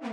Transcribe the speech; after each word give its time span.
Hey, 0.00 0.10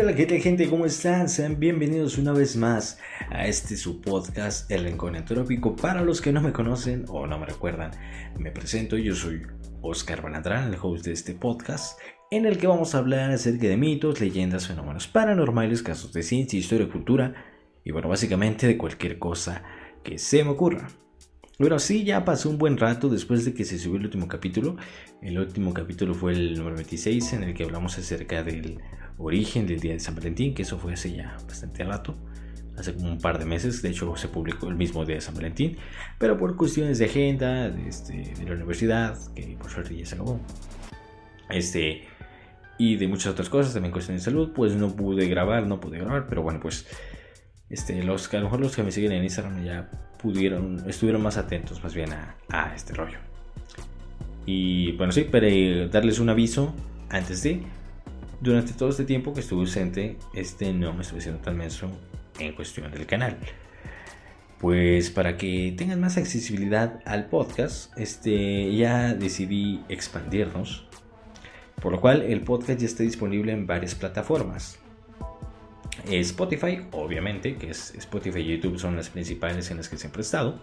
hola, 0.00 0.14
¿qué 0.14 0.24
tal 0.26 0.38
gente? 0.38 0.70
¿Cómo 0.70 0.86
están? 0.86 1.28
Sean 1.28 1.60
bienvenidos 1.60 2.16
una 2.16 2.32
vez 2.32 2.56
más 2.56 2.98
a 3.30 3.46
este 3.46 3.76
su 3.76 4.00
podcast, 4.00 4.70
El 4.70 4.84
Rincón 4.84 5.16
Entrópico. 5.16 5.76
Para 5.76 6.00
los 6.00 6.22
que 6.22 6.32
no 6.32 6.40
me 6.40 6.54
conocen 6.54 7.04
o 7.08 7.26
no 7.26 7.38
me 7.38 7.44
recuerdan, 7.44 7.90
me 8.38 8.52
presento, 8.52 8.96
yo 8.96 9.14
soy 9.14 9.42
Oscar 9.82 10.22
Banadrán, 10.22 10.72
el 10.72 10.78
host 10.80 11.04
de 11.04 11.12
este 11.12 11.34
podcast, 11.34 11.98
en 12.32 12.46
el 12.46 12.56
que 12.56 12.66
vamos 12.66 12.94
a 12.94 12.98
hablar 12.98 13.30
acerca 13.30 13.66
de 13.66 13.76
mitos, 13.76 14.18
leyendas, 14.18 14.66
fenómenos 14.66 15.06
paranormales, 15.06 15.82
casos 15.82 16.14
de 16.14 16.22
ciencia, 16.22 16.58
historia, 16.58 16.88
cultura 16.88 17.34
y 17.84 17.92
bueno, 17.92 18.08
básicamente 18.08 18.66
de 18.66 18.78
cualquier 18.78 19.18
cosa 19.18 19.62
que 20.02 20.16
se 20.16 20.42
me 20.42 20.48
ocurra. 20.48 20.88
Bueno, 21.58 21.78
sí, 21.78 22.04
ya 22.04 22.24
pasó 22.24 22.48
un 22.48 22.56
buen 22.56 22.78
rato 22.78 23.10
después 23.10 23.44
de 23.44 23.52
que 23.52 23.66
se 23.66 23.78
subió 23.78 23.98
el 23.98 24.06
último 24.06 24.28
capítulo. 24.28 24.76
El 25.20 25.38
último 25.38 25.74
capítulo 25.74 26.14
fue 26.14 26.32
el 26.32 26.56
número 26.56 26.76
26 26.76 27.34
en 27.34 27.42
el 27.42 27.52
que 27.52 27.64
hablamos 27.64 27.98
acerca 27.98 28.42
del 28.42 28.80
origen 29.18 29.66
del 29.66 29.80
día 29.80 29.92
de 29.92 30.00
San 30.00 30.14
Valentín, 30.14 30.54
que 30.54 30.62
eso 30.62 30.78
fue 30.78 30.94
hace 30.94 31.12
ya 31.12 31.36
bastante 31.46 31.84
rato, 31.84 32.16
hace 32.78 32.94
como 32.94 33.10
un 33.10 33.18
par 33.18 33.38
de 33.38 33.44
meses, 33.44 33.82
de 33.82 33.90
hecho 33.90 34.16
se 34.16 34.28
publicó 34.28 34.68
el 34.68 34.76
mismo 34.76 35.04
día 35.04 35.16
de 35.16 35.20
San 35.20 35.34
Valentín, 35.34 35.76
pero 36.18 36.38
por 36.38 36.56
cuestiones 36.56 36.98
de 36.98 37.04
agenda 37.04 37.68
de, 37.68 37.88
este, 37.88 38.32
de 38.38 38.44
la 38.46 38.54
universidad, 38.54 39.18
que 39.34 39.54
por 39.60 39.70
suerte 39.70 39.94
ya 39.94 40.06
se 40.06 40.14
acabó, 40.14 40.40
este, 41.50 42.08
y 42.82 42.96
de 42.96 43.06
muchas 43.06 43.28
otras 43.28 43.48
cosas, 43.48 43.74
también 43.74 43.92
cuestiones 43.92 44.24
de 44.24 44.30
salud, 44.32 44.50
pues 44.52 44.74
no 44.74 44.88
pude 44.96 45.28
grabar, 45.28 45.68
no 45.68 45.78
pude 45.78 45.98
grabar, 45.98 46.26
pero 46.28 46.42
bueno, 46.42 46.58
pues 46.58 46.84
este, 47.70 48.02
los 48.02 48.26
que 48.26 48.38
a 48.38 48.40
lo 48.40 48.46
mejor 48.46 48.58
los 48.58 48.74
que 48.74 48.82
me 48.82 48.90
siguen 48.90 49.12
en 49.12 49.22
Instagram 49.22 49.64
ya 49.64 49.88
pudieron, 50.20 50.82
estuvieron 50.88 51.22
más 51.22 51.36
atentos 51.36 51.80
más 51.84 51.94
bien 51.94 52.12
a, 52.12 52.34
a 52.48 52.74
este 52.74 52.92
rollo. 52.92 53.18
Y 54.46 54.90
bueno, 54.96 55.12
sí, 55.12 55.22
para 55.22 55.46
darles 55.92 56.18
un 56.18 56.28
aviso 56.28 56.74
antes 57.08 57.44
de 57.44 57.62
durante 58.40 58.72
todo 58.72 58.88
este 58.88 59.04
tiempo 59.04 59.32
que 59.32 59.38
estuve 59.38 59.60
ausente, 59.60 60.18
este 60.34 60.72
no 60.72 60.92
me 60.92 61.02
estuve 61.02 61.20
haciendo 61.20 61.40
tan 61.40 61.56
menso 61.56 61.88
en 62.40 62.52
cuestión 62.52 62.90
del 62.90 63.06
canal. 63.06 63.36
Pues 64.58 65.12
para 65.12 65.36
que 65.36 65.72
tengan 65.78 66.00
más 66.00 66.16
accesibilidad 66.16 66.98
al 67.04 67.26
podcast, 67.26 67.96
este, 67.96 68.74
ya 68.74 69.14
decidí 69.14 69.84
expandirnos. 69.88 70.88
Por 71.82 71.92
lo 71.92 72.00
cual 72.00 72.22
el 72.22 72.42
podcast 72.42 72.78
ya 72.80 72.86
está 72.86 73.02
disponible 73.02 73.52
en 73.52 73.66
varias 73.66 73.94
plataformas. 73.94 74.78
Spotify, 76.08 76.86
obviamente, 76.92 77.56
que 77.56 77.70
es 77.70 77.94
Spotify 77.96 78.40
y 78.40 78.56
YouTube 78.56 78.78
son 78.78 78.96
las 78.96 79.10
principales 79.10 79.70
en 79.70 79.76
las 79.78 79.88
que 79.88 79.98
siempre 79.98 80.20
he 80.20 80.24
estado. 80.24 80.60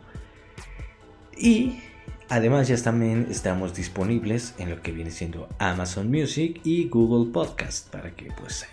Y 1.38 1.80
Además 2.32 2.68
ya 2.68 2.78
también 2.78 3.26
estamos 3.32 3.74
disponibles 3.74 4.54
en 4.60 4.70
lo 4.70 4.84
que 4.84 4.92
viene 4.92 5.10
siendo 5.10 5.50
Amazon 5.58 6.12
Music 6.12 6.62
y 6.64 6.88
Google 6.88 7.32
Podcast 7.34 7.90
para 7.90 8.12
que 8.12 8.32
pues 8.40 8.68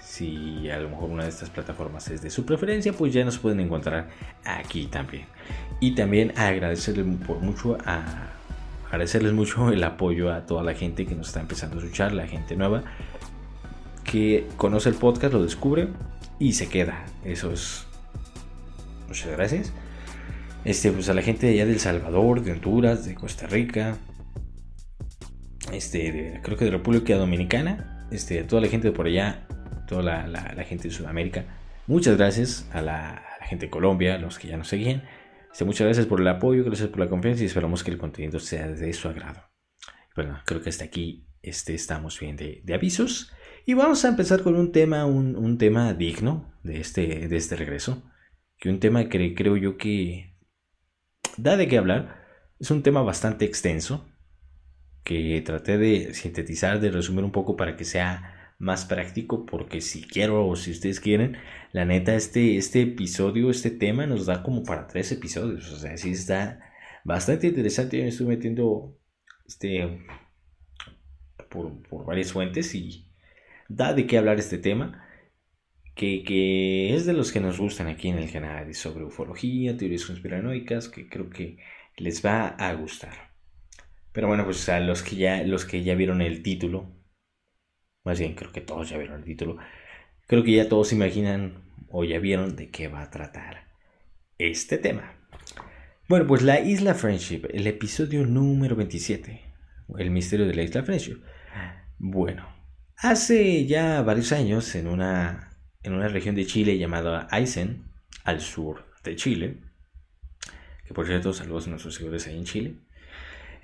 si 0.00 0.70
a 0.70 0.78
lo 0.78 0.88
mejor 0.88 1.10
una 1.10 1.24
de 1.24 1.28
estas 1.28 1.50
plataformas 1.50 2.08
es 2.08 2.22
de 2.22 2.30
su 2.30 2.46
preferencia 2.46 2.94
pues 2.94 3.12
ya 3.12 3.22
nos 3.22 3.36
pueden 3.36 3.60
encontrar 3.60 4.08
aquí 4.46 4.86
también. 4.86 5.26
Y 5.78 5.94
también 5.94 6.32
agradecerles 6.38 7.04
por 7.26 7.38
mucho 7.40 7.76
a 7.84 8.33
agradecerles 8.94 9.32
mucho 9.32 9.70
el 9.70 9.82
apoyo 9.84 10.32
a 10.32 10.46
toda 10.46 10.62
la 10.62 10.74
gente 10.74 11.06
que 11.06 11.14
nos 11.14 11.28
está 11.28 11.40
empezando 11.40 11.76
a 11.76 11.80
escuchar, 11.80 12.12
la 12.12 12.26
gente 12.26 12.56
nueva 12.56 12.84
que 14.04 14.46
conoce 14.56 14.90
el 14.90 14.94
podcast, 14.94 15.32
lo 15.32 15.42
descubre 15.42 15.88
y 16.38 16.52
se 16.52 16.68
queda. 16.68 17.04
Eso 17.24 17.52
es 17.52 17.86
muchas 19.08 19.32
gracias. 19.32 19.72
Este, 20.64 20.92
pues 20.92 21.08
a 21.08 21.14
la 21.14 21.22
gente 21.22 21.46
de 21.46 21.54
allá 21.54 21.66
del 21.66 21.80
Salvador, 21.80 22.42
de 22.42 22.52
Honduras, 22.52 23.04
de 23.04 23.14
Costa 23.14 23.46
Rica, 23.46 23.96
este, 25.72 26.40
creo 26.42 26.56
que 26.56 26.66
de 26.66 26.70
República 26.70 27.16
Dominicana, 27.16 28.06
este, 28.10 28.40
a 28.40 28.46
toda 28.46 28.62
la 28.62 28.68
gente 28.68 28.88
de 28.88 28.94
por 28.94 29.06
allá, 29.06 29.46
toda 29.86 30.02
la, 30.02 30.64
gente 30.64 30.88
de 30.88 30.94
Sudamérica. 30.94 31.44
Muchas 31.86 32.16
gracias 32.16 32.66
a 32.72 32.80
la, 32.80 33.22
gente 33.42 33.66
de 33.66 33.70
Colombia, 33.70 34.14
a 34.14 34.18
los 34.18 34.38
que 34.38 34.48
ya 34.48 34.56
nos 34.56 34.68
seguían. 34.68 35.02
Muchas 35.62 35.86
gracias 35.86 36.06
por 36.06 36.20
el 36.20 36.28
apoyo, 36.28 36.64
gracias 36.64 36.88
por 36.88 36.98
la 36.98 37.08
confianza 37.08 37.42
y 37.42 37.46
esperamos 37.46 37.84
que 37.84 37.92
el 37.92 37.98
contenido 37.98 38.40
sea 38.40 38.68
de 38.68 38.92
su 38.92 39.08
agrado. 39.08 39.40
Bueno, 40.16 40.40
creo 40.44 40.60
que 40.60 40.68
hasta 40.68 40.84
aquí 40.84 41.28
este, 41.42 41.74
estamos 41.74 42.18
bien 42.18 42.36
de, 42.36 42.62
avisos. 42.74 43.32
Y 43.64 43.74
vamos 43.74 44.04
a 44.04 44.08
empezar 44.08 44.42
con 44.42 44.56
un 44.56 44.72
tema, 44.72 45.06
un, 45.06 45.56
tema 45.56 45.94
digno 45.94 46.52
de 46.64 46.80
este, 46.80 47.28
de 47.28 47.36
este 47.36 47.56
regreso. 47.56 48.02
Que 48.58 48.68
un 48.68 48.80
tema 48.80 49.08
que 49.08 49.34
creo 49.34 49.56
yo 49.56 49.76
que 49.76 50.36
da 51.36 51.56
de 51.56 51.68
qué 51.68 51.78
hablar. 51.78 52.24
Es 52.58 52.70
un 52.70 52.82
tema 52.82 53.02
bastante 53.02 53.44
extenso 53.44 54.08
que 55.02 55.40
traté 55.44 55.78
de 55.78 56.14
sintetizar, 56.14 56.80
de 56.80 56.90
resumir 56.90 57.24
un 57.24 57.32
poco 57.32 57.56
para 57.56 57.76
que 57.76 57.84
sea 57.84 58.33
más 58.64 58.86
práctico, 58.86 59.46
porque 59.46 59.80
si 59.80 60.02
quiero 60.02 60.46
o 60.48 60.56
si 60.56 60.70
ustedes 60.70 61.00
quieren, 61.00 61.36
la 61.72 61.84
neta, 61.84 62.14
este, 62.14 62.56
este 62.56 62.82
episodio, 62.82 63.50
este 63.50 63.70
tema 63.70 64.06
nos 64.06 64.26
da 64.26 64.42
como 64.42 64.64
para 64.64 64.86
tres 64.86 65.12
episodios. 65.12 65.70
O 65.70 65.76
sea, 65.76 65.96
sí 65.96 66.10
está 66.10 66.60
bastante 67.04 67.48
interesante. 67.48 67.98
Yo 67.98 68.04
me 68.04 68.08
estoy 68.08 68.26
metiendo 68.26 68.98
este, 69.46 70.06
por, 71.50 71.82
por 71.82 72.06
varias 72.06 72.32
fuentes 72.32 72.74
y 72.74 73.06
da 73.68 73.92
de 73.92 74.06
qué 74.06 74.18
hablar 74.18 74.38
este 74.38 74.58
tema 74.58 75.04
que, 75.94 76.94
es 76.94 77.06
de 77.06 77.12
los 77.12 77.32
que 77.32 77.40
nos 77.40 77.58
gustan 77.58 77.86
aquí 77.86 78.08
en 78.08 78.18
el 78.18 78.32
canal, 78.32 78.74
sobre 78.74 79.04
ufología, 79.04 79.76
teorías 79.76 80.04
conspiranoicas, 80.04 80.88
que 80.88 81.08
creo 81.08 81.30
que 81.30 81.58
les 81.96 82.24
va 82.24 82.48
a 82.48 82.72
gustar. 82.74 83.32
Pero 84.12 84.28
bueno, 84.28 84.44
pues 84.44 84.68
a 84.68 84.80
los 84.80 85.02
que 85.02 85.16
ya, 85.16 85.42
los 85.44 85.64
que 85.64 85.82
ya 85.82 85.94
vieron 85.94 86.22
el 86.22 86.42
título, 86.42 86.90
más 88.04 88.18
bien 88.18 88.34
creo 88.34 88.52
que 88.52 88.60
todos 88.60 88.88
ya 88.88 88.98
vieron 88.98 89.18
el 89.18 89.24
título, 89.24 89.58
creo 90.26 90.44
que 90.44 90.52
ya 90.52 90.68
todos 90.68 90.92
imaginan 90.92 91.64
o 91.88 92.04
ya 92.04 92.18
vieron 92.18 92.56
de 92.56 92.70
qué 92.70 92.88
va 92.88 93.02
a 93.02 93.10
tratar 93.10 93.68
este 94.38 94.78
tema. 94.78 95.14
Bueno, 96.08 96.26
pues 96.26 96.42
la 96.42 96.60
Isla 96.60 96.94
Friendship, 96.94 97.46
el 97.52 97.66
episodio 97.66 98.26
número 98.26 98.76
27, 98.76 99.40
el 99.98 100.10
misterio 100.10 100.46
de 100.46 100.54
la 100.54 100.62
Isla 100.62 100.82
Friendship. 100.82 101.22
Bueno, 101.98 102.46
hace 102.96 103.64
ya 103.66 104.02
varios 104.02 104.32
años 104.32 104.74
en 104.74 104.86
una 104.86 105.50
en 105.82 105.92
una 105.92 106.08
región 106.08 106.34
de 106.34 106.46
Chile 106.46 106.78
llamada 106.78 107.28
Aysén, 107.30 107.84
al 108.24 108.40
sur 108.40 108.86
de 109.04 109.16
Chile, 109.16 109.60
que 110.86 110.94
por 110.94 111.06
cierto 111.06 111.32
saludos 111.32 111.66
a 111.66 111.70
nuestros 111.70 111.94
seguidores 111.94 112.26
ahí 112.26 112.38
en 112.38 112.44
Chile, 112.44 112.74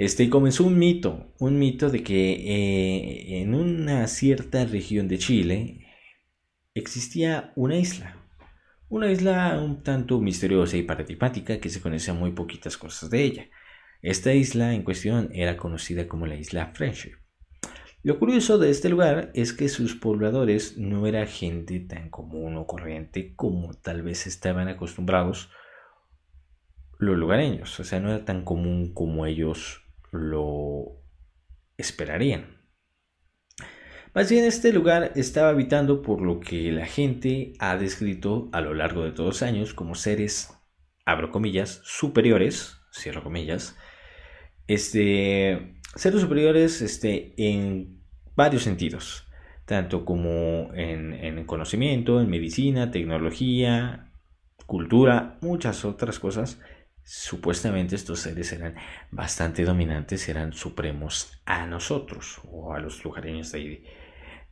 este, 0.01 0.31
comenzó 0.31 0.65
un 0.65 0.79
mito, 0.79 1.35
un 1.41 1.59
mito 1.59 1.91
de 1.91 2.03
que 2.03 2.33
eh, 2.33 3.43
en 3.43 3.55
una 3.55 4.07
cierta 4.07 4.65
región 4.65 5.09
de 5.09 5.19
Chile 5.19 5.89
existía 6.73 7.53
una 7.55 7.77
isla, 7.77 8.17
una 8.89 9.13
isla 9.13 9.61
un 9.63 9.83
tanto 9.83 10.19
misteriosa 10.19 10.79
y 10.79 10.85
paradigmática 10.85 11.61
que 11.61 11.69
se 11.69 11.83
conocía 11.83 12.15
muy 12.15 12.33
poquitas 12.33 12.79
cosas 12.79 13.11
de 13.11 13.25
ella. 13.25 13.51
Esta 14.01 14.33
isla 14.33 14.73
en 14.73 14.85
cuestión 14.85 15.29
era 15.35 15.59
conocida 15.59 16.09
como 16.09 16.27
la 16.27 16.37
isla 16.37 16.73
Friendship. 16.75 17.17
Lo 18.03 18.19
curioso 18.19 18.57
de 18.57 18.71
este 18.71 18.89
lugar 18.89 19.31
es 19.35 19.53
que 19.53 19.69
sus 19.69 19.97
pobladores 19.97 20.79
no 20.79 21.07
era 21.07 21.27
gente 21.27 21.79
tan 21.79 22.09
común 22.09 22.57
o 22.57 22.67
corriente 22.67 23.35
como 23.37 23.75
tal 23.75 24.01
vez 24.01 24.27
estaban 24.27 24.67
acostumbrados 24.69 25.51
los 26.99 27.19
lugareños, 27.19 27.79
o 27.79 27.85
sea, 27.85 28.01
no 28.01 28.09
era 28.09 28.25
tan 28.25 28.45
común 28.45 28.95
como 28.95 29.27
ellos 29.27 29.83
lo 30.11 31.03
esperarían. 31.77 32.61
Más 34.13 34.29
bien 34.29 34.45
este 34.45 34.73
lugar 34.73 35.13
estaba 35.15 35.51
habitando 35.51 36.03
por 36.03 36.21
lo 36.21 36.41
que 36.41 36.73
la 36.73 36.87
gente 36.87 37.53
ha 37.61 37.77
descrito 37.77 38.49
a 38.53 38.61
lo 38.61 38.75
largo 38.75 39.05
de 39.05 39.13
todos 39.13 39.29
los 39.29 39.43
años 39.43 39.73
como 39.73 39.95
seres, 39.95 40.53
abro 41.07 41.31
comillas, 41.31 41.81
superiores, 41.85 42.81
cierro 42.93 43.23
comillas, 43.23 43.77
este, 44.67 45.81
seres 45.95 46.21
superiores 46.21 46.83
este, 46.83 47.35
en 47.37 48.03
varios 48.35 48.65
sentidos, 48.65 49.29
tanto 49.65 50.05
como 50.05 50.71
en, 50.75 51.45
conocimiento, 51.45 52.21
en 52.21 52.31
medicina, 52.31 52.91
tecnología, 52.91 54.13
cultura, 54.67 55.39
muchas 55.41 55.85
otras 55.85 56.19
cosas. 56.19 56.61
Supuestamente 57.13 57.97
estos 57.97 58.21
seres 58.21 58.53
eran 58.53 58.77
bastante 59.11 59.65
dominantes, 59.65 60.29
eran 60.29 60.53
supremos 60.53 61.43
a 61.45 61.67
nosotros 61.67 62.41
o 62.45 62.73
a 62.73 62.79
los 62.79 63.03
lugareños 63.03 63.51
de, 63.51 63.83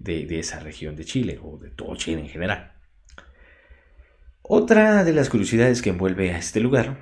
de 0.00 0.38
esa 0.40 0.58
región 0.58 0.96
de 0.96 1.05
Chile 1.05 1.38
o 1.40 1.56
de 1.56 1.70
todo 1.70 1.94
Chile 1.94 2.22
en 2.22 2.28
general. 2.28 2.72
Otra 4.43 5.05
de 5.05 5.12
las 5.12 5.28
curiosidades 5.28 5.82
que 5.82 5.90
envuelve 5.90 6.32
a 6.32 6.38
este 6.38 6.58
lugar 6.58 7.00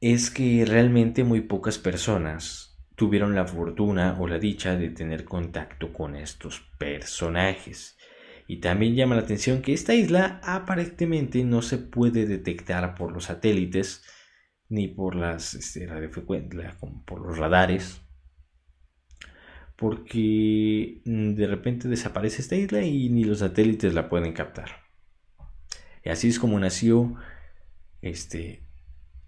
es 0.00 0.30
que 0.30 0.64
realmente 0.66 1.22
muy 1.22 1.42
pocas 1.42 1.76
personas 1.76 2.78
tuvieron 2.96 3.34
la 3.34 3.46
fortuna 3.46 4.16
o 4.18 4.26
la 4.26 4.38
dicha 4.38 4.74
de 4.74 4.88
tener 4.88 5.24
contacto 5.24 5.92
con 5.92 6.16
estos 6.16 6.62
personajes. 6.78 7.98
Y 8.46 8.60
también 8.60 8.94
llama 8.94 9.16
la 9.16 9.22
atención 9.22 9.60
que 9.60 9.74
esta 9.74 9.92
isla 9.92 10.40
aparentemente 10.42 11.44
no 11.44 11.60
se 11.60 11.76
puede 11.76 12.24
detectar 12.24 12.94
por 12.94 13.12
los 13.12 13.24
satélites 13.24 14.02
ni 14.74 14.88
por 14.88 15.14
las 15.14 15.54
este, 15.54 15.88
por 17.06 17.20
los 17.20 17.38
radares, 17.38 18.02
porque 19.76 21.00
mm, 21.04 21.34
de 21.34 21.46
repente 21.46 21.88
desaparece 21.88 22.42
esta 22.42 22.56
isla 22.56 22.82
y 22.82 23.08
ni 23.08 23.24
los 23.24 23.38
satélites 23.38 23.94
la 23.94 24.08
pueden 24.08 24.32
captar. 24.32 24.84
Y 26.04 26.10
así 26.10 26.28
es 26.28 26.38
como 26.38 26.58
nació 26.58 27.14
este, 28.02 28.64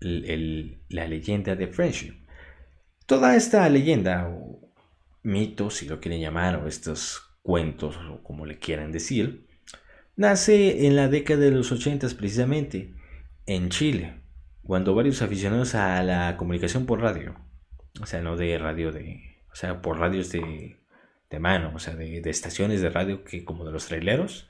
la 0.00 1.06
leyenda 1.08 1.54
de 1.54 1.68
Friendship. 1.68 2.14
Toda 3.06 3.36
esta 3.36 3.68
leyenda 3.68 4.28
o 4.28 4.72
mito, 5.22 5.70
si 5.70 5.86
lo 5.86 6.00
quieren 6.00 6.20
llamar, 6.20 6.56
o 6.56 6.66
estos 6.66 7.22
cuentos, 7.42 7.96
o 7.96 8.22
como 8.22 8.46
le 8.46 8.58
quieran 8.58 8.90
decir, 8.90 9.46
nace 10.16 10.86
en 10.86 10.96
la 10.96 11.08
década 11.08 11.40
de 11.40 11.52
los 11.52 11.70
80 11.70 12.08
precisamente, 12.18 12.94
en 13.46 13.70
Chile, 13.70 14.15
cuando 14.66 14.94
varios 14.94 15.22
aficionados 15.22 15.74
a 15.74 16.02
la 16.02 16.36
comunicación 16.36 16.86
por 16.86 17.00
radio, 17.00 17.36
o 18.00 18.06
sea, 18.06 18.20
no 18.20 18.36
de 18.36 18.58
radio 18.58 18.92
de, 18.92 19.42
o 19.50 19.54
sea, 19.54 19.80
por 19.80 19.98
radios 19.98 20.30
de, 20.32 20.80
de 21.30 21.38
mano, 21.38 21.72
o 21.74 21.78
sea, 21.78 21.94
de, 21.94 22.20
de, 22.20 22.30
estaciones 22.30 22.80
de 22.80 22.90
radio 22.90 23.24
que 23.24 23.44
como 23.44 23.64
de 23.64 23.72
los 23.72 23.86
traileros, 23.86 24.48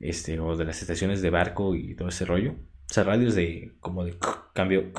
este, 0.00 0.38
o 0.40 0.56
de 0.56 0.64
las 0.64 0.82
estaciones 0.82 1.22
de 1.22 1.30
barco 1.30 1.74
y 1.74 1.94
todo 1.96 2.08
ese 2.08 2.24
rollo, 2.24 2.52
o 2.52 2.94
sea, 2.94 3.04
radios 3.04 3.34
de, 3.34 3.76
como 3.80 4.04
de 4.04 4.16
cambio, 4.54 4.92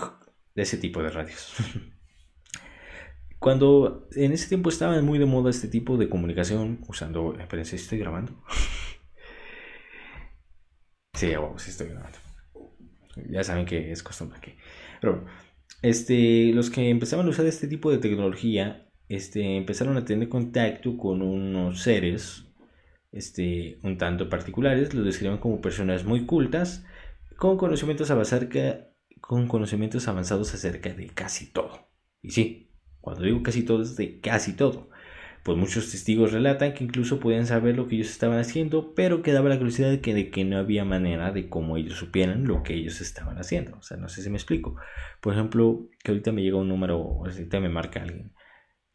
de 0.56 0.62
ese 0.62 0.78
tipo 0.78 1.02
de 1.02 1.10
radios. 1.10 1.54
Cuando 3.40 4.10
en 4.16 4.34
ese 4.34 4.48
tiempo 4.48 4.70
estaba 4.70 5.00
muy 5.02 5.20
de 5.20 5.26
moda 5.26 5.52
este 5.52 5.68
tipo 5.68 5.96
de 5.96 6.10
comunicación 6.10 6.80
usando. 6.88 7.36
Espérense, 7.40 7.76
¿estoy 7.76 8.00
grabando? 8.00 8.44
sí, 11.14 11.34
sí 11.58 11.70
estoy 11.70 11.90
grabando. 11.90 12.27
Ya 13.30 13.44
saben 13.44 13.66
que 13.66 13.92
es 13.92 14.04
costumbre. 14.04 14.40
Pero 15.02 15.26
este, 15.82 16.52
los 16.54 16.70
que 16.70 16.90
empezaban 16.90 17.26
a 17.28 17.30
usar 17.30 17.46
este 17.46 17.68
tipo 17.68 17.92
de 17.92 17.98
tecnología 18.00 18.90
este, 19.10 19.58
empezaron 19.58 19.98
a 19.98 20.06
tener 20.06 20.30
contacto 20.30 20.98
con 20.98 21.22
unos 21.22 21.82
seres 21.82 22.46
este, 23.12 23.80
un 23.84 23.98
tanto 23.98 24.30
particulares. 24.30 24.94
Los 24.94 25.06
describen 25.06 25.38
como 25.38 25.62
personas 25.62 26.04
muy 26.04 26.26
cultas 26.26 26.86
con 27.38 27.58
conocimientos, 27.58 28.12
con 29.22 29.48
conocimientos 29.48 30.08
avanzados 30.08 30.54
acerca 30.54 30.94
de 30.94 31.08
casi 31.08 31.52
todo. 31.52 31.90
Y 32.22 32.32
sí, 32.32 32.72
cuando 33.00 33.24
digo 33.24 33.44
casi 33.44 33.64
todo 33.64 33.82
es 33.82 33.96
de 33.96 34.20
casi 34.20 34.54
todo. 34.54 34.90
Pues 35.48 35.58
muchos 35.58 35.90
testigos 35.92 36.34
relatan 36.34 36.74
que 36.74 36.84
incluso 36.84 37.22
podían 37.22 37.48
saber 37.48 37.78
lo 37.78 37.88
que 37.88 37.96
ellos 37.96 38.10
estaban 38.10 38.38
haciendo, 38.38 38.94
pero 38.94 39.22
quedaba 39.22 39.48
la 39.48 39.56
curiosidad 39.58 39.90
de 39.90 40.02
que, 40.02 40.14
de 40.14 40.30
que 40.30 40.44
no 40.44 40.58
había 40.58 40.84
manera 40.84 41.32
de 41.32 41.48
cómo 41.48 41.78
ellos 41.78 41.94
supieran 41.94 42.46
lo 42.46 42.64
que 42.64 42.74
ellos 42.74 43.00
estaban 43.00 43.38
haciendo. 43.38 43.78
O 43.78 43.82
sea, 43.82 43.96
no 43.96 44.10
sé 44.10 44.22
si 44.22 44.30
me 44.30 44.36
explico. 44.36 44.76
Por 45.22 45.32
ejemplo, 45.32 45.88
que 46.04 46.12
ahorita 46.12 46.34
me 46.34 46.42
llega 46.42 46.58
un 46.58 46.68
número, 46.68 46.98
ahorita 46.98 47.62
me 47.62 47.70
marca 47.70 48.02
alguien. 48.02 48.34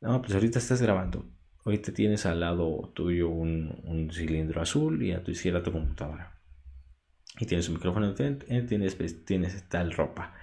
No, 0.02 0.20
pues 0.20 0.34
ahorita 0.34 0.58
estás 0.58 0.82
grabando. 0.82 1.26
Ahorita 1.64 1.94
tienes 1.94 2.26
al 2.26 2.40
lado 2.40 2.92
tuyo 2.94 3.30
un, 3.30 4.10
cilindro 4.12 4.60
azul 4.60 5.02
y 5.02 5.12
a 5.12 5.24
tu 5.24 5.30
izquierda 5.30 5.62
tu 5.62 5.72
computadora. 5.72 6.38
Y 7.40 7.46
tienes 7.46 7.66
un 7.70 7.76
micrófono, 7.76 8.12
tienes, 8.12 9.24
tienes 9.24 9.68
tal 9.70 9.90
ropa. 9.92 10.34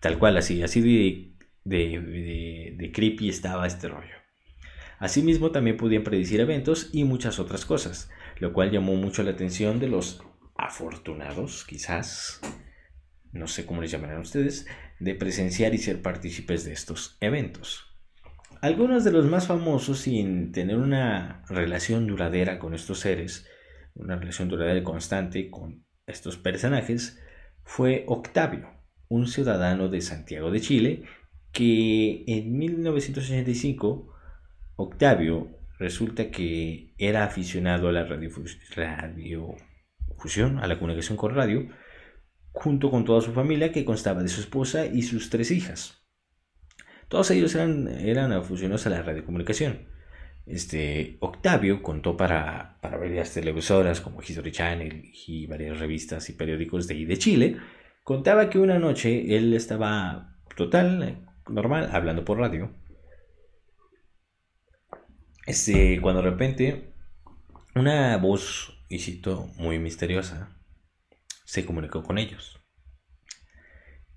Tal 0.00 0.18
cual, 0.18 0.38
así, 0.38 0.60
así 0.60 0.80
de 0.80 1.32
de, 1.64 2.90
creepy 2.92 3.28
estaba 3.28 3.64
este 3.64 3.88
rollo. 3.88 4.21
Asimismo, 5.02 5.50
también 5.50 5.76
podían 5.76 6.04
predecir 6.04 6.38
eventos 6.38 6.88
y 6.92 7.02
muchas 7.02 7.40
otras 7.40 7.66
cosas, 7.66 8.08
lo 8.38 8.52
cual 8.52 8.70
llamó 8.70 8.94
mucho 8.94 9.24
la 9.24 9.32
atención 9.32 9.80
de 9.80 9.88
los 9.88 10.22
afortunados, 10.56 11.64
quizás, 11.64 12.40
no 13.32 13.48
sé 13.48 13.66
cómo 13.66 13.82
les 13.82 13.90
llamarán 13.90 14.20
ustedes, 14.20 14.64
de 15.00 15.16
presenciar 15.16 15.74
y 15.74 15.78
ser 15.78 16.02
partícipes 16.02 16.64
de 16.64 16.72
estos 16.72 17.16
eventos. 17.20 17.84
Algunos 18.60 19.02
de 19.02 19.10
los 19.10 19.26
más 19.26 19.48
famosos 19.48 19.98
sin 19.98 20.52
tener 20.52 20.76
una 20.76 21.42
relación 21.48 22.06
duradera 22.06 22.60
con 22.60 22.72
estos 22.72 23.00
seres, 23.00 23.44
una 23.94 24.14
relación 24.14 24.48
duradera 24.48 24.78
y 24.78 24.84
constante 24.84 25.50
con 25.50 25.84
estos 26.06 26.36
personajes, 26.36 27.20
fue 27.64 28.04
Octavio, 28.06 28.70
un 29.08 29.26
ciudadano 29.26 29.88
de 29.88 30.00
Santiago 30.00 30.52
de 30.52 30.60
Chile 30.60 31.02
que 31.50 32.22
en 32.28 32.56
1985 32.56 34.12
Octavio 34.76 35.58
resulta 35.78 36.30
que 36.30 36.94
era 36.98 37.24
aficionado 37.24 37.88
a 37.88 37.92
la 37.92 38.04
radiofusión, 38.04 40.58
a 40.58 40.66
la 40.66 40.78
comunicación 40.78 41.16
con 41.16 41.34
radio, 41.34 41.68
junto 42.52 42.90
con 42.90 43.04
toda 43.04 43.20
su 43.20 43.32
familia 43.32 43.72
que 43.72 43.84
constaba 43.84 44.22
de 44.22 44.28
su 44.28 44.40
esposa 44.40 44.86
y 44.86 45.02
sus 45.02 45.30
tres 45.30 45.50
hijas. 45.50 46.02
Todos 47.08 47.30
ellos 47.30 47.54
eran, 47.54 48.32
aficionados 48.32 48.86
a 48.86 48.90
la 48.90 49.02
radiocomunicación. 49.02 49.88
Este, 50.46 51.18
Octavio 51.20 51.82
contó 51.82 52.16
para, 52.16 52.78
para 52.80 52.96
varias 52.96 53.34
televisoras 53.34 54.00
como 54.00 54.22
History 54.22 54.50
Channel 54.50 55.12
y 55.26 55.46
varias 55.46 55.78
revistas 55.78 56.28
y 56.30 56.32
periódicos 56.32 56.88
de, 56.88 57.06
de 57.06 57.18
Chile, 57.18 57.58
contaba 58.02 58.50
que 58.50 58.58
una 58.58 58.78
noche 58.78 59.36
él 59.36 59.54
estaba 59.54 60.36
total 60.56 61.28
normal, 61.48 61.90
hablando 61.92 62.24
por 62.24 62.38
radio. 62.38 62.70
Este, 65.46 66.00
cuando 66.00 66.22
de 66.22 66.30
repente 66.30 66.92
una 67.74 68.16
voz, 68.18 68.78
y 68.88 68.98
cito, 68.98 69.50
muy 69.56 69.78
misteriosa, 69.78 70.56
se 71.44 71.64
comunicó 71.64 72.02
con 72.02 72.18
ellos. 72.18 72.60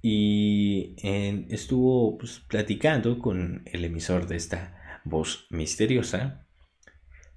Y 0.02 0.96
estuvo 1.50 2.18
pues, 2.18 2.40
platicando 2.40 3.18
con 3.18 3.64
el 3.66 3.86
emisor 3.86 4.28
de 4.28 4.36
esta 4.36 5.02
voz 5.04 5.48
misteriosa 5.50 6.46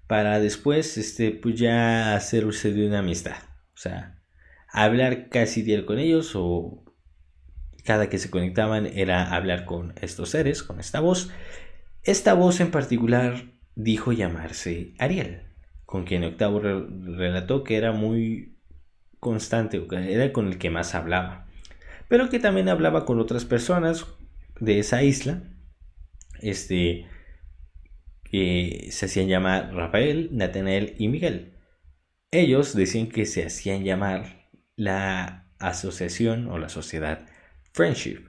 para 0.06 0.38
después 0.40 0.98
este, 0.98 1.30
pues 1.30 1.58
ya 1.58 2.14
hacer 2.14 2.46
usted 2.46 2.74
de 2.74 2.86
una 2.86 2.98
amistad. 2.98 3.38
O 3.74 3.78
sea, 3.78 4.22
hablar 4.70 5.28
casi 5.30 5.62
diario 5.62 5.86
con 5.86 5.98
ellos 5.98 6.32
o 6.34 6.84
cada 7.84 8.10
que 8.10 8.18
se 8.18 8.30
conectaban 8.30 8.86
era 8.86 9.34
hablar 9.34 9.64
con 9.64 9.94
estos 10.02 10.30
seres, 10.30 10.62
con 10.62 10.78
esta 10.78 11.00
voz. 11.00 11.30
Esta 12.02 12.34
voz 12.34 12.60
en 12.60 12.70
particular 12.70 13.57
dijo 13.78 14.10
llamarse 14.10 14.92
Ariel, 14.98 15.42
con 15.86 16.04
quien 16.04 16.24
Octavo 16.24 16.58
relató 16.58 17.62
que 17.62 17.76
era 17.76 17.92
muy 17.92 18.56
constante, 19.20 19.86
era 19.92 20.32
con 20.32 20.48
el 20.48 20.58
que 20.58 20.68
más 20.68 20.96
hablaba, 20.96 21.46
pero 22.08 22.28
que 22.28 22.40
también 22.40 22.68
hablaba 22.68 23.06
con 23.06 23.20
otras 23.20 23.44
personas 23.44 24.06
de 24.58 24.80
esa 24.80 25.04
isla, 25.04 25.44
este, 26.40 27.06
que 28.24 28.88
se 28.90 29.06
hacían 29.06 29.28
llamar 29.28 29.72
Rafael, 29.72 30.30
Nathanael 30.32 30.96
y 30.98 31.06
Miguel. 31.06 31.54
Ellos 32.32 32.74
decían 32.74 33.06
que 33.06 33.26
se 33.26 33.46
hacían 33.46 33.84
llamar 33.84 34.50
la 34.74 35.46
asociación 35.60 36.48
o 36.48 36.58
la 36.58 36.68
sociedad 36.68 37.26
Friendship. 37.72 38.26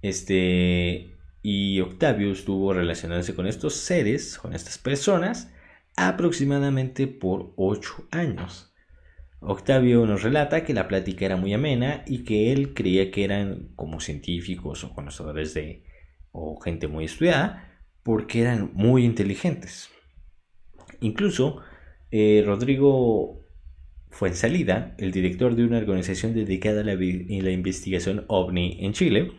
Este, 0.00 1.17
y 1.50 1.80
Octavio 1.80 2.30
estuvo 2.30 2.74
relacionándose 2.74 3.34
con 3.34 3.46
estos 3.46 3.72
seres, 3.72 4.36
con 4.36 4.52
estas 4.52 4.76
personas, 4.76 5.50
aproximadamente 5.96 7.06
por 7.06 7.54
8 7.56 8.08
años. 8.10 8.74
Octavio 9.40 10.04
nos 10.04 10.22
relata 10.22 10.62
que 10.62 10.74
la 10.74 10.88
plática 10.88 11.24
era 11.24 11.38
muy 11.38 11.54
amena 11.54 12.04
y 12.06 12.24
que 12.24 12.52
él 12.52 12.74
creía 12.74 13.10
que 13.10 13.24
eran 13.24 13.70
como 13.76 13.98
científicos 14.00 14.84
o 14.84 14.94
conocedores 14.94 15.54
de 15.54 15.84
o 16.32 16.60
gente 16.60 16.86
muy 16.86 17.06
estudiada 17.06 17.80
porque 18.02 18.42
eran 18.42 18.70
muy 18.74 19.06
inteligentes. 19.06 19.88
Incluso 21.00 21.62
eh, 22.10 22.42
Rodrigo 22.44 23.40
fue 24.10 24.28
en 24.28 24.34
salida 24.34 24.94
el 24.98 25.12
director 25.12 25.54
de 25.54 25.64
una 25.64 25.78
organización 25.78 26.34
dedicada 26.34 26.82
a 26.82 26.84
la, 26.84 27.50
investigación 27.50 28.26
ovni 28.28 28.76
en 28.80 28.92
Chile, 28.92 29.32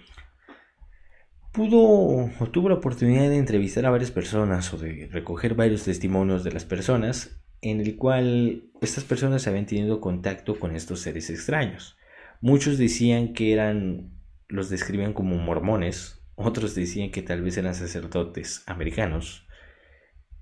pudo 1.51 1.79
o 1.81 2.49
tuvo 2.51 2.69
la 2.69 2.75
oportunidad 2.75 3.29
de 3.29 3.37
entrevistar 3.37 3.85
a 3.85 3.89
varias 3.89 4.11
personas 4.11 4.73
o 4.73 4.77
de 4.77 5.09
recoger 5.11 5.55
varios 5.55 5.83
testimonios 5.83 6.43
de 6.43 6.51
las 6.51 6.65
personas 6.65 7.41
en 7.61 7.81
el 7.81 7.97
cual 7.97 8.63
estas 8.81 9.03
personas 9.03 9.47
habían 9.47 9.65
tenido 9.65 9.99
contacto 9.99 10.59
con 10.59 10.75
estos 10.75 11.01
seres 11.01 11.29
extraños. 11.29 11.97
Muchos 12.41 12.77
decían 12.77 13.33
que 13.33 13.51
eran, 13.51 14.11
los 14.47 14.69
describían 14.69 15.13
como 15.13 15.35
mormones, 15.37 16.21
otros 16.35 16.73
decían 16.75 17.11
que 17.11 17.21
tal 17.21 17.41
vez 17.41 17.57
eran 17.57 17.75
sacerdotes 17.75 18.63
americanos, 18.65 19.45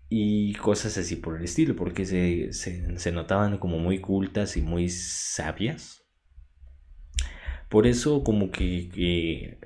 y 0.10 0.54
cosas 0.56 0.98
así 0.98 1.16
por 1.18 1.38
el 1.38 1.44
estilo, 1.44 1.76
porque 1.76 2.06
se, 2.06 2.54
se, 2.54 3.12
notaban 3.12 3.58
como 3.58 3.78
muy 3.78 4.00
cultas 4.00 4.56
y 4.56 4.62
muy 4.62 4.90
sabias. 4.90 6.06
Por 7.70 7.88
eso 7.88 8.24
como 8.24 8.50
que, 8.50 8.90
que 8.94 9.60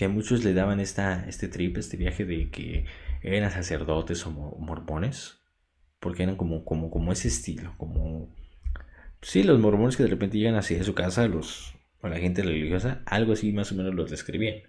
a 0.00 0.08
muchos 0.08 0.44
le 0.44 0.54
daban 0.54 0.80
esta, 0.80 1.26
este 1.28 1.48
trip, 1.48 1.76
este 1.76 1.96
viaje 1.96 2.24
de 2.24 2.50
que 2.50 2.86
eran 3.22 3.50
sacerdotes 3.50 4.26
o 4.26 4.30
mormones, 4.30 5.38
porque 6.00 6.24
eran 6.24 6.36
como, 6.36 6.64
como, 6.64 6.90
como 6.90 7.12
ese 7.12 7.28
estilo, 7.28 7.74
como... 7.76 8.34
Sí, 9.20 9.44
los 9.44 9.60
mormones 9.60 9.96
que 9.96 10.02
de 10.02 10.08
repente 10.08 10.38
llegan 10.38 10.56
así 10.56 10.74
a 10.74 10.82
su 10.82 10.94
casa, 10.94 11.28
los, 11.28 11.74
o 12.00 12.08
la 12.08 12.18
gente 12.18 12.42
religiosa, 12.42 13.02
algo 13.06 13.34
así 13.34 13.52
más 13.52 13.70
o 13.70 13.76
menos 13.76 13.94
los 13.94 14.10
describían. 14.10 14.62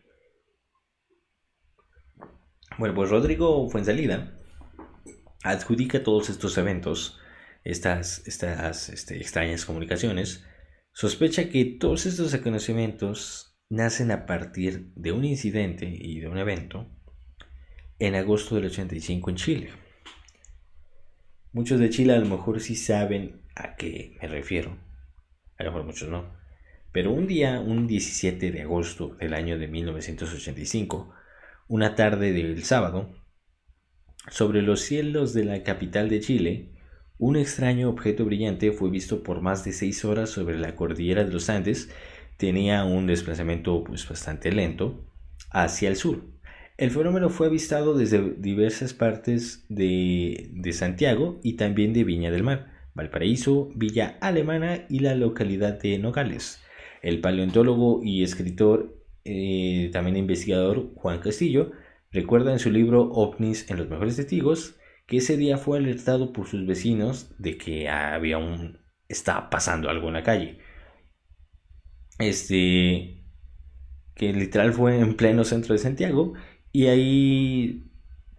Bueno, 2.77 2.93
pues 2.93 3.09
Rodrigo 3.09 3.67
Fuensalida 3.69 4.35
adjudica 5.43 6.03
todos 6.03 6.29
estos 6.29 6.57
eventos, 6.57 7.19
estas, 7.63 8.27
estas 8.27 8.89
este, 8.89 9.17
extrañas 9.17 9.65
comunicaciones, 9.65 10.45
sospecha 10.91 11.49
que 11.49 11.65
todos 11.65 12.05
estos 12.05 12.33
acontecimientos 12.33 13.52
nacen 13.73 14.11
a 14.11 14.27
partir 14.27 14.91
de 14.95 15.11
un 15.11 15.25
incidente 15.25 15.87
y 15.87 16.19
de 16.19 16.27
un 16.27 16.37
evento 16.37 16.87
en 17.97 18.13
agosto 18.13 18.55
del 18.55 18.65
85 18.65 19.31
en 19.31 19.35
Chile. 19.35 19.69
Muchos 21.53 21.79
de 21.79 21.89
Chile 21.89 22.13
a 22.13 22.19
lo 22.19 22.27
mejor 22.27 22.59
sí 22.59 22.75
saben 22.75 23.41
a 23.55 23.75
qué 23.75 24.15
me 24.21 24.27
refiero, 24.27 24.77
a 25.57 25.63
lo 25.63 25.71
mejor 25.71 25.85
muchos 25.87 26.07
no. 26.07 26.35
Pero 26.91 27.11
un 27.11 27.25
día, 27.25 27.59
un 27.59 27.87
17 27.87 28.51
de 28.51 28.61
agosto 28.61 29.15
del 29.15 29.33
año 29.33 29.57
de 29.57 29.67
1985, 29.67 31.11
una 31.67 31.95
tarde 31.95 32.31
del 32.31 32.63
sábado, 32.63 33.11
sobre 34.29 34.61
los 34.61 34.81
cielos 34.81 35.33
de 35.33 35.45
la 35.45 35.63
capital 35.63 36.09
de 36.09 36.19
Chile, 36.19 36.69
un 37.17 37.37
extraño 37.37 37.89
objeto 37.89 38.23
brillante 38.25 38.71
fue 38.71 38.91
visto 38.91 39.23
por 39.23 39.41
más 39.41 39.65
de 39.65 39.71
seis 39.71 40.05
horas 40.05 40.29
sobre 40.29 40.59
la 40.59 40.75
cordillera 40.75 41.23
de 41.23 41.31
los 41.31 41.49
Andes. 41.49 41.89
Tenía 42.37 42.83
un 42.83 43.07
desplazamiento 43.07 43.83
pues, 43.83 44.07
bastante 44.07 44.51
lento 44.51 45.05
hacia 45.51 45.89
el 45.89 45.95
sur. 45.95 46.33
El 46.77 46.89
fenómeno 46.89 47.29
fue 47.29 47.47
avistado 47.47 47.95
desde 47.95 48.33
diversas 48.37 48.93
partes 48.93 49.65
de, 49.69 50.51
Santiago 50.73 51.39
y 51.43 51.53
también 51.53 51.93
de 51.93 52.03
Viña 52.03 52.31
del 52.31 52.43
Mar, 52.43 52.71
Valparaíso, 52.95 53.69
Villa 53.75 54.17
Alemana 54.21 54.85
y 54.89 54.99
la 54.99 55.13
localidad 55.13 55.79
de 55.79 55.99
Nogales. 55.99 56.63
El 57.03 57.21
paleontólogo 57.21 58.01
y 58.03 58.23
escritor, 58.23 59.03
eh, 59.23 59.91
también 59.93 60.17
investigador 60.17 60.93
Juan 60.95 61.19
Castillo, 61.19 61.71
recuerda 62.11 62.51
en 62.51 62.59
su 62.59 62.71
libro 62.71 63.03
OVNIs 63.11 63.69
en 63.69 63.77
los 63.77 63.89
mejores 63.89 64.15
testigos 64.15 64.79
que 65.05 65.17
ese 65.17 65.37
día 65.37 65.57
fue 65.57 65.77
alertado 65.77 66.33
por 66.33 66.47
sus 66.47 66.65
vecinos 66.65 67.35
de 67.37 67.57
que 67.57 67.89
había 67.89 68.37
un 68.39 68.79
estaba 69.09 69.49
pasando 69.49 69.89
algo 69.89 70.07
en 70.07 70.13
la 70.13 70.23
calle. 70.23 70.59
Este 72.19 73.23
que 74.15 74.31
literal 74.31 74.73
fue 74.73 74.99
en 74.99 75.15
pleno 75.15 75.43
centro 75.43 75.73
de 75.73 75.79
Santiago 75.79 76.33
y 76.71 76.87
ahí 76.87 77.91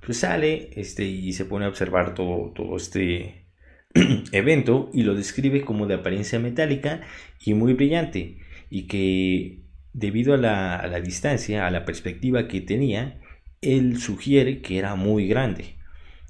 pues 0.05 0.19
sale 0.19 0.71
este 0.77 1.05
y 1.05 1.33
se 1.33 1.45
pone 1.45 1.65
a 1.65 1.69
observar 1.69 2.15
todo, 2.15 2.53
todo 2.53 2.77
este 2.77 3.47
evento 4.33 4.91
y 4.93 5.03
lo 5.03 5.15
describe 5.15 5.65
como 5.65 5.87
de 5.87 5.95
apariencia 5.95 6.39
metálica 6.39 7.01
y 7.45 7.55
muy 7.55 7.75
brillante 7.75 8.39
y 8.71 8.87
que 8.87 9.65
debido 9.93 10.35
a 10.35 10.37
la, 10.37 10.77
a 10.77 10.87
la 10.87 11.01
distancia, 11.01 11.67
a 11.67 11.71
la 11.71 11.85
perspectiva 11.85 12.49
que 12.49 12.61
tenía, 12.61 13.21
él 13.63 13.99
sugiere 13.99 14.61
que 14.61 14.79
era 14.79 14.95
muy 14.95 15.27
grande 15.27 15.77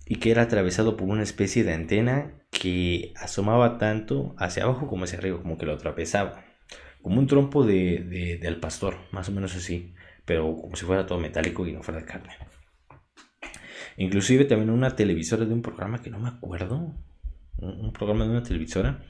y 0.06 0.16
que 0.16 0.30
era 0.30 0.42
atravesado 0.42 0.96
por 0.96 1.08
una 1.08 1.22
especie 1.22 1.64
de 1.64 1.72
antena 1.72 2.34
que 2.50 3.12
asomaba 3.16 3.78
tanto 3.78 4.34
hacia 4.38 4.64
abajo 4.64 4.86
como 4.86 5.04
hacia 5.04 5.18
arriba, 5.18 5.40
como 5.42 5.58
que 5.58 5.66
lo 5.66 5.72
atravesaba, 5.72 6.44
como 7.04 7.20
un 7.20 7.26
trompo 7.26 7.66
de, 7.66 8.38
de, 8.40 8.48
al 8.48 8.60
pastor, 8.60 8.96
más 9.12 9.28
o 9.28 9.32
menos 9.32 9.54
así, 9.54 9.92
pero 10.24 10.56
como 10.56 10.74
si 10.74 10.86
fuera 10.86 11.04
todo 11.04 11.20
metálico 11.20 11.66
y 11.66 11.72
no 11.72 11.82
fuera 11.82 12.00
de 12.00 12.06
carne. 12.06 12.32
Inclusive 13.98 14.46
también 14.46 14.70
una 14.70 14.96
televisora 14.96 15.44
de 15.44 15.52
un 15.52 15.60
programa 15.60 16.00
que 16.00 16.08
no 16.08 16.18
me 16.18 16.30
acuerdo, 16.30 16.94
un, 17.58 17.92
programa 17.92 18.24
de 18.24 18.30
una 18.30 18.42
televisora, 18.42 19.04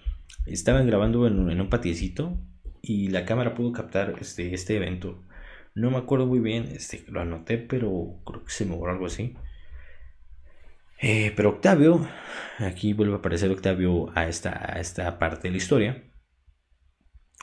estaban 0.44 0.88
grabando 0.88 1.24
en, 1.28 1.48
en 1.48 1.60
un 1.60 1.70
patiecito 1.70 2.36
y 2.82 3.10
la 3.10 3.24
cámara 3.24 3.54
pudo 3.54 3.70
captar 3.70 4.16
este, 4.20 4.52
este 4.52 4.74
evento. 4.74 5.22
No 5.76 5.92
me 5.92 5.98
acuerdo 5.98 6.26
muy 6.26 6.40
bien, 6.40 6.64
este, 6.74 7.04
lo 7.06 7.20
anoté, 7.20 7.58
pero 7.58 8.16
creo 8.26 8.44
que 8.44 8.50
se 8.50 8.66
me 8.66 8.74
borró 8.74 8.90
algo 8.90 9.06
así. 9.06 9.36
Eh, 11.00 11.32
pero 11.36 11.50
Octavio, 11.50 12.08
aquí 12.58 12.92
vuelve 12.92 13.14
a 13.14 13.18
aparecer 13.18 13.52
Octavio 13.52 14.10
a 14.16 14.26
esta, 14.26 14.50
a 14.50 14.80
esta 14.80 15.16
parte 15.20 15.46
de 15.46 15.52
la 15.52 15.58
historia. 15.58 16.02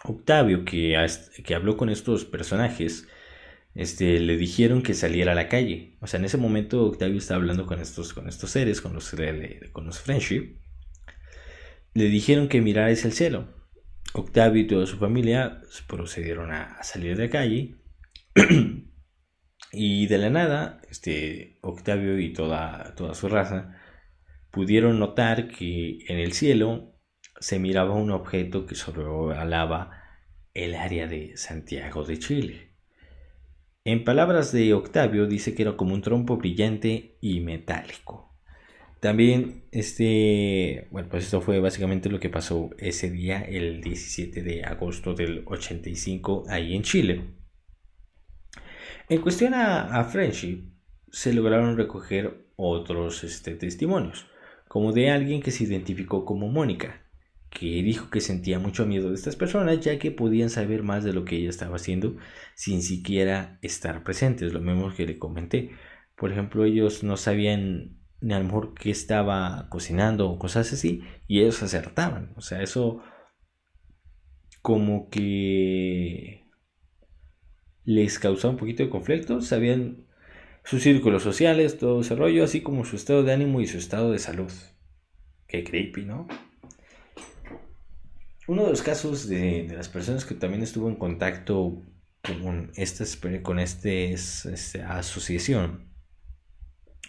Octavio, 0.03 0.65
que, 0.65 0.95
que 1.43 1.55
habló 1.55 1.77
con 1.77 1.89
estos 1.89 2.25
personajes, 2.25 3.07
este, 3.75 4.19
le 4.19 4.37
dijeron 4.37 4.81
que 4.83 4.93
saliera 4.93 5.33
a 5.33 5.35
la 5.35 5.47
calle. 5.47 5.97
O 6.01 6.07
sea, 6.07 6.19
en 6.19 6.25
ese 6.25 6.37
momento 6.37 6.83
Octavio 6.85 7.17
estaba 7.17 7.39
hablando 7.39 7.65
con 7.65 7.79
estos, 7.79 8.13
con 8.13 8.27
estos 8.27 8.51
seres, 8.51 8.81
con 8.81 8.93
los, 8.93 9.15
con 9.71 9.85
los 9.85 9.99
friendship. 9.99 10.57
Le 11.93 12.05
dijeron 12.05 12.47
que 12.47 12.61
mirara 12.61 12.91
hacia 12.91 13.07
el 13.07 13.13
cielo. 13.13 13.53
Octavio 14.13 14.61
y 14.61 14.67
toda 14.67 14.87
su 14.87 14.97
familia 14.97 15.61
procedieron 15.87 16.51
a 16.51 16.81
salir 16.83 17.15
de 17.15 17.25
la 17.25 17.29
calle. 17.29 17.75
Y 19.73 20.07
de 20.07 20.17
la 20.17 20.29
nada, 20.29 20.81
este, 20.89 21.57
Octavio 21.61 22.19
y 22.19 22.33
toda, 22.33 22.93
toda 22.95 23.15
su 23.15 23.29
raza 23.29 23.77
pudieron 24.51 24.99
notar 24.99 25.47
que 25.47 25.99
en 26.07 26.19
el 26.19 26.33
cielo 26.33 26.90
se 27.41 27.57
miraba 27.57 27.95
un 27.95 28.11
objeto 28.11 28.67
que 28.67 28.75
sobrevolaba 28.75 30.03
el 30.53 30.75
área 30.75 31.07
de 31.07 31.35
Santiago 31.37 32.03
de 32.03 32.19
Chile. 32.19 32.69
En 33.83 34.03
palabras 34.03 34.51
de 34.51 34.75
Octavio 34.75 35.25
dice 35.25 35.55
que 35.55 35.63
era 35.63 35.75
como 35.75 35.95
un 35.95 36.03
trompo 36.03 36.37
brillante 36.37 37.17
y 37.19 37.39
metálico. 37.39 38.31
También 38.99 39.63
este, 39.71 40.87
bueno, 40.91 41.09
pues 41.09 41.23
esto 41.23 41.41
fue 41.41 41.59
básicamente 41.59 42.09
lo 42.09 42.19
que 42.19 42.29
pasó 42.29 42.69
ese 42.77 43.09
día, 43.09 43.41
el 43.41 43.81
17 43.81 44.43
de 44.43 44.63
agosto 44.63 45.15
del 45.15 45.43
85 45.47 46.43
ahí 46.47 46.75
en 46.75 46.83
Chile. 46.83 47.23
En 49.09 49.19
cuestión 49.19 49.55
a, 49.55 50.03
Friendship, 50.03 50.69
se 51.09 51.33
lograron 51.33 51.75
recoger 51.75 52.45
otros 52.55 53.23
este, 53.23 53.55
testimonios, 53.55 54.27
como 54.67 54.91
de 54.91 55.09
alguien 55.09 55.41
que 55.41 55.49
se 55.49 55.63
identificó 55.63 56.23
como 56.23 56.47
Mónica, 56.47 57.00
que 57.51 57.83
dijo 57.83 58.09
que 58.09 58.21
sentía 58.21 58.59
mucho 58.59 58.85
miedo 58.87 59.09
de 59.09 59.15
estas 59.15 59.35
personas 59.35 59.81
ya 59.81 59.99
que 59.99 60.09
podían 60.09 60.49
saber 60.49 60.83
más 60.83 61.03
de 61.03 61.13
lo 61.13 61.25
que 61.25 61.35
ella 61.35 61.49
estaba 61.49 61.75
haciendo 61.75 62.15
sin 62.55 62.81
siquiera 62.81 63.59
estar 63.61 64.03
presentes, 64.03 64.53
lo 64.53 64.61
mismo 64.61 64.93
que 64.95 65.05
le 65.05 65.19
comenté. 65.19 65.71
Por 66.15 66.31
ejemplo, 66.31 66.63
ellos 66.63 67.03
no 67.03 67.17
sabían 67.17 67.99
ni 68.21 68.33
a 68.33 68.39
lo 68.39 68.45
mejor 68.45 68.73
qué 68.73 68.89
estaba 68.89 69.67
cocinando 69.69 70.29
o 70.29 70.39
cosas 70.39 70.71
así 70.71 71.01
y 71.27 71.41
ellos 71.41 71.61
acertaban. 71.61 72.33
O 72.37 72.41
sea, 72.41 72.61
eso 72.61 73.03
como 74.61 75.09
que 75.09 76.45
les 77.83 78.17
causaba 78.17 78.53
un 78.53 78.59
poquito 78.59 78.83
de 78.83 78.89
conflicto, 78.89 79.41
sabían 79.41 80.05
sus 80.63 80.83
círculos 80.83 81.23
sociales, 81.23 81.79
todo 81.79 82.01
ese 82.01 82.15
rollo, 82.15 82.45
así 82.45 82.61
como 82.61 82.85
su 82.85 82.95
estado 82.95 83.23
de 83.23 83.33
ánimo 83.33 83.59
y 83.59 83.67
su 83.67 83.77
estado 83.77 84.11
de 84.11 84.19
salud. 84.19 84.51
Qué 85.47 85.63
creepy, 85.65 86.05
¿no? 86.05 86.27
Uno 88.51 88.65
de 88.65 88.71
los 88.71 88.81
casos 88.81 89.29
de, 89.29 89.69
las 89.73 89.87
personas 89.87 90.25
que 90.25 90.35
también 90.35 90.61
estuvo 90.61 90.89
en 90.89 90.97
contacto 90.97 91.81
con 92.21 92.69
esta, 92.75 93.05
con 93.43 93.59
este, 93.59 94.11
esta 94.11 94.97
asociación 94.97 95.85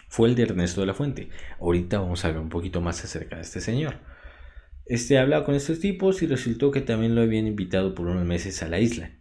fue 0.07 0.29
el 0.29 0.35
de 0.35 0.43
Ernesto 0.43 0.79
de 0.79 0.87
la 0.87 0.93
Fuente. 0.93 1.27
Ahorita 1.59 1.99
vamos 1.99 2.23
a 2.23 2.29
hablar 2.29 2.43
un 2.43 2.49
poquito 2.49 2.79
más 2.79 3.03
acerca 3.03 3.35
de 3.35 3.41
este 3.41 3.59
señor. 3.59 3.95
Este 4.85 5.17
hablaba 5.17 5.43
con 5.43 5.53
estos 5.53 5.81
tipos 5.81 6.23
y 6.23 6.27
resultó 6.27 6.71
que 6.71 6.79
también 6.79 7.13
lo 7.13 7.23
habían 7.23 7.45
invitado 7.45 7.93
por 7.93 8.07
unos 8.07 8.25
meses 8.25 8.63
a 8.63 8.69
la 8.69 8.79
isla 8.79 9.11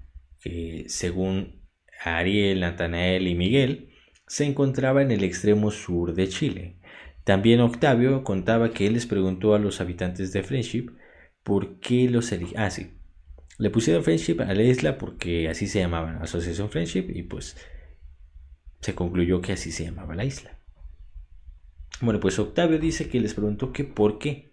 que 0.40 0.84
según 0.86 1.66
Ariel, 2.04 2.60
Natanael 2.60 3.26
y 3.26 3.34
Miguel, 3.34 3.94
se 4.28 4.44
encontraba 4.44 5.02
en 5.02 5.10
el 5.10 5.24
extremo 5.24 5.72
sur 5.72 6.14
de 6.14 6.28
Chile. 6.28 6.76
También 7.24 7.58
Octavio 7.58 8.22
contaba 8.22 8.70
que 8.70 8.86
él 8.86 8.92
les 8.92 9.06
preguntó 9.06 9.56
a 9.56 9.58
los 9.58 9.80
habitantes 9.80 10.32
de 10.32 10.44
Friendship 10.44 11.01
por 11.42 11.80
qué 11.80 12.08
los 12.08 12.30
eligieron. 12.32 12.64
Ah, 12.64 12.70
sí. 12.70 12.92
Le 13.58 13.70
pusieron 13.70 14.02
Friendship 14.02 14.40
a 14.40 14.54
la 14.54 14.62
isla 14.62 14.98
porque 14.98 15.48
así 15.48 15.66
se 15.66 15.80
llamaban, 15.80 16.22
Asociación 16.22 16.70
Friendship, 16.70 17.10
y 17.14 17.22
pues 17.22 17.56
se 18.80 18.94
concluyó 18.94 19.40
que 19.40 19.52
así 19.52 19.70
se 19.70 19.84
llamaba 19.84 20.14
la 20.14 20.24
isla. 20.24 20.58
Bueno, 22.00 22.18
pues 22.18 22.38
Octavio 22.38 22.78
dice 22.78 23.08
que 23.08 23.20
les 23.20 23.34
preguntó 23.34 23.72
que 23.72 23.84
por 23.84 24.18
qué, 24.18 24.52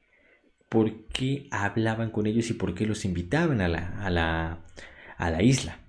por 0.69 1.07
qué 1.07 1.47
hablaban 1.49 2.11
con 2.11 2.27
ellos 2.27 2.49
y 2.49 2.53
por 2.53 2.75
qué 2.75 2.85
los 2.85 3.05
invitaban 3.05 3.61
a 3.61 3.67
la, 3.67 4.03
a 4.03 4.09
la, 4.11 4.65
a 5.17 5.31
la 5.31 5.41
isla. 5.41 5.79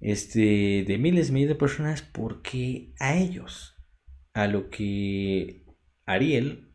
Este, 0.00 0.84
de 0.86 0.98
miles 0.98 1.30
y 1.30 1.32
miles 1.32 1.48
de 1.48 1.54
personas, 1.54 2.02
porque 2.02 2.92
a 2.98 3.16
ellos, 3.16 3.74
a 4.34 4.46
lo 4.46 4.68
que 4.68 5.64
Ariel 6.04 6.74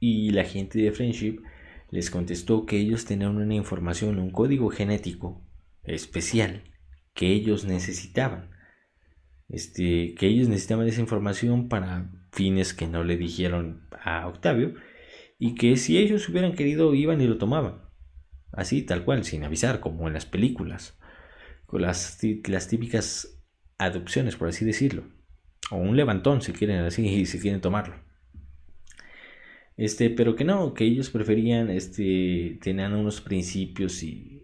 y 0.00 0.30
la 0.30 0.44
gente 0.44 0.78
de 0.78 0.92
Friendship 0.92 1.42
les 1.90 2.10
contestó 2.10 2.66
que 2.66 2.78
ellos 2.78 3.04
tenían 3.04 3.36
una 3.36 3.54
información, 3.54 4.18
un 4.18 4.30
código 4.30 4.68
genético 4.70 5.42
especial 5.84 6.64
que 7.14 7.32
ellos 7.32 7.64
necesitaban. 7.64 8.50
este, 9.48 10.14
que 10.14 10.26
ellos 10.26 10.48
necesitaban 10.48 10.86
esa 10.88 11.00
información 11.00 11.68
para 11.68 12.10
fines 12.32 12.74
que 12.74 12.86
no 12.86 13.04
le 13.04 13.16
dijeron 13.16 13.88
a 14.02 14.26
Octavio 14.28 14.74
y 15.38 15.54
que 15.54 15.76
si 15.76 15.98
ellos 15.98 16.28
hubieran 16.28 16.54
querido 16.54 16.94
iban 16.94 17.20
y 17.20 17.26
lo 17.26 17.38
tomaban. 17.38 17.82
Así, 18.52 18.82
tal 18.82 19.04
cual, 19.04 19.24
sin 19.24 19.44
avisar, 19.44 19.80
como 19.80 20.08
en 20.08 20.14
las 20.14 20.26
películas, 20.26 20.98
con 21.66 21.82
las, 21.82 22.18
las 22.46 22.68
típicas 22.68 23.42
adopciones, 23.78 24.36
por 24.36 24.48
así 24.48 24.64
decirlo, 24.64 25.04
o 25.70 25.76
un 25.76 25.96
levantón 25.96 26.42
si 26.42 26.52
quieren 26.52 26.80
así, 26.80 27.26
si 27.26 27.38
quieren 27.40 27.60
tomarlo. 27.60 28.07
Este, 29.78 30.10
pero 30.10 30.36
que 30.36 30.44
no, 30.44 30.74
que 30.74 30.84
ellos 30.84 31.08
preferían, 31.08 31.70
este, 31.70 32.58
tenían 32.60 32.94
unos 32.94 33.22
principios 33.22 34.02
y 34.02 34.38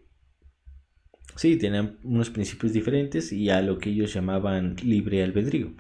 Sí, 1.37 1.57
tenían 1.57 1.99
unos 2.05 2.31
principios 2.31 2.73
diferentes 2.73 3.33
y 3.33 3.51
a 3.51 3.61
lo 3.61 3.79
que 3.79 3.91
ellos 3.91 4.15
llamaban 4.15 4.77
libre 4.85 5.23
albedrío. 5.23 5.73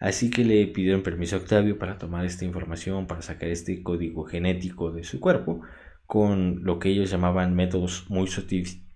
Así 0.00 0.30
que 0.30 0.44
le 0.44 0.66
pidieron 0.68 1.02
permiso 1.02 1.36
a 1.36 1.40
Octavio 1.40 1.78
para 1.78 1.98
tomar 1.98 2.24
esta 2.24 2.44
información, 2.44 3.06
para 3.06 3.22
sacar 3.22 3.50
este 3.50 3.82
código 3.82 4.24
genético 4.24 4.92
de 4.92 5.04
su 5.04 5.20
cuerpo, 5.20 5.60
con 6.06 6.64
lo 6.64 6.78
que 6.78 6.90
ellos 6.90 7.10
llamaban 7.10 7.54
métodos 7.54 8.06
muy 8.08 8.28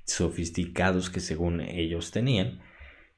sofisticados 0.04 1.10
que 1.10 1.20
según 1.20 1.60
ellos 1.60 2.10
tenían, 2.10 2.60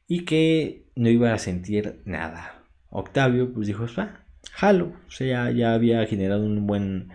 y 0.08 0.24
que 0.24 0.90
no 0.96 1.08
iba 1.10 1.32
a 1.32 1.38
sentir 1.38 2.02
nada. 2.04 2.64
Octavio 2.90 3.52
pues 3.52 3.66
dijo, 3.68 3.86
va, 3.98 4.23
jalo, 4.52 4.92
o 5.06 5.10
sea, 5.10 5.50
ya 5.50 5.74
había 5.74 6.04
generado 6.06 6.44
un 6.44 6.66
buen, 6.66 7.12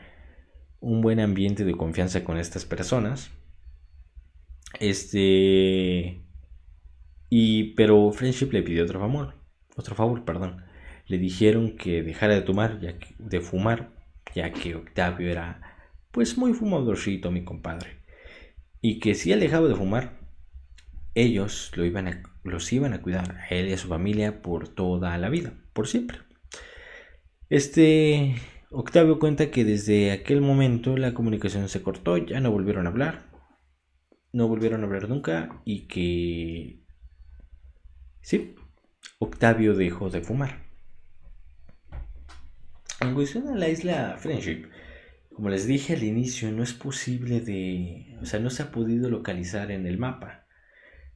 un 0.79 1.01
buen 1.01 1.19
ambiente 1.19 1.65
de 1.65 1.75
confianza 1.75 2.23
con 2.23 2.37
estas 2.37 2.65
personas 2.65 3.31
este. 4.79 6.21
Y. 7.29 7.73
Pero 7.75 8.11
Friendship 8.11 8.51
le 8.51 8.63
pidió 8.63 8.83
otro 8.83 8.99
favor. 8.99 9.35
Otro 9.75 9.95
favor, 9.95 10.25
perdón. 10.25 10.63
Le 11.07 11.17
dijeron 11.17 11.75
que 11.75 12.03
dejara 12.03 12.35
de 12.35 12.41
tomar, 12.41 12.79
ya 12.81 12.99
que, 12.99 13.15
de 13.17 13.41
fumar, 13.41 13.91
ya 14.35 14.51
que 14.51 14.75
Octavio 14.75 15.29
era 15.31 15.61
pues 16.11 16.37
muy 16.37 16.53
fumadorcito, 16.53 17.31
mi 17.31 17.43
compadre. 17.43 17.99
Y 18.81 18.99
que 18.99 19.15
si 19.15 19.31
él 19.31 19.39
dejaba 19.39 19.67
de 19.67 19.75
fumar, 19.75 20.19
ellos 21.15 21.71
lo 21.75 21.85
iban 21.85 22.07
a, 22.07 22.23
los 22.43 22.71
iban 22.71 22.93
a 22.93 23.01
cuidar 23.01 23.37
a 23.37 23.47
él 23.49 23.69
y 23.69 23.73
a 23.73 23.77
su 23.77 23.87
familia 23.87 24.41
por 24.41 24.69
toda 24.69 25.17
la 25.17 25.29
vida, 25.29 25.53
por 25.73 25.87
siempre. 25.87 26.19
Este 27.49 28.35
Octavio 28.71 29.19
cuenta 29.19 29.51
que 29.51 29.65
desde 29.65 30.11
aquel 30.11 30.41
momento 30.41 30.97
la 30.97 31.13
comunicación 31.13 31.67
se 31.69 31.81
cortó, 31.81 32.17
ya 32.17 32.39
no 32.39 32.51
volvieron 32.51 32.85
a 32.85 32.89
hablar 32.89 33.29
no 34.31 34.47
volvieron 34.47 34.83
a 34.83 34.87
hablar 34.87 35.09
nunca 35.09 35.61
y 35.65 35.87
que 35.87 36.83
sí, 38.21 38.55
Octavio 39.17 39.75
dejó 39.75 40.09
de 40.09 40.21
fumar. 40.21 40.63
En 43.01 43.13
cuestión 43.13 43.47
a 43.47 43.55
la 43.55 43.69
isla 43.69 44.17
Friendship, 44.19 44.67
como 45.33 45.49
les 45.49 45.65
dije 45.65 45.93
al 45.93 46.03
inicio, 46.03 46.51
no 46.51 46.63
es 46.63 46.73
posible 46.73 47.39
de, 47.39 48.17
o 48.21 48.25
sea, 48.25 48.39
no 48.39 48.49
se 48.49 48.63
ha 48.63 48.71
podido 48.71 49.09
localizar 49.09 49.71
en 49.71 49.87
el 49.87 49.97
mapa. 49.97 50.45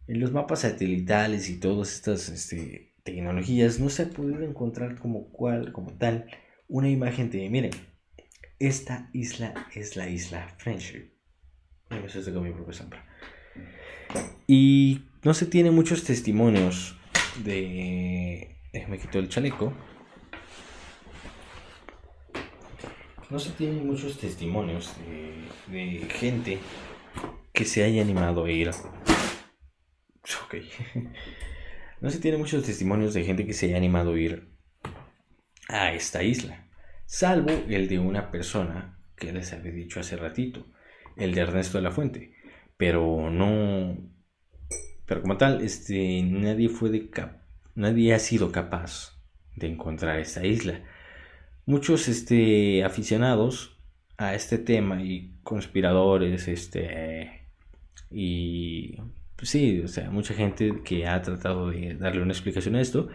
En 0.07 0.19
los 0.19 0.31
mapas 0.31 0.61
satelitales 0.61 1.49
y 1.49 1.59
todas 1.59 1.93
estas 1.93 2.29
este, 2.29 2.92
tecnologías 3.03 3.79
no 3.79 3.89
se 3.89 4.03
ha 4.03 4.09
podido 4.09 4.41
encontrar 4.43 4.97
como 4.97 5.29
cual, 5.29 5.71
como 5.71 5.93
tal, 5.93 6.25
una 6.67 6.89
imagen 6.89 7.29
de, 7.29 7.49
miren, 7.49 7.71
esta 8.59 9.09
isla 9.13 9.67
es 9.75 9.95
la 9.95 10.09
isla 10.09 10.55
Friendship. 10.57 11.11
Y 14.47 15.01
no 15.23 15.33
se 15.33 15.45
tiene 15.45 15.71
muchos 15.71 16.03
testimonios 16.03 16.97
de... 17.43 18.57
Me 18.87 18.97
quitó 18.97 19.19
el 19.19 19.29
chaleco. 19.29 19.73
No 23.29 23.39
se 23.39 23.51
tienen 23.51 23.85
muchos 23.85 24.17
testimonios 24.17 24.93
de, 25.67 25.77
de 25.77 26.09
gente 26.09 26.59
que 27.51 27.65
se 27.65 27.83
haya 27.83 28.01
animado 28.01 28.45
a 28.45 28.51
ir. 28.51 28.69
Ok. 30.45 30.55
No 32.03 32.09
se 32.09 32.19
tiene 32.19 32.37
muchos 32.37 32.65
testimonios 32.65 33.13
de 33.13 33.23
gente 33.23 33.45
que 33.45 33.53
se 33.53 33.67
haya 33.67 33.77
animado 33.77 34.11
a 34.11 34.19
ir 34.19 34.49
a 35.69 35.93
esta 35.93 36.21
isla. 36.21 36.67
Salvo 37.05 37.51
el 37.69 37.87
de 37.87 37.97
una 37.97 38.29
persona 38.29 38.99
que 39.15 39.31
les 39.31 39.53
había 39.53 39.71
dicho 39.71 40.01
hace 40.01 40.17
ratito 40.17 40.65
el 41.15 41.33
de 41.33 41.39
Ernesto 41.39 41.77
de 41.77 41.83
la 41.85 41.91
Fuente. 41.91 42.33
Pero 42.75 43.29
no. 43.29 43.97
Pero 45.05 45.21
como 45.21 45.37
tal, 45.37 45.61
este, 45.61 46.21
nadie 46.23 46.67
fue 46.67 46.89
de 46.89 47.09
nadie 47.75 48.13
ha 48.13 48.19
sido 48.19 48.51
capaz 48.51 49.17
de 49.55 49.67
encontrar 49.67 50.19
esta 50.19 50.45
isla. 50.45 50.83
Muchos 51.65 52.09
este, 52.09 52.83
aficionados 52.83 53.81
a 54.17 54.35
este 54.35 54.57
tema 54.57 55.01
y 55.01 55.39
conspiradores, 55.43 56.49
este, 56.49 57.47
y 58.11 58.97
sí, 59.43 59.81
o 59.81 59.87
sea, 59.87 60.09
mucha 60.09 60.33
gente 60.33 60.81
que 60.83 61.07
ha 61.07 61.21
tratado 61.21 61.69
de 61.69 61.95
darle 61.95 62.21
una 62.21 62.33
explicación 62.33 62.75
a 62.75 62.81
esto, 62.81 63.09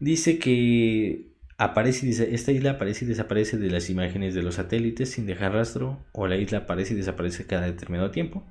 dice 0.00 0.38
que 0.38 1.34
aparece 1.58 2.06
y 2.06 2.10
esta 2.10 2.52
isla 2.52 2.72
aparece 2.72 3.04
y 3.04 3.08
desaparece 3.08 3.58
de 3.58 3.70
las 3.70 3.90
imágenes 3.90 4.34
de 4.34 4.42
los 4.42 4.56
satélites 4.56 5.10
sin 5.10 5.26
dejar 5.26 5.52
rastro 5.52 6.04
o 6.12 6.26
la 6.26 6.36
isla 6.36 6.58
aparece 6.58 6.94
y 6.94 6.96
desaparece 6.96 7.46
cada 7.46 7.66
determinado 7.66 8.10
tiempo. 8.10 8.44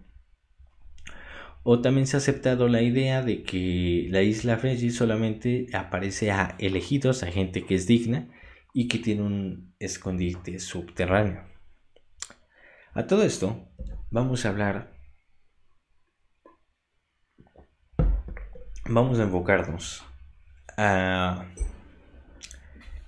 O 1.63 1.81
también 1.81 2.07
se 2.07 2.17
ha 2.17 2.19
aceptado 2.19 2.67
la 2.67 2.81
idea 2.81 3.21
de 3.21 3.43
que 3.43 4.07
la 4.09 4.21
isla 4.21 4.57
Frenzy 4.57 4.91
solamente 4.91 5.67
aparece 5.73 6.31
a 6.31 6.55
elegidos, 6.59 7.23
a 7.23 7.27
gente 7.31 7.65
que 7.65 7.75
es 7.75 7.87
digna 7.87 8.29
y 8.73 8.89
que 8.89 8.99
tiene 8.99 9.21
un 9.21 9.73
escondite 9.79 10.59
subterráneo. 10.59 11.45
A 12.93 13.07
todo 13.07 13.23
esto, 13.23 13.69
vamos 14.11 14.45
a 14.45 14.49
hablar, 14.49 14.92
vamos 18.85 19.19
a 19.19 19.23
enfocarnos 19.23 20.03
a 20.77 21.45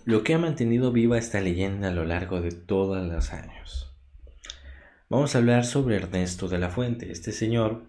lo 0.05 0.23
que 0.23 0.33
ha 0.33 0.38
mantenido 0.38 0.91
viva 0.91 1.17
esta 1.17 1.41
leyenda 1.41 1.89
a 1.89 1.93
lo 1.93 2.05
largo 2.05 2.41
de 2.41 2.51
todos 2.51 3.05
los 3.05 3.33
años. 3.33 3.91
Vamos 5.09 5.35
a 5.35 5.39
hablar 5.39 5.65
sobre 5.65 5.97
Ernesto 5.97 6.47
de 6.47 6.59
la 6.59 6.69
Fuente. 6.69 7.11
Este 7.11 7.31
señor, 7.31 7.85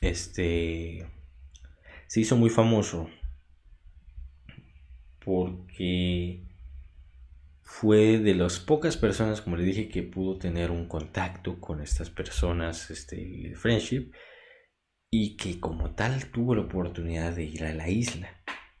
este, 0.00 1.06
se 2.06 2.20
hizo 2.20 2.36
muy 2.36 2.50
famoso 2.50 3.08
porque 5.24 6.44
fue 7.62 8.18
de 8.18 8.34
las 8.34 8.60
pocas 8.60 8.96
personas, 8.96 9.40
como 9.40 9.56
le 9.56 9.64
dije, 9.64 9.88
que 9.88 10.02
pudo 10.02 10.38
tener 10.38 10.70
un 10.70 10.86
contacto 10.86 11.60
con 11.60 11.80
estas 11.80 12.10
personas, 12.10 12.90
este, 12.90 13.54
friendship, 13.56 14.12
y 15.16 15.36
que 15.36 15.60
como 15.60 15.92
tal 15.92 16.26
tuvo 16.26 16.56
la 16.56 16.62
oportunidad 16.62 17.36
de 17.36 17.44
ir 17.44 17.62
a 17.64 17.72
la 17.72 17.88
isla 17.88 18.34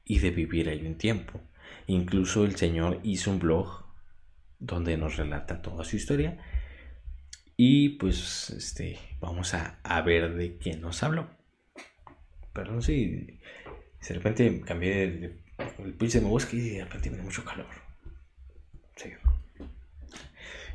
y 0.04 0.18
de 0.18 0.32
vivir 0.32 0.68
ahí 0.68 0.84
un 0.84 0.96
tiempo. 0.96 1.40
Incluso 1.86 2.44
el 2.44 2.56
señor 2.56 2.98
hizo 3.04 3.30
un 3.30 3.38
blog 3.38 3.84
donde 4.58 4.96
nos 4.96 5.16
relata 5.16 5.62
toda 5.62 5.84
su 5.84 5.94
historia. 5.94 6.44
Y 7.56 7.90
pues 8.00 8.50
este, 8.50 8.98
vamos 9.20 9.54
a, 9.54 9.78
ver 10.04 10.34
de 10.34 10.58
quién 10.58 10.80
nos 10.80 11.04
habló. 11.04 11.28
Perdón 12.52 12.82
si 12.82 13.38
de 14.08 14.14
repente 14.14 14.60
cambié 14.62 15.04
el 15.78 15.94
pinche 15.94 16.18
de 16.18 16.24
mi 16.24 16.32
bosque 16.32 16.56
y 16.56 16.68
de 16.70 16.84
repente 16.84 17.10
me 17.12 17.22
mucho 17.22 17.44
calor. 17.44 17.68
Sí. 18.96 19.12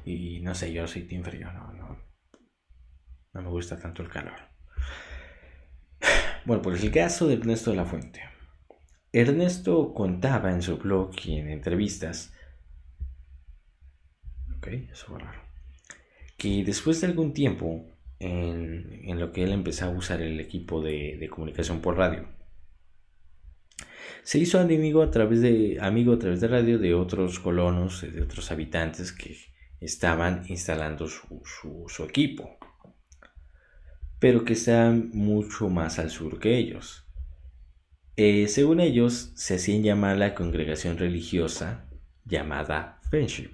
Y 0.05 0.39
no 0.39 0.55
sé, 0.55 0.71
yo 0.71 0.87
soy 0.87 1.01
frío, 1.01 1.51
no, 1.51 1.73
no, 1.73 1.99
no 3.33 3.41
me 3.41 3.49
gusta 3.49 3.77
tanto 3.77 4.03
el 4.03 4.09
calor. 4.09 4.48
Bueno, 6.45 6.61
pues 6.61 6.83
el 6.83 6.91
caso 6.91 7.27
de 7.27 7.35
Ernesto 7.35 7.71
de 7.71 7.77
la 7.77 7.85
Fuente. 7.85 8.21
Ernesto 9.11 9.93
contaba 9.93 10.51
en 10.51 10.61
su 10.61 10.77
blog 10.77 11.11
y 11.25 11.37
en 11.37 11.49
entrevistas 11.49 12.33
que 16.37 16.63
después 16.63 17.01
de 17.01 17.07
algún 17.07 17.33
tiempo 17.33 17.85
en, 18.19 19.19
lo 19.19 19.31
que 19.31 19.43
él 19.43 19.51
empezó 19.51 19.85
a 19.85 19.89
usar 19.89 20.21
el 20.21 20.39
equipo 20.39 20.81
de, 20.81 21.27
comunicación 21.29 21.81
por 21.81 21.97
radio, 21.97 22.27
se 24.23 24.37
hizo 24.39 24.59
amigo 24.59 25.01
a 25.01 25.11
través 25.11 25.41
de 25.41 25.77
amigo 25.81 26.13
a 26.13 26.19
través 26.19 26.41
de 26.41 26.47
radio 26.47 26.77
de 26.77 26.93
otros 26.93 27.39
colonos, 27.39 28.01
de 28.01 28.21
otros 28.21 28.51
habitantes 28.51 29.11
que 29.11 29.37
estaban 29.79 30.43
instalando 30.47 31.07
su, 31.07 32.03
equipo, 32.07 32.57
pero 34.19 34.43
que 34.43 34.53
estaban 34.53 35.09
mucho 35.13 35.69
más 35.69 35.99
al 35.99 36.09
sur 36.09 36.39
que 36.39 36.57
ellos. 36.57 37.05
Eh, 38.15 38.47
según 38.47 38.81
ellos, 38.81 39.31
se 39.35 39.55
hacían 39.55 39.81
llamar 39.81 40.17
la 40.17 40.35
congregación 40.35 40.97
religiosa 40.97 41.89
llamada 42.25 42.99
Friendship, 43.09 43.51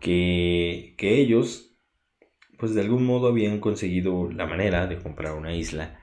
que, 0.00 0.94
que 0.96 1.20
ellos, 1.20 1.76
pues 2.58 2.74
de 2.74 2.80
algún 2.80 3.04
modo 3.04 3.28
habían 3.28 3.60
conseguido 3.60 4.30
la 4.32 4.46
manera 4.46 4.86
de 4.86 4.98
comprar 4.98 5.34
una 5.34 5.54
isla 5.54 6.00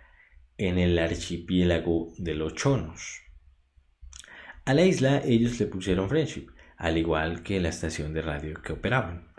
en 0.58 0.78
el 0.78 1.00
archipiélago 1.00 2.14
de 2.20 2.36
los 2.36 2.54
Chonos. 2.54 3.22
A 4.64 4.76
la 4.76 4.86
isla 4.86 5.24
ellos 5.26 5.60
le 5.60 5.66
pusieron 5.66 6.08
Friendship, 6.08 6.50
al 6.78 7.00
igual 7.00 7.42
que 7.42 7.60
la 7.60 7.70
estación 7.70 8.14
de 8.14 8.22
radio 8.22 8.62
que 8.62 8.74
operaban. 8.74 9.31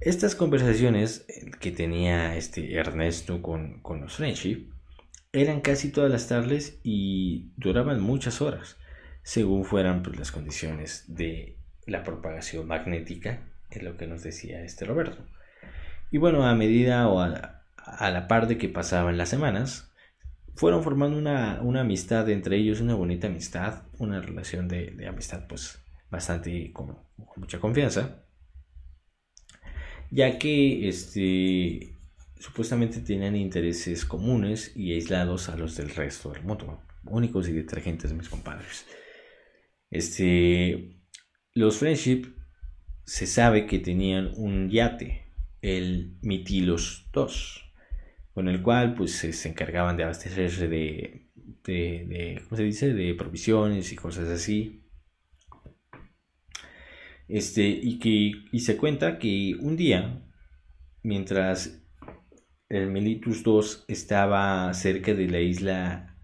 Estas 0.00 0.34
conversaciones 0.34 1.26
que 1.60 1.72
tenía 1.72 2.34
este 2.36 2.74
Ernesto 2.74 3.42
con, 3.42 3.80
con 3.80 4.00
los 4.00 4.14
Friendship 4.14 4.70
eran 5.32 5.60
casi 5.60 5.92
todas 5.92 6.10
las 6.10 6.26
tardes 6.26 6.80
y 6.82 7.52
duraban 7.58 8.00
muchas 8.00 8.40
horas, 8.40 8.78
según 9.22 9.64
fueran 9.64 10.02
pues, 10.02 10.18
las 10.18 10.32
condiciones 10.32 11.04
de 11.06 11.58
la 11.86 12.02
propagación 12.02 12.66
magnética, 12.66 13.40
es 13.70 13.82
lo 13.82 13.98
que 13.98 14.06
nos 14.06 14.22
decía 14.22 14.62
este 14.62 14.86
Roberto. 14.86 15.24
Y 16.10 16.16
bueno, 16.16 16.46
a 16.46 16.54
medida 16.54 17.06
o 17.08 17.20
a 17.20 17.28
la, 18.10 18.26
par 18.26 18.48
de 18.48 18.56
que 18.56 18.68
pasaban 18.68 19.18
las 19.18 19.28
semanas, 19.28 19.92
fueron 20.54 20.82
formando 20.82 21.18
una, 21.18 21.80
amistad 21.80 22.28
entre 22.30 22.56
ellos, 22.56 22.80
una 22.80 22.94
bonita 22.94 23.26
amistad, 23.26 23.82
una 23.98 24.20
relación 24.20 24.66
de, 24.66 25.06
amistad 25.06 25.46
pues 25.46 25.78
bastante 26.10 26.72
con, 26.72 26.96
mucha 27.36 27.60
confianza, 27.60 28.24
ya 30.10 30.38
que 30.38 30.88
este, 30.88 31.94
supuestamente 32.38 33.00
tenían 33.00 33.36
intereses 33.36 34.04
comunes 34.04 34.72
y 34.74 34.92
aislados 34.92 35.48
a 35.48 35.56
los 35.56 35.76
del 35.76 35.90
resto 35.90 36.30
del 36.30 36.42
mundo, 36.42 36.82
únicos 37.04 37.48
y 37.48 37.52
detergentes 37.52 38.12
mis 38.12 38.28
compadres. 38.28 38.86
Este, 39.90 41.00
los 41.54 41.78
Friendship 41.78 42.34
se 43.04 43.26
sabe 43.26 43.66
que 43.66 43.78
tenían 43.78 44.32
un 44.36 44.70
yate, 44.70 45.24
el 45.62 46.16
Mitilos 46.22 47.10
II, 47.14 47.26
con 48.32 48.48
el 48.48 48.62
cual 48.62 48.94
pues 48.94 49.12
se 49.12 49.48
encargaban 49.48 49.96
de 49.96 50.04
abastecerse 50.04 50.68
de, 50.68 51.30
de, 51.64 52.40
¿cómo 52.44 52.56
se 52.56 52.62
dice? 52.62 52.94
de 52.94 53.14
provisiones 53.14 53.92
y 53.92 53.96
cosas 53.96 54.28
así. 54.28 54.82
Este, 57.30 57.62
y 57.68 57.98
que 57.98 58.32
y 58.50 58.60
se 58.60 58.76
cuenta 58.76 59.18
que 59.18 59.56
un 59.60 59.76
día, 59.76 60.22
mientras 61.02 61.80
el 62.68 62.88
Melitus 62.90 63.46
II 63.46 63.60
estaba 63.88 64.72
cerca 64.74 65.14
de 65.14 65.28
la 65.28 65.40
isla 65.40 66.16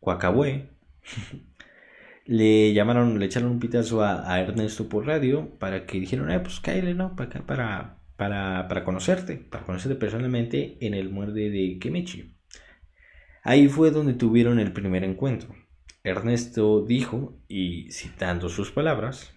Cuacahue, 0.00 0.68
le 2.26 2.72
llamaron, 2.72 3.18
le 3.18 3.26
echaron 3.26 3.50
un 3.50 3.60
pitazo 3.60 4.02
a, 4.02 4.40
Ernesto 4.40 4.88
por 4.88 5.06
radio 5.06 5.56
para 5.58 5.86
que 5.86 6.00
dijeron, 6.00 6.30
eh, 6.30 6.40
pues 6.40 6.60
cállale, 6.60 6.94
¿no? 6.94 7.14
Para 7.16 7.46
para, 7.46 7.98
para, 8.16 8.68
para 8.68 8.84
conocerte, 8.84 9.36
para 9.36 9.64
conocerte 9.64 9.96
personalmente 9.96 10.78
en 10.80 10.94
el 10.94 11.10
muerde 11.10 11.50
de 11.50 11.78
Kemechi. 11.80 12.34
Ahí 13.44 13.68
fue 13.68 13.90
donde 13.90 14.14
tuvieron 14.14 14.58
el 14.60 14.72
primer 14.72 15.04
encuentro. 15.04 15.54
Ernesto 16.04 16.84
dijo, 16.84 17.38
y 17.48 17.90
citando 17.92 18.48
sus 18.48 18.70
palabras, 18.72 19.32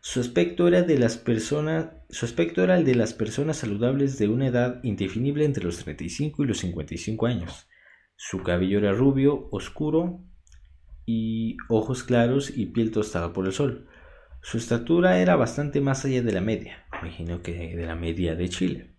su 0.00 0.20
aspecto 0.20 0.66
era 0.66 0.82
de 0.82 0.98
las 0.98 1.16
personas, 1.16 1.88
su 2.10 2.24
aspecto 2.24 2.64
era 2.64 2.78
el 2.78 2.84
de 2.84 2.94
las 2.94 3.14
personas 3.14 3.58
saludables 3.58 4.18
de 4.18 4.28
una 4.28 4.46
edad 4.46 4.80
indefinible 4.82 5.44
entre 5.44 5.64
los 5.64 5.78
35 5.78 6.42
y 6.42 6.46
los 6.46 6.58
55 6.58 7.26
años. 7.26 7.68
Su 8.16 8.42
cabello 8.42 8.78
era 8.78 8.92
rubio, 8.92 9.48
oscuro, 9.52 10.24
y 11.10 11.56
ojos 11.68 12.04
claros 12.04 12.52
y 12.54 12.66
piel 12.66 12.90
tostada 12.90 13.32
por 13.32 13.46
el 13.46 13.52
sol. 13.52 13.88
Su 14.42 14.58
estatura 14.58 15.20
era 15.20 15.36
bastante 15.36 15.80
más 15.80 16.04
allá 16.04 16.22
de 16.22 16.32
la 16.32 16.42
media, 16.42 16.84
imagino 17.02 17.42
que 17.42 17.74
de 17.76 17.86
la 17.86 17.94
media 17.94 18.34
de 18.34 18.48
Chile. 18.50 18.94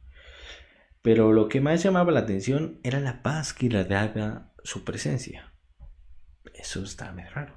Pero 1.01 1.33
lo 1.33 1.47
que 1.49 1.62
más 1.62 1.83
llamaba 1.83 2.12
la 2.12 2.21
atención 2.21 2.79
era 2.83 2.99
la 2.99 3.21
paz 3.21 3.53
que 3.53 3.67
irradiaba 3.67 4.51
su 4.63 4.83
presencia. 4.83 5.48
Eso 6.54 6.84
está 6.84 7.12
muy 7.12 7.23
raro. 7.23 7.54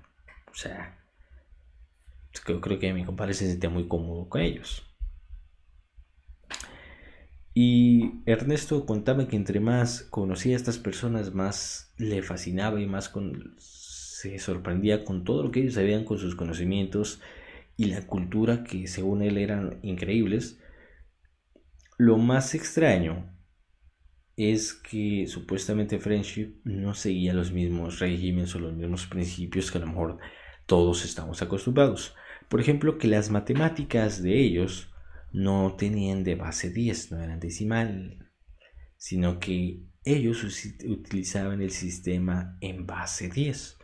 O 0.51 0.55
sea, 0.55 0.99
yo 2.49 2.61
creo 2.61 2.79
que 2.79 2.93
mi 2.93 3.05
compadre 3.05 3.35
se 3.35 3.49
sentía 3.49 3.71
muy 3.71 3.89
cómodo 3.89 4.29
con 4.29 4.41
ellos. 4.41 4.83
Y 7.55 8.23
Ernesto 8.25 8.87
contaba 8.87 9.29
que 9.29 9.37
entre 9.37 9.61
más 9.61 10.03
conocía 10.03 10.55
a 10.55 10.57
estas 10.57 10.79
personas, 10.79 11.35
más 11.35 11.93
le 11.99 12.23
fascinaba 12.23 12.81
y 12.81 12.87
más 12.87 13.13
se 13.59 14.39
sorprendía 14.39 15.05
con 15.05 15.25
todo 15.25 15.43
lo 15.43 15.51
que 15.51 15.61
ellos 15.61 15.75
sabían, 15.75 16.05
con 16.05 16.19
sus 16.19 16.35
conocimientos 16.35 17.21
y 17.77 17.87
la 17.87 18.07
cultura 18.07 18.65
que 18.65 18.87
según 18.87 19.23
él 19.23 19.37
eran 19.37 19.79
increíbles. 19.83 20.61
Lo 21.99 22.17
más 22.17 22.55
extraño 22.55 23.32
es 24.37 24.75
que 24.75 25.27
supuestamente 25.27 25.99
Friendship 25.99 26.55
no 26.65 26.95
seguía 26.95 27.35
los 27.35 27.53
mismos 27.53 27.99
regímenes 27.99 28.55
o 28.55 28.59
los 28.59 28.75
mismos 28.75 29.07
principios 29.07 29.71
que 29.71 29.79
a 29.79 29.83
lo 29.83 29.89
mejor 29.89 30.19
todos 30.67 31.05
estamos 31.05 31.43
acostumbrados. 31.43 32.15
Por 32.49 32.61
ejemplo, 32.61 32.99
que 32.99 33.09
las 33.09 33.31
matemáticas 33.31 34.23
de 34.23 34.41
ellos 34.41 34.93
no 35.33 35.75
tenían 35.79 36.25
de 36.25 36.35
base 36.35 36.71
10, 36.71 37.13
no 37.13 37.23
eran 37.23 37.41
decimal, 37.41 38.31
sino 38.97 39.39
que 39.39 39.81
ellos 40.05 40.45
utilizaban 40.85 41.63
el 41.63 41.71
sistema 41.71 42.57
en 42.61 42.87
base 42.87 43.29
10 43.29 43.79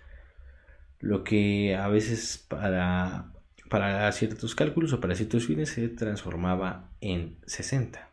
lo 1.01 1.25
que 1.25 1.77
a 1.77 1.89
veces 1.89 2.39
para, 2.49 3.33
para 3.71 4.11
ciertos 4.13 4.55
cálculos 4.55 4.93
o 4.93 5.01
para 5.01 5.15
ciertos 5.15 5.47
fines 5.47 5.71
se 5.71 5.89
transformaba 5.89 6.91
en 7.01 7.39
60. 7.47 8.08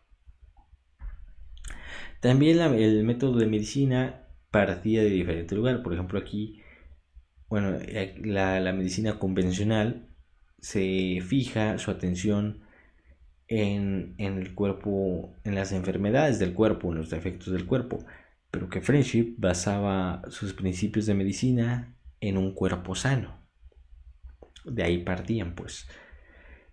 También 2.26 2.60
el 2.60 3.04
método 3.04 3.38
de 3.38 3.46
medicina 3.46 4.24
partía 4.50 5.04
de 5.04 5.12
diferente 5.12 5.54
lugar. 5.54 5.84
Por 5.84 5.94
ejemplo, 5.94 6.18
aquí, 6.18 6.60
bueno, 7.50 7.78
eh, 7.80 8.20
la, 8.20 8.60
la 8.60 8.74
medicina 8.74 9.20
convencional 9.20 10.10
se 10.60 11.22
fija 11.24 11.78
su 11.78 11.92
atención 11.92 12.64
en, 13.48 14.16
en, 14.18 14.40
el 14.40 14.56
cuerpo, 14.56 15.36
en 15.44 15.54
las 15.54 15.72
enfermedades 15.72 16.40
del 16.40 16.56
cuerpo, 16.56 16.92
en 16.92 16.98
los 16.98 17.12
defectos 17.12 17.54
del 17.54 17.68
cuerpo, 17.68 18.04
pero 18.50 18.70
que 18.70 18.82
Friendship 18.82 19.36
basaba 19.38 20.24
sus 20.30 20.54
principios 20.54 21.06
de 21.06 21.14
medicina 21.14 21.96
en 22.22 22.38
un 22.38 22.56
cuerpo 22.56 22.96
sano. 22.96 23.38
De 24.64 24.82
ahí 24.82 25.04
partían, 25.04 25.54
pues. 25.54 25.88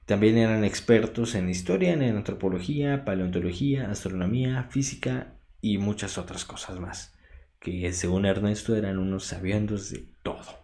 También 0.06 0.38
eran 0.38 0.64
expertos 0.64 1.34
en 1.34 1.50
historia, 1.50 1.92
en 1.92 2.02
antropología, 2.02 3.04
paleontología, 3.04 3.90
astronomía, 3.90 4.62
física 4.70 5.34
y 5.62 5.78
muchas 5.78 6.18
otras 6.18 6.44
cosas 6.44 6.78
más, 6.78 7.14
que 7.60 7.90
según 7.94 8.26
Ernesto 8.26 8.76
eran 8.76 8.98
unos 8.98 9.24
sabiendos 9.24 9.88
de 9.90 10.04
todo. 10.22 10.60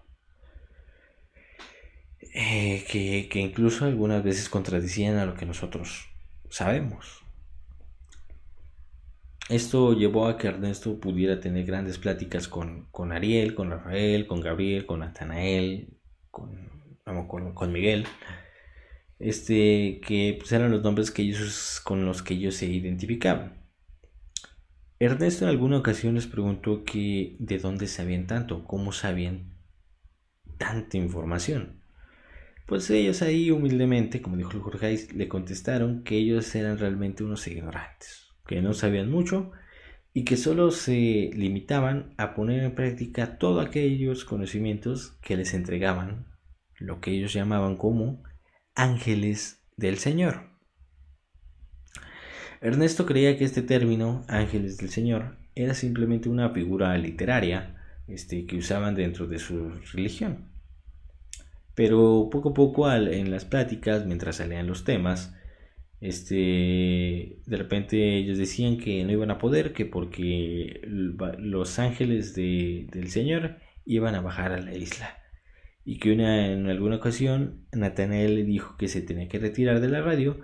Eh, 2.35 2.85
que, 2.91 3.29
que 3.31 3.39
incluso 3.39 3.87
algunas 3.87 4.23
veces 4.23 4.51
contradecían 4.51 5.17
a 5.17 5.25
lo 5.25 5.35
que 5.35 5.47
nosotros 5.47 6.11
sabemos. 6.51 7.23
Esto 9.49 9.95
llevó 9.95 10.27
a 10.27 10.37
que 10.37 10.49
Ernesto 10.49 11.01
pudiera 11.01 11.41
tener 11.41 11.65
grandes 11.65 11.97
pláticas 11.97 12.49
con, 12.49 12.87
con 12.91 13.13
Ariel, 13.13 13.55
con 13.55 13.71
Rafael, 13.71 14.27
con 14.27 14.43
Gabriel, 14.43 14.85
con 14.85 15.01
Natanael, 15.01 15.97
con, 16.31 16.69
con, 17.55 17.73
Miguel, 17.73 18.05
este, 19.19 20.01
que 20.07 20.37
pues, 20.39 20.53
eran 20.53 20.71
los 20.71 20.83
nombres 20.83 21.11
que 21.11 21.23
ellos, 21.23 21.81
con 21.83 22.05
los 22.05 22.23
que 22.23 22.35
ellos 22.35 22.57
se 22.57 22.67
identificaban. 22.67 23.58
Ernesto 25.01 25.45
en 25.45 25.51
alguna 25.51 25.79
ocasión 25.79 26.15
les 26.15 26.27
preguntó 26.27 26.85
que 26.85 27.37
de 27.39 27.59
dónde 27.59 27.87
sabían 27.87 28.27
tanto, 28.27 28.65
cómo 28.65 28.93
sabían 28.93 29.55
tanta 30.59 30.97
información. 30.97 31.83
Pues 32.67 32.91
ellos 32.91 33.23
ahí 33.23 33.51
humildemente, 33.51 34.21
como 34.21 34.37
dijo 34.37 34.61
Jorge, 34.61 35.09
le 35.15 35.29
contestaron 35.29 36.03
que 36.03 36.17
ellos 36.17 36.55
eran 36.55 36.79
realmente 36.79 37.25
unos 37.25 37.47
ignorantes 37.47 38.29
que 38.49 38.61
no 38.61 38.75
sabían 38.75 39.11
mucho 39.11 39.53
y 40.13 40.25
que 40.25 40.37
solo 40.37 40.73
se 40.73 41.31
limitaban 41.33 42.15
a 42.17 42.35
poner 42.35 42.65
en 42.65 42.75
práctica 42.75 43.39
todos 43.39 43.65
aquellos 43.65 44.25
conocimientos 44.25 45.19
que 45.23 45.37
les 45.37 45.55
entregaban, 45.55 46.27
lo 46.79 47.01
que 47.01 47.13
ellos 47.13 47.33
llamaban 47.33 47.77
como 47.77 48.25
ángeles 48.75 49.63
del 49.77 49.99
Señor. 49.99 50.58
Ernesto 52.61 53.07
creía 53.07 53.37
que 53.39 53.45
este 53.45 53.63
término, 53.63 54.25
ángeles 54.29 54.79
del 54.79 54.91
Señor, 54.91 55.37
era 55.55 55.75
simplemente 55.75 56.29
una 56.29 56.51
figura 56.51 56.97
literaria 56.99 57.77
este, 58.07 58.47
que 58.47 58.57
usaban 58.57 58.95
dentro 58.95 59.27
de 59.27 59.39
su 59.39 59.71
religión. 59.93 60.49
Pero 61.75 62.29
poco 62.31 62.51
a 62.51 62.55
poco 62.55 62.93
en 62.93 63.31
las 63.31 63.45
pláticas, 63.45 64.07
mientras 64.07 64.37
salían 64.37 64.67
los 64.67 64.85
temas, 64.85 65.35
este 66.01 67.41
de 67.45 67.57
repente 67.57 68.19
ellos 68.19 68.39
decían 68.39 68.79
que 68.79 69.03
no 69.05 69.13
iban 69.13 69.31
a 69.33 69.39
poder 69.39 69.73
que 69.73 69.85
porque 69.85 70.81
los 70.85 71.79
ángeles 71.81 72.35
del 72.35 73.09
señor 73.09 73.57
iban 73.85 74.15
a 74.15 74.21
bajar 74.21 74.53
a 74.53 74.61
la 74.61 74.75
isla 74.75 75.19
y 75.85 75.99
que 75.99 76.13
una, 76.13 76.53
en 76.53 76.69
alguna 76.69 76.97
ocasión 76.97 77.67
Natanael 77.73 78.37
le 78.37 78.45
dijo 78.45 78.77
que 78.77 78.89
se 78.89 79.03
tenía 79.03 79.29
que 79.29 79.39
retirar 79.39 79.81
de 79.81 79.89
la 79.89 80.01
radio 80.01 80.39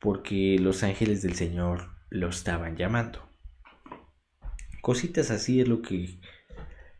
porque 0.00 0.58
los 0.58 0.82
ángeles 0.82 1.22
del 1.22 1.34
señor 1.34 1.90
lo 2.10 2.28
estaban 2.28 2.76
llamando 2.76 3.30
cositas 4.80 5.30
así 5.30 5.60
es 5.60 5.68
lo 5.68 5.82
que 5.82 6.18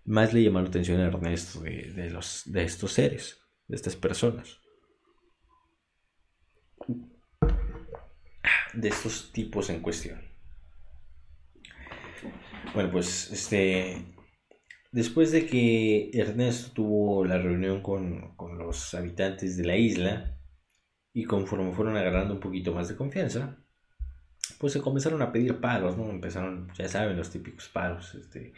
más 0.05 0.33
le 0.33 0.43
llamó 0.43 0.61
la 0.61 0.69
atención 0.69 1.01
a 1.01 1.07
Ernesto 1.07 1.61
de, 1.61 2.11
los, 2.11 2.43
de 2.47 2.65
estos 2.65 2.93
seres, 2.93 3.41
de 3.69 3.77
estas 3.77 3.97
personas. 3.97 4.61
De 8.73 8.89
estos 8.89 9.33
tipos 9.33 9.71
en 9.71 9.81
cuestión. 9.81 10.21
Bueno, 12.75 12.91
pues 12.93 13.31
este. 13.33 14.05
Después 14.93 15.31
de 15.31 15.47
que 15.47 16.11
Ernesto 16.15 16.73
tuvo 16.73 17.25
la 17.25 17.39
reunión 17.39 17.83
con, 17.83 18.35
con 18.37 18.59
los 18.59 18.95
habitantes 18.95 19.57
de 19.57 19.65
la 19.65 19.77
isla, 19.77 20.40
y 21.13 21.25
conforme 21.25 21.73
fueron 21.73 21.97
agarrando 21.97 22.35
un 22.35 22.41
poquito 22.41 22.73
más 22.73 22.89
de 22.89 22.97
confianza, 22.97 23.59
pues 24.59 24.73
se 24.73 24.81
comenzaron 24.81 25.23
a 25.23 25.33
pedir 25.33 25.61
palos, 25.61 25.97
¿no? 25.97 26.11
Empezaron, 26.11 26.69
ya 26.77 26.89
saben, 26.89 27.17
los 27.17 27.31
típicos 27.31 27.69
palos, 27.69 28.15
este, 28.15 28.53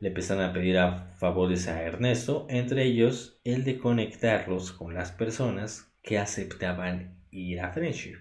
le 0.00 0.08
empezaron 0.08 0.44
a 0.44 0.52
pedir 0.52 0.78
favores 1.16 1.68
a 1.68 1.82
Ernesto, 1.82 2.46
entre 2.50 2.84
ellos 2.84 3.40
el 3.44 3.64
de 3.64 3.78
conectarlos 3.78 4.72
con 4.72 4.94
las 4.94 5.12
personas 5.12 5.94
que 6.02 6.18
aceptaban 6.18 7.22
ir 7.30 7.60
a 7.60 7.72
Friendship. 7.72 8.16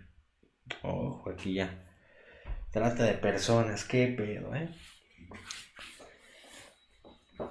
Ojo, 0.84 1.30
aquí 1.30 1.56
ya. 1.56 1.84
Trata 2.72 3.04
de 3.04 3.14
personas, 3.14 3.84
qué 3.84 4.08
pedo, 4.08 4.56
¿eh? 4.56 4.70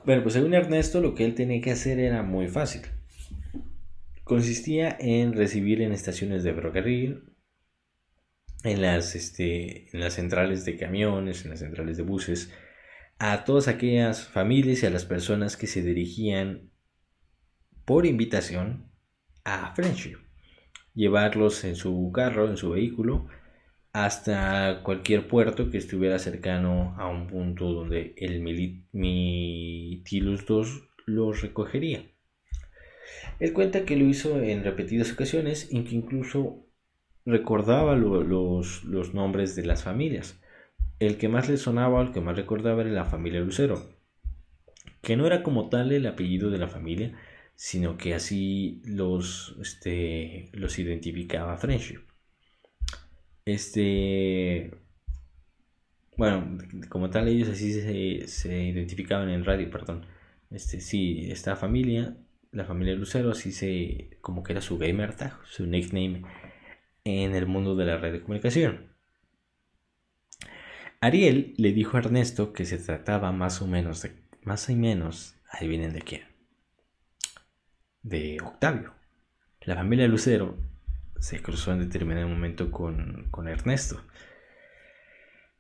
Bueno, 0.05 0.23
pues 0.23 0.35
según 0.35 0.55
Ernesto, 0.55 1.01
lo 1.01 1.15
que 1.15 1.25
él 1.25 1.35
tenía 1.35 1.61
que 1.61 1.73
hacer 1.73 1.99
era 1.99 2.23
muy 2.23 2.49
fácil. 2.49 2.83
Consistía 4.31 4.97
en 5.01 5.33
recibir 5.33 5.83
en 5.83 5.91
estaciones 5.91 6.45
de 6.45 6.55
ferrocarril, 6.55 7.25
en 8.63 8.81
las, 8.81 9.17
este, 9.17 9.89
en 9.93 9.99
las 9.99 10.15
centrales 10.15 10.65
de 10.65 10.77
camiones, 10.77 11.43
en 11.45 11.51
las 11.51 11.59
centrales 11.59 11.97
de 11.97 12.05
buses, 12.05 12.55
a 13.19 13.43
todas 13.43 13.67
aquellas 13.67 14.29
familias 14.29 14.85
y 14.85 14.87
a 14.87 14.91
las 14.91 15.05
personas 15.05 15.57
que 15.57 15.67
se 15.67 15.83
dirigían 15.83 16.71
por 17.85 18.07
invitación 18.07 18.93
a 19.43 19.75
Friendship. 19.75 20.19
Llevarlos 20.95 21.65
en 21.65 21.75
su 21.75 22.13
carro, 22.15 22.49
en 22.49 22.57
su 22.57 22.71
vehículo, 22.71 23.27
hasta 23.93 24.85
cualquier 24.85 25.27
puerto 25.27 25.73
que 25.73 25.79
estuviera 25.79 26.21
cercano 26.21 26.95
a 26.99 27.09
un 27.09 27.27
punto 27.27 27.73
donde 27.73 28.15
el 28.17 28.43
Mitilus 28.93 30.47
2 30.47 30.89
los 31.07 31.43
recogería. 31.43 32.10
Él 33.39 33.53
cuenta 33.53 33.85
que 33.85 33.97
lo 33.97 34.05
hizo 34.07 34.41
en 34.43 34.65
repetidas 34.65 35.13
ocasiones 35.13 35.69
y 35.71 35.85
que 35.85 35.95
incluso 35.95 36.67
recordaba 37.25 37.97
los, 37.97 38.85
nombres 39.15 39.57
de 39.57 39.65
las 39.65 39.85
familias. 39.85 40.41
El 40.99 41.17
que 41.17 41.29
más 41.29 41.49
le 41.49 41.57
sonaba, 41.57 42.03
el 42.03 42.13
que 42.13 42.21
más 42.21 42.37
recordaba 42.37 42.83
era 42.83 42.91
la 42.91 43.05
familia 43.05 43.41
Lucero, 43.41 43.83
que 45.03 45.17
no 45.17 45.27
era 45.27 45.43
como 45.43 45.69
tal 45.69 45.93
el 45.93 46.07
apellido 46.07 46.51
de 46.51 46.59
la 46.59 46.69
familia, 46.69 47.17
sino 47.55 47.97
que 47.97 48.15
así 48.15 48.83
los, 48.85 49.57
este, 49.61 50.51
identificaba 50.53 51.57
Friendship. 51.57 52.01
Este, 53.45 54.71
bueno, 56.17 56.59
como 56.89 57.11
tal 57.11 57.29
ellos 57.29 57.49
así 57.49 57.73
se, 57.73 58.29
se 58.29 58.63
identificaban 58.63 59.31
en 59.31 59.45
radio, 59.45 59.71
perdón. 59.71 60.07
Este, 60.51 60.81
sí, 60.81 61.29
esta 61.31 61.57
familia, 61.57 62.17
la 62.53 62.65
familia 62.65 62.95
Lucero, 62.95 63.31
así 63.31 63.53
se, 63.53 64.19
como 64.21 64.43
que 64.43 64.53
era 64.53 64.61
su 64.61 64.79
gamer 64.79 65.15
tag, 65.15 65.39
su 65.45 65.67
nickname 65.67 66.23
en 67.05 67.35
el 67.35 67.47
mundo 67.47 67.77
de 67.77 67.85
la 67.85 67.97
red 67.97 68.13
de 68.13 68.23
comunicación. 68.23 68.95
Ariel 71.01 71.55
le 71.57 71.73
dijo 71.73 71.97
a 71.97 72.01
Ernesto 72.01 72.53
que 72.53 72.65
se 72.67 72.79
trataba 72.79 73.33
más 73.33 73.63
o 73.63 73.67
menos 73.67 74.03
de, 74.03 74.13
más 74.43 74.69
y 74.69 74.75
menos, 74.75 75.37
ahí 75.51 75.69
vienen 75.69 75.93
de 75.93 76.03
quién, 76.03 76.23
de 78.03 78.39
Octavio. 78.43 78.95
La 79.63 79.77
familia 79.77 80.09
Lucero 80.09 80.59
se 81.19 81.41
cruzó 81.41 81.73
en 81.73 81.81
determinado 81.81 82.29
momento 82.29 82.71
con, 82.71 83.29
con 83.31 83.49
Ernesto. 83.49 84.03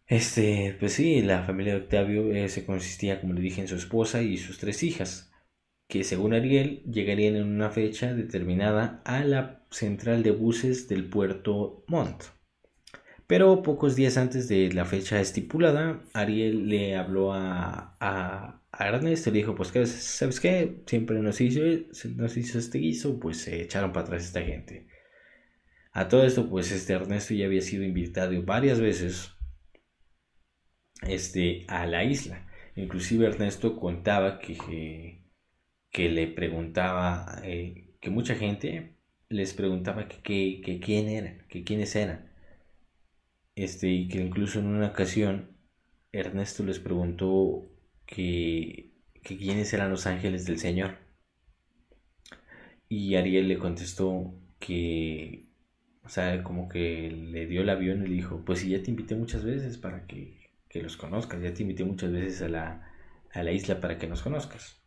Este, 0.07 0.77
pues 0.81 0.95
sí, 0.95 1.23
la 1.23 1.45
familia 1.45 1.75
de 1.75 1.83
Octavio 1.83 2.33
eh, 2.33 2.49
se 2.49 2.67
consistía, 2.67 3.21
como 3.21 3.33
le 3.33 3.41
dije, 3.41 3.61
en 3.61 3.69
su 3.69 3.77
esposa 3.77 4.23
y 4.23 4.39
sus 4.39 4.59
tres 4.59 4.83
hijas, 4.83 5.30
que 5.91 6.05
según 6.05 6.33
Ariel 6.33 6.83
llegarían 6.85 7.37
en 7.37 7.47
una 7.47 7.69
fecha 7.71 8.15
determinada 8.15 9.03
a 9.05 9.25
la 9.25 9.67
central 9.71 10.23
de 10.23 10.31
buses 10.31 10.89
del 10.89 11.05
puerto 11.11 11.85
Mont. 11.89 12.23
Pero 13.27 13.63
pocos 13.63 13.97
días 13.97 14.17
antes 14.17 14.49
de 14.49 14.73
la 14.73 14.85
fecha 14.85 15.21
estipulada, 15.21 16.03
Ariel 16.15 16.69
le 16.69 16.97
habló 16.97 17.33
a, 17.33 17.97
a, 18.01 18.63
y 19.03 19.05
le 19.05 19.31
dijo, 19.33 19.55
pues, 19.55 19.71
¿sabes 19.91 20.41
qué? 20.41 20.83
Siempre 20.87 21.19
nos 21.21 21.41
hizo, 21.41 21.61
nos 22.17 22.37
hizo 22.37 22.59
este 22.59 22.79
guiso, 22.79 23.21
pues 23.21 23.43
se 23.43 23.63
echaron 23.63 23.93
para 23.93 24.07
atrás 24.07 24.25
esta 24.25 24.43
gente. 24.43 24.89
A 25.93 26.09
todo 26.09 26.25
esto, 26.25 26.49
pues 26.49 26.71
este 26.73 26.93
Ernesto 26.93 27.35
ya 27.35 27.47
había 27.47 27.63
sido 27.63 27.85
invitado 27.85 28.41
varias 28.43 28.81
veces 28.81 29.33
este, 31.03 31.65
a 31.69 31.87
la 31.87 32.05
isla. 32.05 32.49
Inclusive 32.77 33.27
Ernesto 33.27 33.77
contaba 33.77 34.39
que, 34.39 35.20
que, 35.91 36.09
le 36.11 36.27
preguntaba, 36.29 37.41
eh, 37.45 37.95
que 38.01 38.11
mucha 38.11 38.35
gente 38.35 38.97
les 39.29 39.55
preguntaba 39.55 40.09
que, 40.09 40.61
que, 40.65 40.81
quién 40.81 41.09
eran, 41.09 41.47
que 41.49 41.65
quiénes 41.65 41.95
eran. 41.97 42.31
Este, 43.55 43.89
y 43.89 44.09
que 44.09 44.19
incluso 44.21 44.59
en 44.61 44.67
una 44.67 44.89
ocasión 44.89 45.57
Ernesto 46.13 46.65
les 46.65 46.79
preguntó 46.81 47.69
que, 48.07 48.93
que 49.23 49.37
quiénes 49.37 49.73
eran 49.73 49.91
los 49.91 50.07
ángeles 50.07 50.47
del 50.47 50.59
Señor. 50.59 50.99
Y 52.89 53.15
Ariel 53.15 53.49
le 53.49 53.59
contestó 53.59 54.35
que 54.59 55.51
o 56.11 56.13
sea, 56.13 56.43
como 56.43 56.69
que 56.69 57.09
le 57.11 57.47
dio 57.47 57.63
el 57.63 57.71
avión 57.71 58.03
y 58.05 58.09
le 58.09 58.15
dijo, 58.17 58.43
pues 58.45 58.59
sí, 58.61 58.71
ya 58.71 58.83
te 58.83 58.91
invité 58.91 59.15
muchas 59.15 59.45
veces 59.45 59.79
para 59.79 60.07
que, 60.09 60.51
los 60.75 60.97
conozcas, 60.97 61.41
ya 61.41 61.55
te 61.55 61.63
invité 61.63 61.85
muchas 61.85 62.11
veces 62.11 62.43
a 62.43 62.49
la, 62.49 62.93
a 63.33 63.43
la 63.45 63.53
isla 63.53 63.81
para 63.81 63.97
que 63.97 64.09
nos 64.09 64.23
conozcas. 64.23 64.80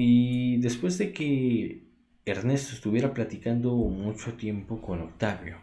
Y 0.00 0.58
después 0.58 0.96
de 0.96 1.12
que 1.12 1.82
Ernesto 2.24 2.72
estuviera 2.72 3.12
platicando 3.12 3.74
mucho 3.74 4.34
tiempo 4.34 4.80
con 4.80 5.00
Octavio, 5.00 5.56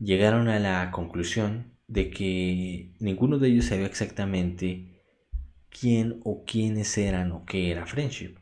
llegaron 0.00 0.48
a 0.48 0.58
la 0.58 0.90
conclusión 0.90 1.70
de 1.86 2.10
que 2.10 2.90
ninguno 2.98 3.38
de 3.38 3.50
ellos 3.50 3.66
sabía 3.66 3.86
exactamente 3.86 5.00
quién 5.68 6.20
o 6.24 6.42
quiénes 6.44 6.98
eran 6.98 7.30
o 7.30 7.44
qué 7.46 7.70
era 7.70 7.86
Friendship. 7.86 8.34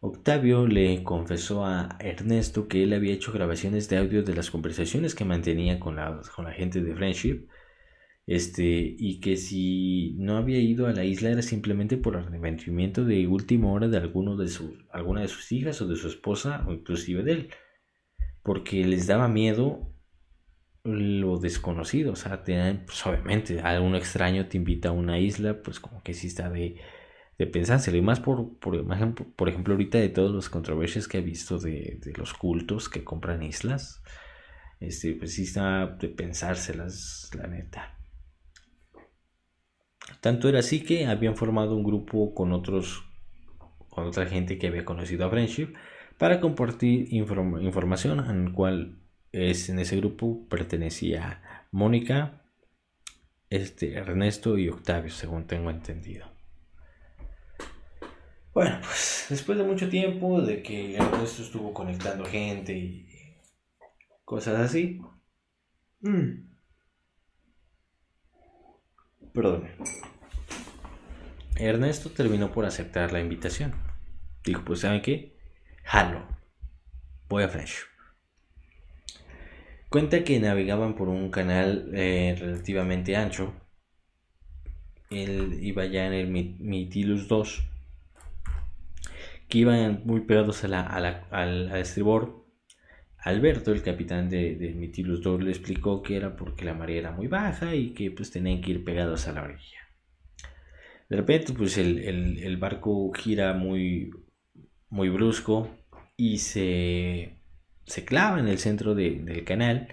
Octavio 0.00 0.66
le 0.66 1.02
confesó 1.02 1.64
a 1.64 1.96
Ernesto 1.98 2.68
que 2.68 2.82
él 2.82 2.92
había 2.92 3.14
hecho 3.14 3.32
grabaciones 3.32 3.88
de 3.88 3.96
audio 3.96 4.22
de 4.22 4.34
las 4.34 4.50
conversaciones 4.50 5.14
que 5.14 5.24
mantenía 5.24 5.80
con 5.80 5.96
la, 5.96 6.20
con 6.36 6.44
la 6.44 6.52
gente 6.52 6.82
de 6.82 6.94
Friendship 6.94 7.48
este, 8.28 8.94
y 8.96 9.18
que 9.18 9.36
si 9.36 10.14
no 10.18 10.36
había 10.36 10.60
ido 10.60 10.86
a 10.86 10.92
la 10.92 11.04
isla 11.04 11.30
era 11.30 11.42
simplemente 11.42 11.96
por 11.96 12.16
arrepentimiento 12.16 13.04
de 13.04 13.26
última 13.26 13.72
hora 13.72 13.88
de, 13.88 13.96
alguno 13.96 14.36
de 14.36 14.46
su, 14.46 14.78
alguna 14.92 15.22
de 15.22 15.28
sus 15.28 15.50
hijas 15.50 15.82
o 15.82 15.88
de 15.88 15.96
su 15.96 16.06
esposa 16.06 16.64
o 16.68 16.72
inclusive 16.72 17.24
de 17.24 17.32
él, 17.32 17.50
porque 18.42 18.86
les 18.86 19.06
daba 19.08 19.26
miedo 19.28 19.92
lo 20.84 21.38
desconocido, 21.38 22.12
o 22.12 22.16
sea, 22.16 22.44
pues, 22.44 23.06
obviamente 23.06 23.60
algún 23.60 23.96
extraño 23.96 24.46
te 24.46 24.56
invita 24.56 24.90
a 24.90 24.92
una 24.92 25.18
isla, 25.18 25.60
pues 25.62 25.80
como 25.80 26.02
que 26.02 26.14
sí 26.14 26.28
está 26.28 26.48
de 26.48 26.76
de 27.38 27.46
pensárselo. 27.46 27.96
Y 27.96 28.02
más 28.02 28.20
por, 28.20 28.58
por, 28.58 28.84
por 29.36 29.48
ejemplo, 29.48 29.74
ahorita 29.74 29.98
de 29.98 30.08
todas 30.08 30.34
las 30.34 30.48
controversias 30.48 31.08
que 31.08 31.18
he 31.18 31.22
visto 31.22 31.58
de, 31.58 32.00
los 32.16 32.34
cultos 32.34 32.88
que 32.88 33.04
compran 33.04 33.42
islas. 33.42 34.02
Este, 34.80 35.14
pues 35.14 35.34
sí 35.34 35.44
está 35.44 35.86
de 35.86 36.08
pensárselas, 36.08 37.30
la 37.34 37.46
neta. 37.46 37.97
Tanto 40.20 40.48
era 40.48 40.60
así 40.60 40.82
que 40.82 41.06
habían 41.06 41.36
formado 41.36 41.76
un 41.76 41.84
grupo 41.84 42.34
con 42.34 42.52
otros, 42.52 43.04
con 43.88 44.06
otra 44.06 44.26
gente 44.26 44.58
que 44.58 44.66
había 44.66 44.84
conocido 44.84 45.26
a 45.26 45.30
Friendship 45.30 45.74
para 46.18 46.40
compartir 46.40 47.08
información 47.12 48.18
en 48.28 48.46
el 48.46 48.52
cual 48.52 48.98
es, 49.32 49.68
en 49.68 49.78
ese 49.78 49.96
grupo 49.96 50.46
pertenecía 50.48 51.66
Mónica, 51.70 52.42
este, 53.50 53.94
Ernesto 53.94 54.58
y 54.58 54.68
Octavio, 54.68 55.10
según 55.10 55.46
tengo 55.46 55.70
entendido. 55.70 56.26
Bueno, 58.52 58.80
pues 58.82 59.26
después 59.28 59.56
de 59.56 59.64
mucho 59.64 59.88
tiempo 59.88 60.42
de 60.42 60.62
que 60.62 60.96
Ernesto 60.96 61.42
estuvo 61.42 61.72
conectando 61.72 62.24
gente 62.24 62.76
y 62.76 63.08
cosas 64.24 64.58
así. 64.58 65.00
Mm. 66.00 66.47
Perdón. 69.38 69.68
Ernesto 71.54 72.10
terminó 72.10 72.50
por 72.50 72.64
aceptar 72.64 73.12
la 73.12 73.20
invitación. 73.20 73.72
Dijo, 74.42 74.64
pues 74.64 74.80
¿saben 74.80 75.00
qué? 75.00 75.36
Jalo. 75.84 76.26
Voy 77.28 77.44
a 77.44 77.48
Fresh. 77.48 77.84
Cuenta 79.90 80.24
que 80.24 80.40
navegaban 80.40 80.96
por 80.96 81.08
un 81.08 81.30
canal 81.30 81.92
eh, 81.94 82.36
relativamente 82.36 83.14
ancho 83.14 83.54
él 85.10 85.60
iba 85.62 85.86
ya 85.86 86.08
en 86.08 86.14
el 86.14 86.26
Mitilus 86.26 87.28
2, 87.28 87.62
que 89.48 89.58
iban 89.58 90.02
muy 90.04 90.22
pegados 90.22 90.64
a 90.64 90.68
la, 90.68 90.80
al, 91.30 91.70
estribor. 91.76 92.44
Alberto, 93.20 93.72
el 93.72 93.82
capitán 93.82 94.28
de, 94.28 94.54
de 94.54 94.74
Mitilus 94.74 95.22
2, 95.22 95.42
le 95.42 95.50
explicó 95.50 96.02
que 96.02 96.16
era 96.16 96.36
porque 96.36 96.64
la 96.64 96.74
marea 96.74 96.98
era 96.98 97.10
muy 97.12 97.26
baja 97.26 97.74
y 97.74 97.90
que 97.90 98.10
pues 98.10 98.30
tenían 98.30 98.60
que 98.60 98.70
ir 98.70 98.84
pegados 98.84 99.26
a 99.26 99.32
la 99.32 99.42
orilla. 99.42 99.78
De 101.08 101.16
repente, 101.16 101.52
pues 101.54 101.78
el, 101.78 102.56
barco 102.58 103.10
gira 103.12 103.54
muy, 103.54 104.10
muy 104.90 105.08
brusco 105.08 105.70
y 106.16 106.38
se, 106.38 107.38
se 107.86 108.04
clava 108.04 108.40
en 108.40 108.48
el 108.48 108.58
centro 108.58 108.94
del 108.94 109.44
canal 109.44 109.88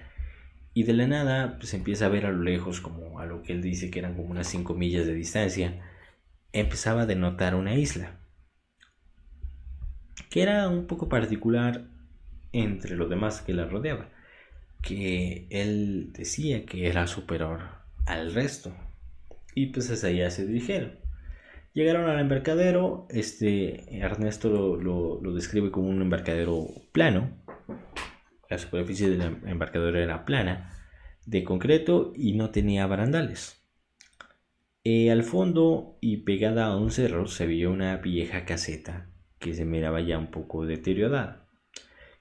y 0.74 0.84
de 0.84 0.94
la 0.94 1.08
nada 1.08 1.58
pues 1.58 1.74
empieza 1.74 2.08
a 2.08 2.10
ver 2.10 2.26
a 2.26 2.32
lo 2.32 2.44
lejos 2.44 2.82
como 2.82 3.20
a 3.20 3.26
lo 3.26 3.44
que 3.44 3.54
él 3.54 3.62
dice 3.62 3.90
que 3.90 4.00
eran 4.00 4.16
como 4.16 4.30
unas 4.30 4.48
5 4.48 4.74
millas 4.74 5.06
de 5.06 5.14
distancia 5.14 5.82
empezaba 6.52 7.04
a 7.04 7.06
denotar 7.06 7.56
una 7.56 7.76
isla 7.76 8.20
que 10.30 10.42
era 10.42 10.68
un 10.68 10.86
poco 10.86 11.08
particular 11.08 11.88
entre 12.60 12.96
los 12.96 13.10
demás 13.10 13.42
que 13.42 13.54
la 13.54 13.66
rodeaba 13.66 14.10
que 14.82 15.48
él 15.50 16.12
decía 16.14 16.66
que 16.66 16.88
era 16.88 17.08
superior 17.08 17.62
al 18.06 18.34
resto 18.34 18.74
y 19.54 19.68
pues 19.68 19.90
hacia 19.90 20.10
allá 20.10 20.30
se 20.30 20.46
dirigieron 20.46 21.00
llegaron 21.74 22.10
al 22.10 22.20
embarcadero 22.20 23.08
este 23.10 23.98
Ernesto 24.00 24.78
lo, 24.78 25.32
describe 25.34 25.72
como 25.72 25.90
un 25.90 26.02
embarcadero 26.02 26.68
plano 26.92 27.46
la 28.50 28.58
superficie 28.58 29.10
del 29.10 29.22
embarcadero 29.46 29.98
era 29.98 30.26
plana, 30.26 30.72
de 31.26 31.44
concreto 31.44 32.14
y 32.16 32.34
no 32.34 32.52
tenía 32.52 32.86
barandales. 32.86 33.62
Eh, 34.84 35.10
al 35.10 35.24
fondo 35.24 35.98
y 36.00 36.18
pegada 36.18 36.68
a 36.68 36.78
un 36.78 36.92
cerro 36.92 37.28
se 37.28 37.48
veía 37.48 37.70
una 37.70 37.98
vieja 37.98 38.46
caseta 38.46 39.10
que 39.40 39.56
se 39.56 39.66
miraba 39.66 40.02
ya 40.02 40.20
un 40.20 40.30
poco 40.30 40.66
deteriorada. 40.66 41.45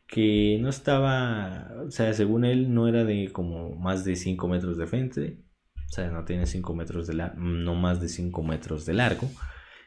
Que 0.07 0.59
no 0.61 0.69
estaba, 0.69 1.73
o 1.87 1.91
sea, 1.91 2.13
según 2.13 2.45
él 2.45 2.75
no 2.75 2.89
era 2.89 3.05
de 3.05 3.31
como 3.33 3.75
más 3.77 4.05
de 4.05 4.17
5 4.17 4.49
metros 4.49 4.77
de 4.77 4.87
frente, 4.87 5.39
o 5.87 5.93
sea, 5.93 6.11
no 6.11 6.25
tiene 6.25 6.47
5 6.47 6.75
metros 6.75 7.07
de 7.07 7.15
la, 7.15 7.35
no 7.37 7.75
más 7.75 8.01
de 8.01 8.09
5 8.09 8.43
metros 8.43 8.87
de 8.87 8.95
largo, 8.95 9.29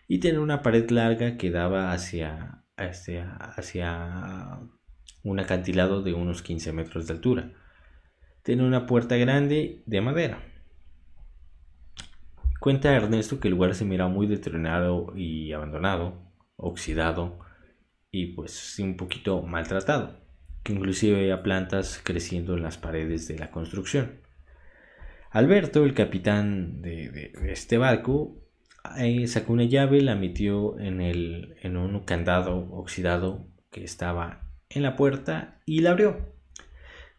y 0.07 0.19
tiene 0.19 0.39
una 0.39 0.61
pared 0.61 0.89
larga 0.89 1.37
que 1.37 1.51
daba 1.51 1.91
hacia, 1.91 2.63
hacia, 2.77 3.35
hacia 3.35 4.59
un 5.23 5.39
acantilado 5.39 6.01
de 6.01 6.13
unos 6.13 6.41
15 6.41 6.73
metros 6.73 7.07
de 7.07 7.13
altura. 7.13 7.51
Tiene 8.43 8.65
una 8.65 8.85
puerta 8.85 9.17
grande 9.17 9.83
de 9.85 10.01
madera. 10.01 10.41
Cuenta 12.59 12.95
Ernesto 12.95 13.39
que 13.39 13.49
el 13.49 13.53
lugar 13.53 13.75
se 13.75 13.85
mira 13.85 14.07
muy 14.07 14.27
deteriorado 14.27 15.13
y 15.15 15.51
abandonado, 15.51 16.21
oxidado 16.55 17.39
y 18.11 18.27
pues 18.27 18.79
un 18.79 18.97
poquito 18.97 19.41
maltratado, 19.41 20.19
que 20.63 20.73
inclusive 20.73 21.17
había 21.17 21.43
plantas 21.43 22.01
creciendo 22.03 22.55
en 22.55 22.63
las 22.63 22.77
paredes 22.77 23.27
de 23.27 23.37
la 23.37 23.51
construcción. 23.51 24.21
Alberto, 25.31 25.83
el 25.83 25.93
capitán 25.93 26.81
de, 26.81 27.31
este 27.47 27.77
barco, 27.77 28.37
sacó 29.25 29.53
una 29.53 29.65
llave, 29.65 30.01
la 30.01 30.15
metió 30.15 30.79
en, 30.79 31.01
el, 31.01 31.55
en 31.61 31.77
un 31.77 31.99
candado 32.01 32.69
oxidado 32.71 33.45
que 33.69 33.83
estaba 33.83 34.49
en 34.69 34.83
la 34.83 34.95
puerta 34.95 35.59
y 35.65 35.81
la 35.81 35.91
abrió. 35.91 36.17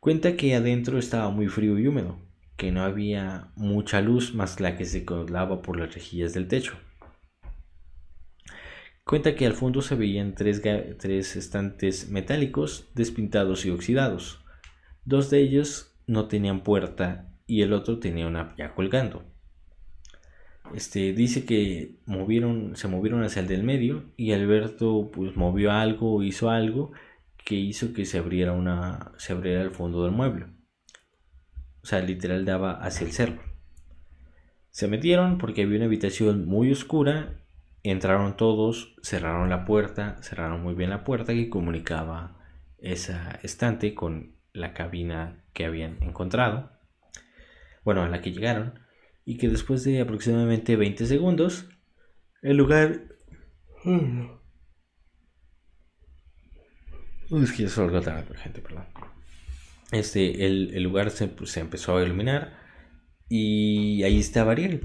Cuenta 0.01 0.37
que 0.37 0.55
adentro 0.55 0.99
estaba 0.99 1.31
muy 1.31 1.49
frío 1.49 1.79
y 1.79 1.87
húmedo, 1.87 2.19
que 2.57 2.73
no 2.73 2.83
había 2.83 3.49
mucha 3.57 4.01
luz 4.01 4.35
más 4.35 4.61
la 4.61 4.77
que 4.77 4.85
se 4.85 5.05
colaba 5.05 5.61
por 5.61 5.79
las 5.79 5.95
rejillas 5.95 6.33
del 6.33 6.49
techo. 6.49 6.75
Cuenta 9.09 9.35
que 9.35 9.47
al 9.47 9.55
fondo 9.55 9.81
se 9.81 9.95
veían 9.95 10.35
tres, 10.35 10.61
tres 10.99 11.35
estantes 11.35 12.11
metálicos 12.11 12.91
despintados 12.95 13.65
y 13.65 13.71
oxidados. 13.71 14.45
Dos 15.07 15.31
de 15.31 15.41
ellos 15.41 15.99
no 16.07 16.29
tenían 16.29 16.63
puerta 16.63 17.33
y 17.47 17.63
el 17.63 17.73
otro 17.73 18.01
tenía 18.01 18.27
una 18.27 18.55
ya 18.59 18.75
colgando. 18.75 19.25
Este, 20.75 21.15
dice 21.15 21.47
que 21.47 21.97
movieron, 22.05 22.77
se 22.77 22.87
movieron 22.87 23.23
hacia 23.23 23.41
el 23.41 23.49
del 23.49 23.63
medio 23.63 24.13
y 24.19 24.33
Alberto 24.33 25.11
pues 25.11 25.35
movió 25.37 25.73
algo, 25.73 26.23
hizo 26.23 26.51
algo 26.51 26.93
que 27.47 27.55
hizo 27.55 27.95
que 27.95 28.05
se 28.05 28.19
abriera 28.19 28.53
una 28.53 29.13
se 29.17 29.33
abriera 29.33 29.63
el 29.63 29.71
fondo 29.71 30.05
del 30.05 30.13
mueble. 30.13 30.49
O 31.83 31.87
sea, 31.87 32.01
literal 32.03 32.45
daba 32.45 32.73
hacia 32.73 33.07
el 33.07 33.15
cerro. 33.15 33.41
Se 34.69 34.87
metieron 34.87 35.39
porque 35.39 35.63
había 35.63 35.79
una 35.79 35.87
habitación 35.87 36.45
muy 36.45 36.71
oscura, 36.71 37.48
entraron 37.83 38.37
todos, 38.37 38.97
cerraron 39.03 39.51
la 39.51 39.65
puerta, 39.65 40.17
cerraron 40.23 40.63
muy 40.63 40.75
bien 40.75 40.91
la 40.91 41.05
puerta 41.05 41.33
que 41.33 41.49
comunicaba 41.49 42.39
esa 42.79 43.39
estante 43.43 43.95
con 43.95 44.37
la 44.53 44.75
cabina 44.75 45.45
que 45.53 45.65
habían 45.65 46.03
encontrado. 46.03 46.73
Bueno, 47.85 48.03
a 48.03 48.09
la 48.09 48.21
que 48.21 48.33
llegaron 48.33 48.81
y 49.25 49.39
que 49.39 49.49
después 49.49 49.85
de 49.85 50.01
aproximadamente 50.01 50.77
20 50.77 51.07
segundos 51.07 51.69
el 52.43 52.57
lugar 52.57 53.03
es 57.31 57.53
que 57.53 57.65
eso 57.65 57.83
algo 57.85 58.01
tarde, 58.01 58.37
gente, 58.37 58.61
perdón. 58.61 58.87
Este, 59.93 60.47
el, 60.47 60.83
lugar 60.83 61.11
se, 61.11 61.29
pues, 61.29 61.51
se, 61.51 61.61
empezó 61.61 61.97
a 61.97 62.05
iluminar 62.05 62.59
y 63.29 64.03
ahí 64.03 64.19
estaba 64.19 64.53
Ariel. 64.53 64.83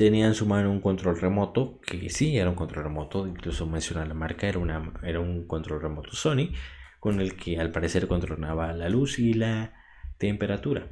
Tenía 0.00 0.26
en 0.26 0.34
su 0.34 0.46
mano 0.46 0.72
un 0.72 0.80
control 0.80 1.20
remoto, 1.20 1.78
que 1.82 2.08
sí 2.08 2.38
era 2.38 2.48
un 2.48 2.54
control 2.54 2.84
remoto, 2.84 3.26
incluso 3.26 3.66
menciona 3.66 4.06
la 4.06 4.14
marca, 4.14 4.48
era, 4.48 4.58
una, 4.58 4.94
era 5.02 5.20
un 5.20 5.46
control 5.46 5.82
remoto 5.82 6.12
Sony, 6.12 6.54
con 7.00 7.20
el 7.20 7.36
que 7.36 7.60
al 7.60 7.70
parecer 7.70 8.08
controlaba 8.08 8.72
la 8.72 8.88
luz 8.88 9.18
y 9.18 9.34
la 9.34 9.74
temperatura. 10.16 10.86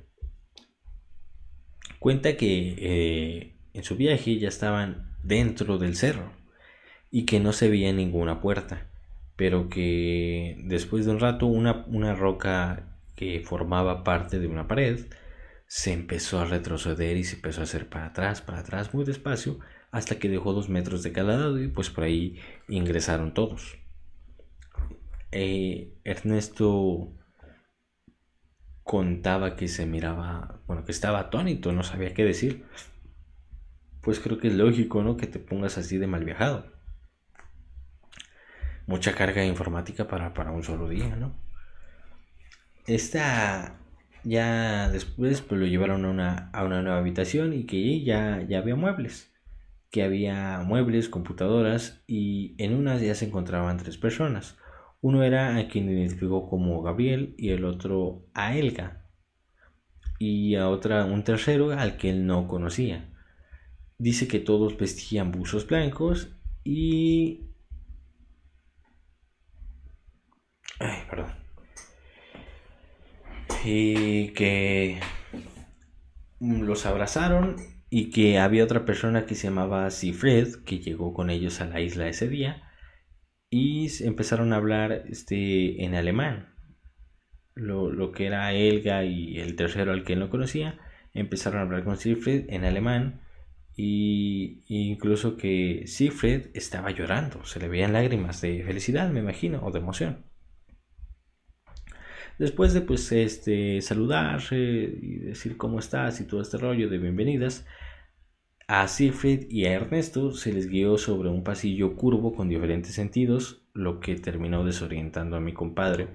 Cuenta 1.99 2.37
que 2.37 2.75
eh, 2.79 3.57
en 3.73 3.83
su 3.83 3.97
viaje 3.97 4.39
ya 4.39 4.49
estaban 4.49 5.17
dentro 5.23 5.79
del 5.79 5.97
cerro 5.97 6.31
y 7.11 7.25
que 7.25 7.41
no 7.41 7.55
se 7.55 7.71
veía 7.71 7.91
ninguna 7.95 8.43
puerta 8.43 8.89
pero 9.37 9.69
que 9.69 10.57
después 10.65 11.07
de 11.07 11.13
un 11.13 11.21
rato 11.21 11.47
una, 11.47 11.87
una 11.87 12.13
roca 12.17 12.99
que 13.15 13.41
formaba 13.41 14.03
parte 14.03 14.41
de 14.41 14.49
una 14.49 14.67
pared 14.67 15.07
se 15.69 15.93
empezó 15.93 16.41
a 16.41 16.47
retroceder 16.47 17.17
y 17.17 17.23
se 17.23 17.37
empezó 17.37 17.61
a 17.61 17.65
hacer 17.65 17.89
para 17.89 18.07
atrás, 18.07 18.41
para 18.41 18.59
atrás, 18.59 18.93
muy 18.93 19.05
despacio, 19.05 19.61
hasta 19.93 20.19
que 20.19 20.29
dejó 20.29 20.53
dos 20.53 20.69
metros 20.69 21.05
de 21.05 21.13
cada 21.13 21.37
lado 21.37 21.63
y 21.63 21.69
pues 21.69 21.91
por 21.91 22.03
ahí 22.03 22.41
ingresaron 22.67 23.35
todos. 23.35 23.79
Eh, 25.31 25.95
Ernesto 26.03 27.13
contaba 28.83 29.55
que 29.55 29.69
se 29.69 29.87
miraba, 29.87 30.61
bueno, 30.67 30.85
que 30.85 30.93
estaba 30.93 31.21
atónito, 31.21 31.73
no 31.73 31.85
sabía 31.85 32.15
qué 32.15 32.25
decir. 32.25 32.65
Pues 34.01 34.19
creo 34.19 34.39
que 34.39 34.49
es 34.49 34.55
lógico, 34.55 35.03
¿no? 35.03 35.17
Que 35.17 35.29
te 35.29 35.39
pongas 35.39 35.79
así 35.79 35.99
de 35.99 36.09
mal 36.09 36.25
viajado 36.25 36.79
mucha 38.89 39.15
carga 39.15 39.45
informática 39.45 40.09
para, 40.09 40.33
para 40.33 40.51
un 40.51 40.65
solo 40.65 40.89
día, 40.89 41.15
¿no? 41.15 41.37
Esta 42.87 43.79
ya 44.29 44.91
después 44.91 45.41
pues, 45.41 45.61
lo 45.61 45.67
llevaron 45.67 46.05
a 46.05 46.11
una, 46.11 46.51
a 46.53 46.65
una 46.65 46.83
nueva 46.83 46.99
habitación 46.99 47.55
y 47.55 47.65
que 47.65 48.05
ya, 48.05 48.45
ya 48.49 48.59
había 48.59 48.77
muebles. 48.77 49.33
Que 49.91 50.03
había 50.03 50.61
muebles, 50.67 51.09
computadoras 51.09 52.03
y 52.07 52.55
en 52.59 52.75
una 52.75 52.99
ya 52.99 53.15
se 53.15 53.27
encontraban 53.27 53.79
tres 53.79 53.97
personas. 53.97 54.59
Uno 55.01 55.23
era 55.23 55.57
a 55.57 55.69
quien 55.69 55.89
identificó 55.89 56.49
como 56.49 56.83
Gabriel 56.83 57.35
y 57.39 57.51
el 57.51 57.65
otro 57.65 58.27
a 58.35 58.57
Elga. 58.57 59.07
Y 60.19 60.57
a 60.57 60.69
otra, 60.69 61.05
un 61.07 61.25
tercero 61.25 61.71
al 61.71 61.97
que 61.97 62.11
él 62.11 62.27
no 62.27 62.49
conocía. 62.49 63.09
Dice 63.99 64.29
que 64.29 64.41
todos 64.41 64.77
vestían 64.77 65.33
buzos 65.33 65.67
blancos 65.67 66.37
y 66.65 67.45
Ay, 70.81 71.03
perdón. 71.11 71.48
Y 73.65 74.29
que 74.29 75.01
los 76.41 76.87
abrazaron 76.87 77.57
y 77.91 78.11
que 78.11 78.39
había 78.39 78.65
otra 78.65 78.85
persona 78.85 79.27
que 79.27 79.35
se 79.35 79.49
llamaba 79.49 79.91
Sifred 79.91 80.63
que 80.65 80.79
llegó 80.79 81.15
con 81.15 81.31
ellos 81.31 81.61
a 81.61 81.67
la 81.67 81.81
isla 81.81 82.09
ese 82.09 82.29
día 82.29 82.63
y 83.51 83.89
empezaron 84.05 84.53
a 84.53 84.57
hablar 84.57 85.05
este, 85.09 85.85
en 85.85 85.95
alemán. 85.95 86.55
Lo, 87.55 88.13
que 88.13 88.27
era 88.27 88.53
Elga 88.53 89.05
y 89.05 89.39
el 89.39 89.57
tercero 89.57 89.93
al 89.93 90.05
que 90.05 90.15
no 90.15 90.31
conocía 90.31 90.79
empezaron 91.13 91.59
a 91.59 91.63
hablar 91.63 91.83
con 91.83 91.97
Sifred 91.97 92.45
en 92.51 92.65
alemán 92.65 93.23
y 93.75 94.65
incluso 94.69 95.37
que 95.37 95.85
Sifred 95.87 96.51
estaba 96.55 96.91
llorando, 96.91 97.45
se 97.45 97.59
le 97.59 97.69
veían 97.69 97.93
lágrimas 97.93 98.41
de 98.41 98.63
felicidad, 98.65 99.11
me 99.11 99.21
imagino, 99.21 99.65
o 99.65 99.73
de 99.73 99.79
emoción. 99.79 100.28
Después 102.39 102.73
de 102.73 102.83
pues 102.83 103.11
este 103.11 103.81
saludarse 103.81 104.57
y 104.57 105.19
decir 105.19 105.57
cómo 105.57 105.81
estás 105.81 106.21
y 106.21 106.25
todo 106.25 106.41
este 106.41 106.57
rollo 106.57 106.89
de 106.89 106.99
bienvenidas, 106.99 107.67
A 108.69 108.87
Siegfried 108.87 109.51
y 109.51 109.65
a 109.65 109.73
Ernesto 109.73 110.31
se 110.31 110.53
les 110.53 110.69
guió 110.69 110.99
sobre 110.99 111.31
un 111.31 111.43
pasillo 111.43 111.97
curvo 111.97 112.37
con 112.37 112.49
diferentes 112.49 112.95
sentidos, 112.95 113.67
lo 113.75 113.99
que 113.99 114.15
terminó 114.15 114.65
desorientando 114.65 115.37
a 115.37 115.41
mi 115.41 115.53
compadre. 115.53 116.11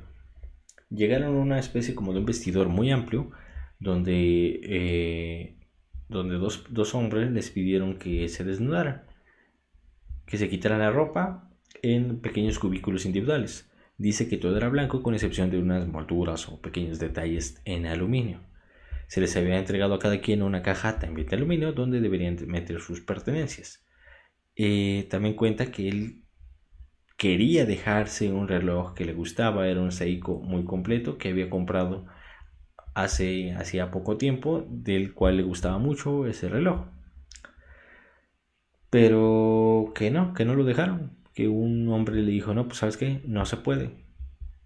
Llegaron 0.90 1.36
a 1.36 1.42
una 1.42 1.60
especie 1.60 1.94
como 1.94 2.14
de 2.14 2.20
un 2.20 2.26
vestidor 2.26 2.70
muy 2.70 2.90
amplio, 2.92 3.32
donde, 3.80 4.62
eh, 4.64 5.58
donde 6.08 6.36
dos, 6.36 6.64
dos 6.70 6.96
hombres 6.96 7.32
les 7.34 7.50
pidieron 7.50 7.98
que 7.98 8.30
se 8.30 8.46
desnudaran, 8.46 9.04
que 10.26 10.38
se 10.38 10.48
quitaran 10.48 10.80
la 10.80 10.92
ropa 10.92 11.50
en 11.82 12.22
pequeños 12.22 12.60
cubículos 12.60 13.06
individuales. 13.06 13.70
Dice 13.98 14.28
que 14.28 14.38
todo 14.38 14.58
era 14.58 14.70
blanco 14.70 15.04
con 15.04 15.14
excepción 15.14 15.52
de 15.52 15.60
unas 15.60 15.88
molduras 15.88 16.50
o 16.50 16.62
pequeños 16.62 17.00
detalles 17.00 17.62
en 17.66 17.86
aluminio. 17.86 18.42
Se 19.08 19.22
les 19.22 19.36
había 19.38 19.60
entregado 19.60 19.94
a 19.94 20.00
cada 20.00 20.20
quien 20.22 20.42
una 20.42 20.64
caja 20.64 21.00
también 21.00 21.28
de 21.28 21.36
aluminio 21.36 21.74
donde 21.74 22.02
deberían 22.02 22.38
meter 22.48 22.82
sus 22.82 23.02
pertenencias. 23.02 23.86
Eh, 24.56 25.08
también 25.10 25.36
cuenta 25.36 25.72
que 25.72 25.88
él 25.90 26.24
quería 27.18 27.66
dejarse 27.66 28.32
un 28.32 28.48
reloj 28.48 28.94
que 28.94 29.06
le 29.06 29.14
gustaba, 29.14 29.68
era 29.68 29.82
un 29.82 29.92
Seiko 29.92 30.40
muy 30.40 30.66
completo 30.66 31.18
que 31.18 31.30
había 31.30 31.50
comprado 31.50 32.06
hace 32.96 33.54
hacía 33.54 33.92
poco 33.92 34.18
tiempo, 34.18 34.66
del 34.70 35.14
cual 35.14 35.38
le 35.38 35.44
gustaba 35.44 35.78
mucho 35.80 36.28
ese 36.28 36.50
reloj. 36.50 36.86
Pero 38.90 39.92
que 39.96 40.12
no, 40.12 40.34
que 40.34 40.46
no 40.46 40.56
lo 40.56 40.64
dejaron, 40.64 41.18
que 41.34 41.48
un 41.48 41.90
hombre 41.90 42.22
le 42.22 42.32
dijo, 42.32 42.54
no, 42.54 42.68
pues 42.68 42.80
sabes 42.80 42.98
qué, 42.98 43.22
no 43.26 43.46
se 43.46 43.58
puede. 43.58 43.92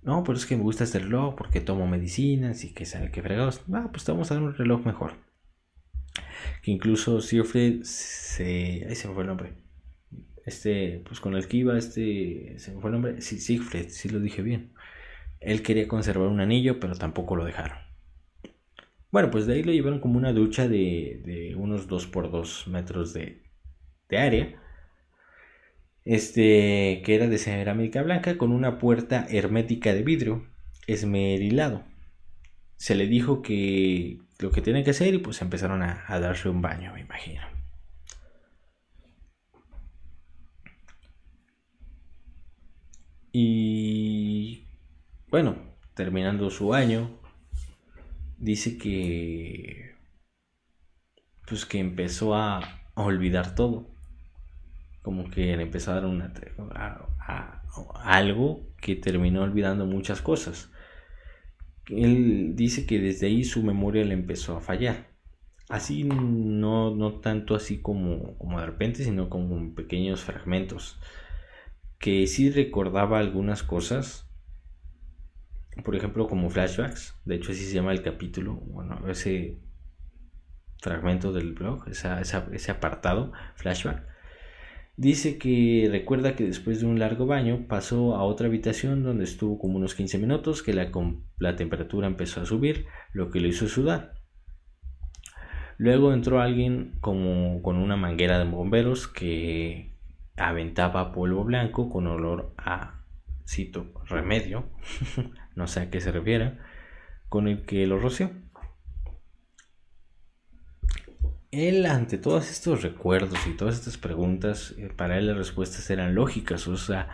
No, 0.01 0.24
pero 0.24 0.38
es 0.38 0.45
que 0.45 0.55
me 0.55 0.63
gusta 0.63 0.84
este 0.84 0.99
reloj 0.99 1.36
porque 1.36 1.59
tomo 1.61 1.88
medicinas 1.88 2.63
y 2.63 2.74
que 2.74 2.86
sabe 2.86 3.11
que 3.11 3.22
fregados. 3.22 3.61
Ah, 3.74 3.89
pues 3.91 4.05
te 4.05 4.11
vamos 4.11 4.32
a 4.32 4.36
dar 4.36 4.43
un 4.43 4.55
reloj 4.55 4.86
mejor. 4.86 5.13
Que 6.61 6.72
incluso 6.72 7.20
Siegfried 7.22 7.84
se. 7.84 8.86
Ahí 8.88 8.95
se 8.95 9.07
me 9.07 9.13
fue 9.13 9.24
el 9.24 9.28
nombre. 9.28 9.53
Este, 10.45 11.01
pues 11.05 11.20
con 11.20 11.36
el 11.36 11.47
que 11.47 11.57
iba, 11.57 11.78
este. 11.78 12.57
Se 12.57 12.74
me 12.74 12.80
fue 12.80 12.89
el 12.89 12.93
nombre. 12.93 13.22
Sí, 13.22 13.38
Siegfried, 13.39 13.89
sí 13.89 14.09
lo 14.09 14.20
dije 14.20 14.41
bien. 14.41 14.74
Él 15.39 15.61
quería 15.61 15.88
conservar 15.88 16.28
un 16.30 16.39
anillo, 16.39 16.80
pero 16.80 16.95
tampoco 16.95 17.36
lo 17.36 17.45
dejaron. 17.45 17.78
Bueno, 19.11 19.30
pues 19.30 19.45
de 19.45 19.55
ahí 19.55 19.63
lo 19.63 19.72
llevaron 19.72 19.99
como 19.99 20.18
una 20.18 20.34
ducha 20.34 20.68
de, 20.68 21.22
de 21.26 21.55
unos 21.55 21.88
2 21.88 22.07
por 22.07 22.32
2 22.32 22.68
metros 22.68 23.13
de, 23.13 23.43
de 24.09 24.18
área 24.18 24.61
este, 26.08 27.01
que 27.03 27.16
era 27.16 27.28
de 27.28 27.38
cerámica 27.38 28.01
blanca 28.01 28.38
con 28.38 28.53
una 28.53 28.80
puerta 28.80 29.28
hermética 29.30 29.93
de 29.93 30.03
vidrio 30.03 30.47
esmerilado. 30.88 31.84
Se 32.78 32.95
le 32.95 33.08
dijo 33.08 33.41
que 33.41 34.20
lo 34.39 34.51
que 34.51 34.62
tenía 34.62 34.86
que 34.86 34.91
hacer 34.91 35.14
y 35.14 35.18
pues 35.18 35.41
empezaron 35.41 35.84
a, 35.84 36.05
darse 36.20 36.47
un 36.47 36.62
baño, 36.62 36.93
me 36.93 37.01
imagino. 37.01 37.41
Y 43.34 44.64
bueno, 45.30 45.58
terminando 45.93 46.49
su 46.49 46.74
año, 46.74 47.20
dice 48.38 48.78
que 48.78 49.93
pues 51.47 51.66
que 51.66 51.80
empezó 51.80 52.34
a 52.34 52.62
olvidar 52.95 53.55
todo 53.55 53.97
como 55.08 55.30
que 55.30 55.55
le 55.55 55.64
empezó 55.64 55.91
a 55.91 56.01
dar 56.01 56.05
una, 56.05 56.34
algo 58.03 58.68
que 58.82 58.97
terminó 58.97 59.41
olvidando 59.41 59.86
muchas 59.86 60.22
cosas. 60.22 60.70
Él 61.86 62.58
dice 62.58 62.86
que 62.86 62.99
desde 62.99 63.28
ahí 63.28 63.45
su 63.45 63.64
memoria 63.64 64.03
le 64.03 64.14
empezó 64.14 64.58
a 64.58 64.60
fallar. 64.60 65.08
Así 65.70 66.03
no, 66.03 66.93
no 66.93 67.22
tanto 67.22 67.55
así 67.55 67.78
como, 67.78 68.38
como 68.38 68.60
de 68.60 68.66
repente, 68.66 69.05
sino 69.05 69.30
como 69.30 69.58
en 69.58 69.76
pequeños 69.76 70.26
fragmentos. 70.26 70.99
Que 71.99 72.28
sí 72.28 72.49
recordaba 72.49 73.18
algunas 73.18 73.64
cosas. 73.64 74.30
Por 75.86 75.95
ejemplo, 75.95 76.28
como 76.28 76.49
flashbacks. 76.49 77.18
De 77.24 77.36
hecho, 77.36 77.53
así 77.53 77.64
se 77.64 77.76
llama 77.76 77.93
el 77.93 78.01
capítulo. 78.01 78.55
Bueno, 78.55 79.08
ese 79.08 79.58
fragmento 80.82 81.32
del 81.32 81.53
blog, 81.53 81.88
ese 81.88 82.72
apartado, 82.72 83.32
flashback 83.55 84.16
Dice 85.00 85.38
que 85.38 85.88
recuerda 85.91 86.36
que 86.36 86.43
después 86.43 86.82
de 86.82 86.88
un 86.88 86.98
largo 86.98 87.28
baño 87.28 87.68
pasó 87.68 88.16
a 88.16 88.24
otra 88.24 88.48
habitación 88.48 89.04
donde 89.04 89.26
estuvo 89.26 89.60
como 89.60 89.78
unos 89.78 89.93
15 89.93 90.18
minutos, 90.18 90.64
que 90.64 90.74
la, 90.74 90.91
la 91.38 91.56
temperatura 91.56 92.08
empezó 92.08 92.41
a 92.41 92.45
subir, 92.45 92.88
lo 93.14 93.30
que 93.30 93.39
le 93.39 93.50
hizo 93.50 93.68
sudar. 93.68 94.16
Luego 95.78 96.14
entró 96.14 96.41
alguien 96.41 96.98
como 97.00 97.62
con 97.62 97.78
una 97.78 97.95
manguera 97.95 98.39
de 98.39 98.45
bomberos 98.45 99.08
que 99.08 99.95
aventaba 100.36 101.12
polvo 101.12 101.43
blanco 101.43 101.89
con 101.89 102.08
olor 102.08 102.56
a, 102.58 103.04
cito, 103.48 103.93
remedio, 104.08 104.68
no 105.56 105.68
sé 105.68 105.82
a 105.82 105.89
qué 105.91 106.02
se 106.02 106.12
refiere, 106.12 106.58
con 107.30 107.48
el 107.48 107.66
que 107.66 107.86
lo 107.86 108.00
roció 108.00 108.32
él 111.58 111.86
ante 111.86 112.18
todos 112.18 112.49
estos 112.49 112.84
recuerdos 112.84 113.39
y 113.47 113.55
todas 113.55 113.76
estas 113.76 113.97
preguntas, 113.97 114.76
eh, 114.78 114.89
para 114.95 115.18
él 115.18 115.28
las 115.28 115.38
respuestas 115.38 115.89
eran 115.89 116.16
lógicas, 116.16 116.68
o 116.68 116.78
sea, 116.78 117.10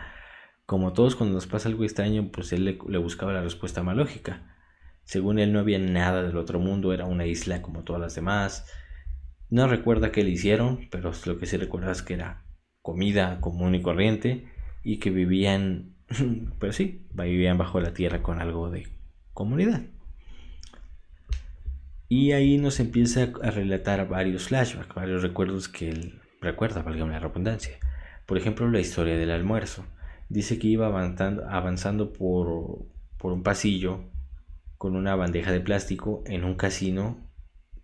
como 0.66 0.92
todos 0.92 1.16
cuando 1.16 1.34
nos 1.34 1.46
pasa 1.46 1.68
algo 1.68 1.84
extraño, 1.84 2.30
pues 2.30 2.52
él 2.52 2.64
le, 2.64 2.98
buscaba 2.98 3.32
la 3.32 3.42
respuesta 3.42 3.82
más 3.82 3.96
lógica. 3.96 4.54
Según 5.04 5.38
él 5.38 5.52
no 5.52 5.58
había 5.60 5.78
nada 5.78 6.22
del 6.22 6.36
otro 6.36 6.58
mundo, 6.58 6.92
era 6.92 7.04
una 7.04 7.26
isla 7.26 7.60
como 7.60 7.84
todas 7.84 8.00
las 8.00 8.14
demás. 8.14 8.66
No 9.50 9.68
recuerda 9.68 10.12
qué 10.12 10.24
le 10.24 10.30
hicieron, 10.30 10.88
pero 10.90 11.12
lo 11.26 11.38
que 11.38 11.46
sí 11.46 11.56
recuerda 11.58 11.92
es 11.92 12.02
que 12.02 12.14
era 12.14 12.46
comida 12.80 13.40
común 13.40 13.74
y 13.74 13.82
corriente 13.82 14.48
y 14.82 14.98
que 14.98 15.10
vivían, 15.10 15.96
pero 16.58 16.72
sí, 16.72 17.06
vivían 17.12 17.58
bajo 17.58 17.80
la 17.80 17.92
tierra 17.92 18.22
con 18.22 18.40
algo 18.40 18.70
de 18.70 18.88
comunidad. 19.32 19.82
Y 22.16 22.30
ahí 22.30 22.58
nos 22.58 22.78
empieza 22.78 23.32
a 23.42 23.50
relatar 23.50 24.06
varios 24.08 24.44
flashbacks, 24.44 24.94
varios 24.94 25.20
recuerdos 25.20 25.68
que 25.68 25.88
él 25.88 26.20
recuerda, 26.40 26.82
valga 26.82 27.04
la 27.06 27.18
redundancia. 27.18 27.76
Por 28.24 28.38
ejemplo, 28.38 28.70
la 28.70 28.78
historia 28.78 29.16
del 29.16 29.32
almuerzo. 29.32 29.84
Dice 30.28 30.60
que 30.60 30.68
iba 30.68 30.86
avanzando, 30.86 31.44
avanzando 31.48 32.12
por, 32.12 32.86
por 33.18 33.32
un 33.32 33.42
pasillo 33.42 34.12
con 34.78 34.94
una 34.94 35.16
bandeja 35.16 35.50
de 35.50 35.58
plástico 35.58 36.22
en 36.26 36.44
un 36.44 36.54
casino 36.54 37.18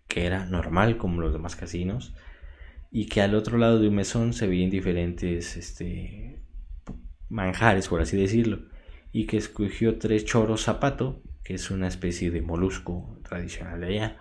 que 0.07 0.25
era 0.25 0.45
normal 0.45 0.95
como 0.95 1.19
los 1.19 1.33
demás 1.33 1.57
casinos 1.57 2.15
y 2.89 3.07
que 3.07 3.21
al 3.21 3.35
otro 3.35 3.57
lado 3.57 3.79
de 3.79 3.89
un 3.89 3.95
mesón 3.95 4.31
se 4.31 4.47
veían 4.47 4.69
diferentes 4.69 5.57
este, 5.57 6.41
manjares, 7.27 7.89
por 7.89 7.99
así 7.99 8.15
decirlo, 8.15 8.61
y 9.11 9.25
que 9.25 9.35
escogió 9.35 9.97
tres 9.97 10.23
choros 10.23 10.63
zapato 10.63 11.21
que 11.43 11.55
es 11.55 11.71
una 11.71 11.87
especie 11.87 12.31
de 12.31 12.41
molusco 12.41 13.19
tradicional 13.23 13.81
de 13.81 13.87
allá, 13.87 14.17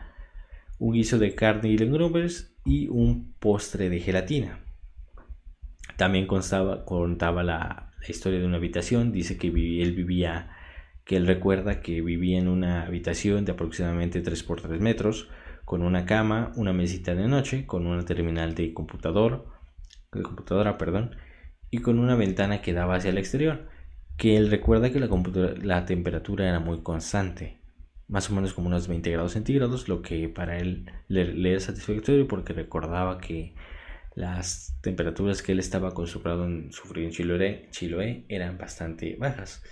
un 0.81 0.95
guiso 0.95 1.19
de 1.19 1.35
carne 1.35 1.69
y 1.69 1.79
legumbres 1.79 2.57
y 2.65 2.89
un 2.89 3.35
postre 3.39 3.89
de 3.89 4.01
gelatina. 4.01 4.59
También 5.97 6.27
constaba, 6.27 6.85
contaba 6.85 7.45
la, 7.45 7.93
historia 8.09 8.41
de 8.41 8.47
una 8.47 8.57
habitación, 8.57 9.13
dice 9.13 9.37
que 9.37 9.49
él 9.49 9.93
vivía, 9.95 10.51
que 11.05 11.17
él 11.17 11.27
recuerda 11.27 11.83
que 11.83 12.01
vivía 12.01 12.39
en 12.39 12.49
una 12.49 12.87
habitación 12.87 13.45
de 13.45 13.53
aproximadamente 13.53 14.23
3 14.23 14.43
por 14.43 14.63
3 14.63 14.81
metros, 14.81 15.29
con 15.67 15.83
una 15.83 16.07
cama, 16.07 16.51
una 16.57 16.73
mesita 16.73 17.15
de 17.15 17.29
noche, 17.29 17.67
con 17.67 17.87
una 17.87 18.05
terminal 18.07 18.55
de 18.55 18.73
computador, 18.73 19.47
de 20.13 20.23
computadora, 20.23 20.79
perdón, 20.79 21.15
y 21.71 21.79
con 21.79 21.99
una 21.99 22.17
ventana 22.17 22.63
que 22.63 22.73
daba 22.73 22.97
hacia 22.97 23.11
el 23.11 23.19
exterior 23.19 23.69
que 24.17 24.37
él 24.37 24.51
recuerda 24.51 24.93
que 24.93 25.01
la, 25.01 25.09
la 25.63 25.87
temperatura 25.87 26.47
era 26.47 26.61
muy 26.61 26.83
constante, 26.83 27.60
más 28.11 28.29
o 28.29 28.35
menos 28.35 28.53
como 28.53 28.67
unos 28.67 28.89
20 28.89 29.11
grados 29.11 29.33
centígrados, 29.33 29.89
lo 29.89 30.03
que 30.03 30.29
para 30.29 30.59
él 30.59 30.91
le, 31.09 31.55
es 31.55 31.65
satisfactorio 31.65 32.27
porque 32.27 32.53
recordaba 32.53 33.19
que 33.19 33.55
las 34.17 34.77
temperaturas 34.83 35.43
que 35.43 35.53
él 35.53 35.61
estaba 35.61 35.91
acostumbrado 35.91 36.45
en 36.45 36.73
sufrir 36.73 37.05
en 37.05 37.13
Chiloé, 37.13 37.69
Chiloé 37.71 38.25
eran 38.29 38.59
bastante 38.59 39.15
bajas. 39.17 39.63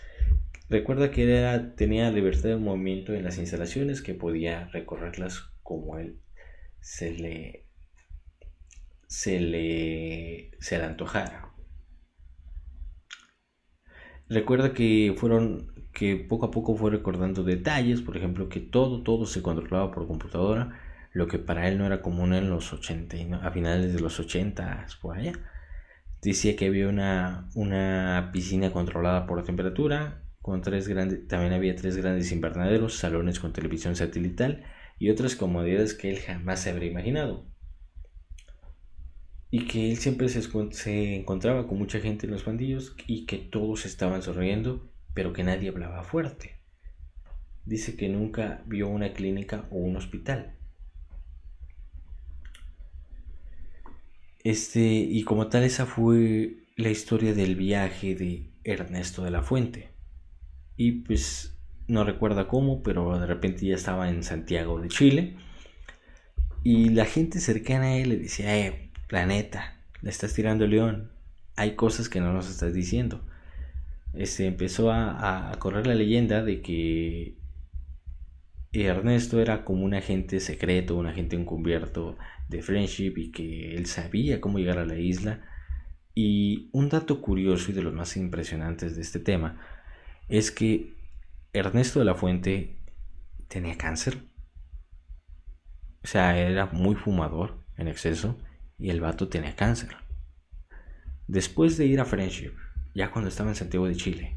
Recuerda 0.71 1.11
que 1.11 1.25
era, 1.25 1.75
tenía 1.75 2.11
libertad 2.13 2.51
de 2.51 2.57
movimiento 2.57 3.13
en 3.13 3.25
las 3.25 3.39
instalaciones, 3.39 4.03
que 4.03 4.15
podía 4.15 4.69
recorrerlas 4.69 5.51
como 5.65 5.99
él 5.99 6.21
se 6.81 7.11
le, 7.13 7.65
se 9.09 9.41
le, 9.41 10.53
se 10.61 10.79
le 10.79 10.85
antojara. 10.85 11.48
Recuerda 14.29 14.75
que 14.75 15.15
fueron 15.17 15.73
que 15.93 16.17
poco 16.17 16.47
a 16.47 16.51
poco 16.51 16.77
fue 16.77 16.91
recordando 16.91 17.43
detalles, 17.45 18.03
por 18.03 18.17
ejemplo, 18.17 18.49
que 18.49 18.61
todo 18.61 19.03
todo 19.03 19.27
se 19.27 19.43
controlaba 19.43 19.91
por 19.91 20.07
computadora, 20.07 20.79
lo 21.13 21.27
que 21.29 21.39
para 21.39 21.69
él 21.69 21.79
no 21.79 21.87
era 21.87 22.03
común 22.03 22.35
en 22.35 22.51
los 22.51 22.73
80 22.73 23.37
a 23.37 23.51
finales 23.51 23.93
de 23.95 24.01
los 24.01 24.21
80 24.21 24.87
por 25.01 25.17
allá. 25.17 25.33
Decía 26.23 26.57
que 26.57 26.67
había 26.67 26.89
una, 26.89 27.49
una 27.55 28.31
piscina 28.33 28.71
controlada 28.71 29.27
por 29.27 29.43
temperatura, 29.45 30.23
con 30.43 30.63
tres 30.63 30.89
grandes, 30.89 31.27
también 31.29 31.53
había 31.53 31.77
tres 31.77 31.97
grandes 31.97 32.33
invernaderos, 32.33 32.97
salones 32.99 33.41
con 33.41 33.53
televisión 33.53 33.97
satelital 33.97 34.65
y 34.99 35.11
otras 35.11 35.37
comodidades 35.37 35.95
que 35.95 36.11
él 36.11 36.19
jamás 36.21 36.61
se 36.61 36.71
habría 36.71 36.91
imaginado. 36.91 37.47
Y 39.51 39.67
que 39.67 39.91
él 39.91 39.97
siempre 39.97 40.29
se, 40.29 40.43
se 40.43 41.17
encontraba 41.17 41.67
con 41.67 41.79
mucha 41.79 42.01
gente 42.01 42.27
en 42.27 42.33
los 42.33 42.45
bandillos 42.45 42.95
y 43.07 43.27
que 43.27 43.39
todos 43.39 43.87
estaban 43.87 44.23
sonriendo, 44.23 44.91
pero 45.15 45.33
que 45.33 45.45
nadie 45.45 45.71
hablaba 45.71 46.03
fuerte. 46.03 46.57
Dice 47.65 47.97
que 47.97 48.09
nunca 48.09 48.63
vio 48.67 48.89
una 48.89 49.13
clínica 49.13 49.67
o 49.71 49.77
un 49.77 49.97
hospital. 49.97 50.55
Este, 54.45 54.81
y 54.81 55.25
como 55.25 55.49
tal, 55.49 55.65
esa 55.65 55.87
fue 55.87 56.65
la 56.77 56.91
historia 56.91 57.35
del 57.35 57.57
viaje 57.57 58.15
de 58.15 58.51
Ernesto 58.65 59.25
de 59.25 59.31
la 59.31 59.43
Fuente. 59.43 59.89
Y 60.77 60.93
pues 60.93 61.59
no 61.87 62.05
recuerda 62.05 62.49
cómo, 62.49 62.83
pero 62.83 63.19
de 63.19 63.27
repente 63.27 63.67
ya 63.67 63.75
estaba 63.75 64.09
en 64.09 64.23
Santiago 64.23 64.81
de 64.81 64.89
Chile. 64.89 65.37
Y 66.63 66.91
la 66.91 67.05
gente 67.05 67.41
cercana 67.41 67.87
a 67.87 67.97
él 67.97 68.11
le 68.11 68.17
decía, 68.19 68.57
eh, 68.57 68.88
planeta, 69.09 69.81
le 70.03 70.11
estás 70.11 70.35
tirando 70.35 70.67
león. 70.67 71.11
Hay 71.57 71.75
cosas 71.75 72.09
que 72.09 72.21
no 72.21 72.33
nos 72.33 72.49
estás 72.49 72.73
diciendo. 72.73 73.27
Este, 74.15 74.47
empezó 74.47 74.93
a, 74.93 75.51
a 75.51 75.59
correr 75.59 75.87
la 75.87 75.95
leyenda 75.95 76.45
de 76.45 76.63
que 76.63 77.37
Ernesto 78.73 79.41
era 79.41 79.65
como 79.65 79.85
un 79.85 79.95
agente 79.95 80.41
secreto, 80.41 80.97
un 80.97 81.07
agente 81.07 81.37
encubierto 81.37 82.17
de 82.49 82.63
Friendship 82.63 83.15
y 83.17 83.31
que 83.33 83.75
él 83.75 83.87
sabía 83.87 84.41
cómo 84.41 84.59
llegar 84.59 84.79
a 84.79 84.87
la 84.87 84.99
isla. 84.99 85.45
Y 86.15 86.69
un 86.73 86.89
dato 86.89 87.21
curioso 87.21 87.71
y 87.71 87.75
de 87.75 87.83
los 87.83 87.95
más 87.95 88.17
impresionantes 88.17 88.97
de 88.97 89.03
este 89.03 89.19
tema 89.19 89.61
es 90.29 90.51
que 90.51 90.93
Ernesto 91.53 91.99
de 91.99 92.05
la 92.05 92.15
Fuente 92.15 92.79
tenía 93.49 93.77
cáncer. 93.77 94.19
O 96.05 96.07
sea, 96.07 96.39
era 96.39 96.67
muy 96.67 96.95
fumador 96.95 97.65
en 97.77 97.89
exceso 97.89 98.39
y 98.79 98.91
el 98.91 99.01
vato 99.01 99.29
tenía 99.29 99.57
cáncer. 99.57 99.97
Después 101.27 101.77
de 101.77 101.87
ir 101.87 102.01
a 102.01 102.05
Friendship, 102.05 102.53
ya 102.95 103.11
cuando 103.11 103.29
estaba 103.29 103.51
en 103.51 103.57
Santiago 103.57 103.87
de 103.87 103.97
Chile, 103.97 104.37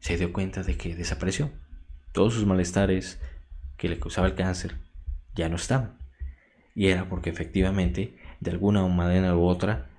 se 0.00 0.16
dio 0.16 0.32
cuenta 0.32 0.62
de 0.62 0.76
que 0.76 0.94
desapareció. 0.94 1.50
Todos 2.12 2.34
sus 2.34 2.46
malestares 2.46 3.20
que 3.76 3.88
le 3.88 3.98
causaba 3.98 4.26
el 4.26 4.34
cáncer 4.34 4.76
ya 5.34 5.48
no 5.48 5.56
estaban. 5.56 5.98
Y 6.74 6.88
era 6.88 7.08
porque 7.08 7.30
efectivamente, 7.30 8.16
de 8.40 8.50
alguna 8.50 8.86
manera 8.86 9.36
u 9.36 9.44
otra, 9.44 9.90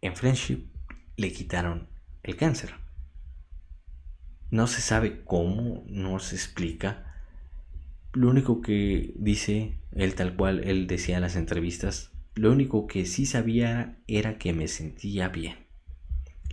en 0.00 0.16
Friendship 0.16 0.66
le 1.16 1.32
quitaron 1.32 1.88
el 2.22 2.36
cáncer. 2.36 2.74
No 4.50 4.66
se 4.66 4.80
sabe 4.80 5.22
cómo, 5.24 5.84
no 5.86 6.18
se 6.18 6.34
explica. 6.36 7.14
Lo 8.12 8.28
único 8.28 8.62
que 8.62 9.12
dice 9.16 9.78
él 9.92 10.14
tal 10.14 10.34
cual, 10.34 10.64
él 10.64 10.86
decía 10.86 11.16
en 11.16 11.22
las 11.22 11.36
entrevistas, 11.36 12.12
lo 12.40 12.52
único 12.52 12.86
que 12.86 13.04
sí 13.04 13.26
sabía 13.26 13.98
era 14.06 14.38
que 14.38 14.54
me 14.54 14.66
sentía 14.66 15.28
bien 15.28 15.56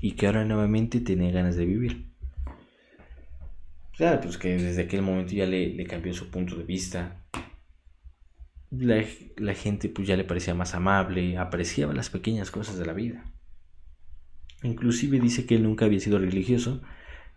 y 0.01 0.11
que 0.11 0.27
ahora 0.27 0.43
nuevamente 0.43 0.99
tenía 0.99 1.31
ganas 1.31 1.55
de 1.55 1.65
vivir. 1.65 2.11
Claro, 3.95 4.19
pues 4.19 4.37
que 4.37 4.57
desde 4.57 4.81
aquel 4.81 5.01
momento 5.01 5.31
ya 5.31 5.45
le, 5.45 5.81
cambió 5.85 6.13
su 6.13 6.29
punto 6.29 6.57
de 6.57 6.65
vista, 6.65 7.23
la, 8.69 9.53
gente 9.53 9.87
pues 9.87 10.09
ya 10.09 10.17
le 10.17 10.25
parecía 10.25 10.53
más 10.53 10.75
amable, 10.75 11.37
apreciaba 11.37 11.93
las 11.93 12.09
pequeñas 12.09 12.51
cosas 12.51 12.77
de 12.77 12.85
la 12.85 12.91
vida. 12.91 13.23
Inclusive 14.63 15.21
dice 15.21 15.45
que 15.45 15.55
él 15.55 15.63
nunca 15.63 15.85
había 15.85 16.01
sido 16.01 16.19
religioso, 16.19 16.81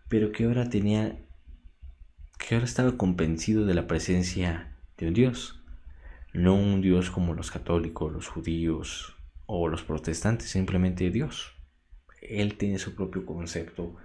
pero 0.08 0.32
que 0.32 0.46
ahora 0.46 0.68
tenía, 0.68 1.20
que 2.36 2.56
ahora 2.56 2.66
estaba 2.66 2.96
convencido 2.96 3.64
de 3.64 3.74
la 3.74 3.86
presencia 3.86 4.76
de 4.98 5.06
un 5.06 5.14
Dios. 5.14 5.59
No 6.32 6.54
un 6.54 6.80
Dios 6.80 7.10
como 7.10 7.34
los 7.34 7.50
católicos, 7.50 8.12
los 8.12 8.28
judíos 8.28 9.16
o 9.46 9.68
los 9.68 9.82
protestantes, 9.82 10.50
simplemente 10.50 11.10
Dios. 11.10 11.54
Él 12.22 12.56
tiene 12.56 12.78
su 12.78 12.94
propio 12.94 13.26
concepto 13.26 13.96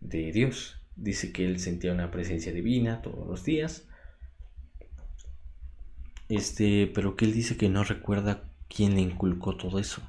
de 0.00 0.32
Dios. 0.32 0.80
Dice 0.96 1.32
que 1.32 1.46
él 1.46 1.58
sentía 1.58 1.92
una 1.92 2.10
presencia 2.10 2.52
divina 2.52 3.02
todos 3.02 3.26
los 3.26 3.44
días 3.44 3.86
este, 6.30 6.86
pero 6.94 7.16
que 7.16 7.24
él 7.24 7.32
dice 7.32 7.56
que 7.56 7.68
no 7.68 7.82
recuerda 7.82 8.44
quién 8.68 8.94
le 8.94 9.00
inculcó 9.00 9.56
todo 9.56 9.80
eso. 9.80 10.00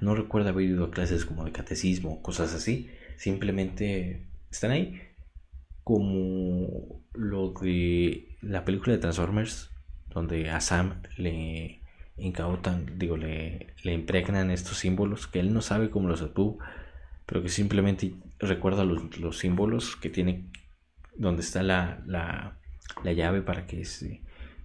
No 0.00 0.16
recuerda 0.16 0.50
haber 0.50 0.64
ido 0.64 0.84
a 0.84 0.90
clases 0.90 1.24
como 1.24 1.44
de 1.44 1.52
catecismo, 1.52 2.20
cosas 2.22 2.52
así. 2.54 2.90
Simplemente 3.16 4.26
están 4.50 4.72
ahí. 4.72 5.00
Como 5.84 7.02
lo 7.14 7.52
de 7.52 8.36
la 8.42 8.64
película 8.64 8.94
de 8.94 8.98
Transformers, 8.98 9.70
donde 10.12 10.50
a 10.50 10.60
Sam 10.60 11.02
le 11.16 11.80
incautan, 12.16 12.98
digo, 12.98 13.16
le, 13.16 13.74
le 13.82 13.94
impregnan 13.94 14.50
estos 14.50 14.78
símbolos 14.78 15.26
que 15.26 15.40
él 15.40 15.54
no 15.54 15.62
sabe 15.62 15.90
cómo 15.90 16.08
los 16.08 16.22
obtuvo, 16.22 16.58
pero 17.26 17.42
que 17.42 17.48
simplemente 17.48 18.14
recuerda 18.38 18.84
los, 18.84 19.38
símbolos 19.38 19.96
que 19.96 20.10
tiene, 20.10 20.44
donde 21.16 21.42
está 21.42 21.62
la, 21.62 22.02
la, 22.06 22.58
la 23.04 23.12
llave 23.12 23.42
para 23.42 23.66
que 23.66 23.84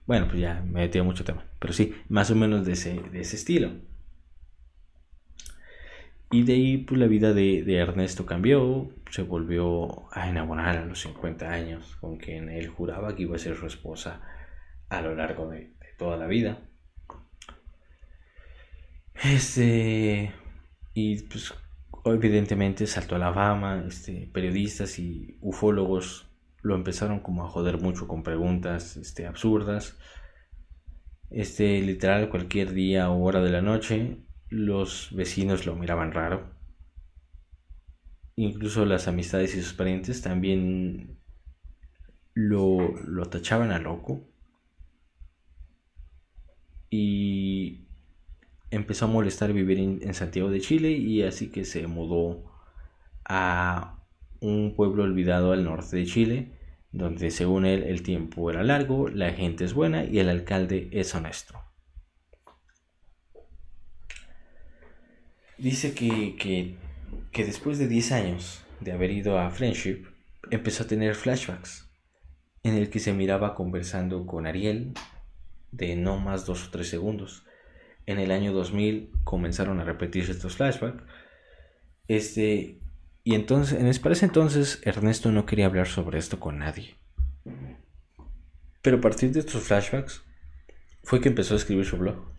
bueno, 0.05 0.27
pues 0.27 0.39
ya 0.39 0.61
me 0.61 0.81
metido 0.81 1.03
mucho 1.03 1.23
tema. 1.23 1.43
Pero 1.59 1.73
sí, 1.73 1.95
más 2.09 2.29
o 2.29 2.35
menos 2.35 2.65
de 2.65 2.73
ese, 2.73 3.01
de 3.11 3.21
ese 3.21 3.35
estilo. 3.37 3.71
Y 6.31 6.43
de 6.43 6.53
ahí, 6.53 6.77
pues 6.77 6.99
la 6.99 7.07
vida 7.07 7.33
de, 7.33 7.63
Ernesto 7.75 8.25
cambió. 8.25 8.89
Se 9.09 9.23
volvió 9.23 10.13
a 10.13 10.29
enamorar 10.29 10.77
a 10.77 10.85
los 10.85 10.99
50 11.01 11.49
años, 11.49 11.95
con 12.01 12.17
quien 12.17 12.49
él 12.49 12.67
juraba 12.67 13.15
que 13.15 13.23
iba 13.23 13.35
a 13.35 13.39
ser 13.39 13.55
su 13.55 13.65
esposa 13.65 14.21
a 14.89 15.01
lo 15.01 15.15
largo 15.15 15.49
de, 15.49 15.73
toda 15.97 16.17
la 16.17 16.27
vida. 16.27 16.59
Este. 19.23 20.33
Y 20.93 21.21
pues, 21.23 21.53
evidentemente 22.05 22.87
saltó 22.87 23.15
a 23.15 23.19
la 23.19 23.33
fama. 23.33 23.83
Este, 23.87 24.29
periodistas 24.33 24.99
y 24.99 25.37
ufólogos 25.41 26.29
lo 26.61 26.75
empezaron 26.75 27.19
como 27.19 27.45
a 27.45 27.49
joder 27.49 27.79
mucho 27.79 28.07
con 28.07 28.23
preguntas 28.23 28.97
este, 28.97 29.27
absurdas. 29.27 29.97
Este, 31.29 31.81
literal, 31.81 32.29
cualquier 32.29 32.73
día 32.73 33.09
o 33.09 33.23
hora 33.23 33.41
de 33.41 33.51
la 33.51 33.61
noche, 33.61 34.17
los 34.49 35.09
vecinos 35.13 35.65
lo 35.65 35.75
miraban 35.75 36.11
raro. 36.11 36.53
Incluso 38.35 38.85
las 38.85 39.07
amistades 39.07 39.55
y 39.55 39.61
sus 39.61 39.73
parientes 39.73 40.21
también 40.21 41.19
lo, 42.33 42.95
lo 43.05 43.25
tachaban 43.27 43.71
a 43.71 43.79
loco. 43.79 44.27
Y 46.97 47.87
empezó 48.71 49.05
a 49.05 49.09
molestar 49.09 49.53
vivir 49.53 49.79
en 49.79 50.13
Santiago 50.13 50.49
de 50.49 50.61
Chile 50.61 50.91
y 50.91 51.23
así 51.23 51.49
que 51.49 51.65
se 51.65 51.87
mudó 51.87 52.43
a 53.25 53.99
un 54.39 54.75
pueblo 54.75 55.03
olvidado 55.03 55.51
al 55.51 55.63
norte 55.63 55.97
de 55.97 56.05
Chile 56.05 56.51
donde 56.95 57.29
según 57.29 57.65
él 57.65 57.83
el 57.83 58.03
tiempo 58.03 58.49
era 58.49 58.63
largo, 58.63 59.09
la 59.09 59.33
gente 59.33 59.65
es 59.65 59.73
buena 59.73 60.05
y 60.05 60.19
el 60.19 60.29
alcalde 60.29 60.87
es 60.93 61.13
honesto. 61.13 61.61
Dice 65.57 65.93
que, 65.93 66.77
que, 67.31 67.45
después 67.45 67.79
de 67.79 67.89
10 67.89 68.11
años 68.13 68.63
de 68.79 68.93
haber 68.93 69.11
ido 69.11 69.37
a 69.37 69.49
Friendship, 69.49 70.05
empezó 70.51 70.83
a 70.83 70.87
tener 70.87 71.15
flashbacks 71.15 71.89
en 72.63 72.75
el 72.75 72.89
que 72.89 72.99
se 72.99 73.11
miraba 73.11 73.55
conversando 73.55 74.25
con 74.25 74.47
Ariel 74.47 74.93
de 75.77 75.95
no 75.95 76.19
más 76.19 76.45
dos 76.45 76.67
o 76.67 76.71
tres 76.71 76.89
segundos. 76.89 77.45
En 78.05 78.19
el 78.19 78.31
año 78.31 78.53
2000 78.53 79.11
comenzaron 79.23 79.79
a 79.79 79.83
repetirse 79.83 80.31
estos 80.31 80.55
flashbacks. 80.55 81.03
Este, 82.07 82.79
y 83.23 83.35
entonces, 83.35 83.79
en 83.79 84.01
para 84.01 84.13
ese 84.13 84.25
entonces, 84.25 84.81
Ernesto 84.83 85.31
no 85.31 85.45
quería 85.45 85.65
hablar 85.65 85.87
sobre 85.87 86.19
esto 86.19 86.39
con 86.39 86.59
nadie. 86.59 86.95
Pero 88.81 88.97
a 88.97 89.01
partir 89.01 89.31
de 89.31 89.39
estos 89.39 89.63
flashbacks, 89.63 90.23
fue 91.03 91.21
que 91.21 91.29
empezó 91.29 91.55
a 91.55 91.57
escribir 91.57 91.85
su 91.85 91.97
blog. 91.97 92.31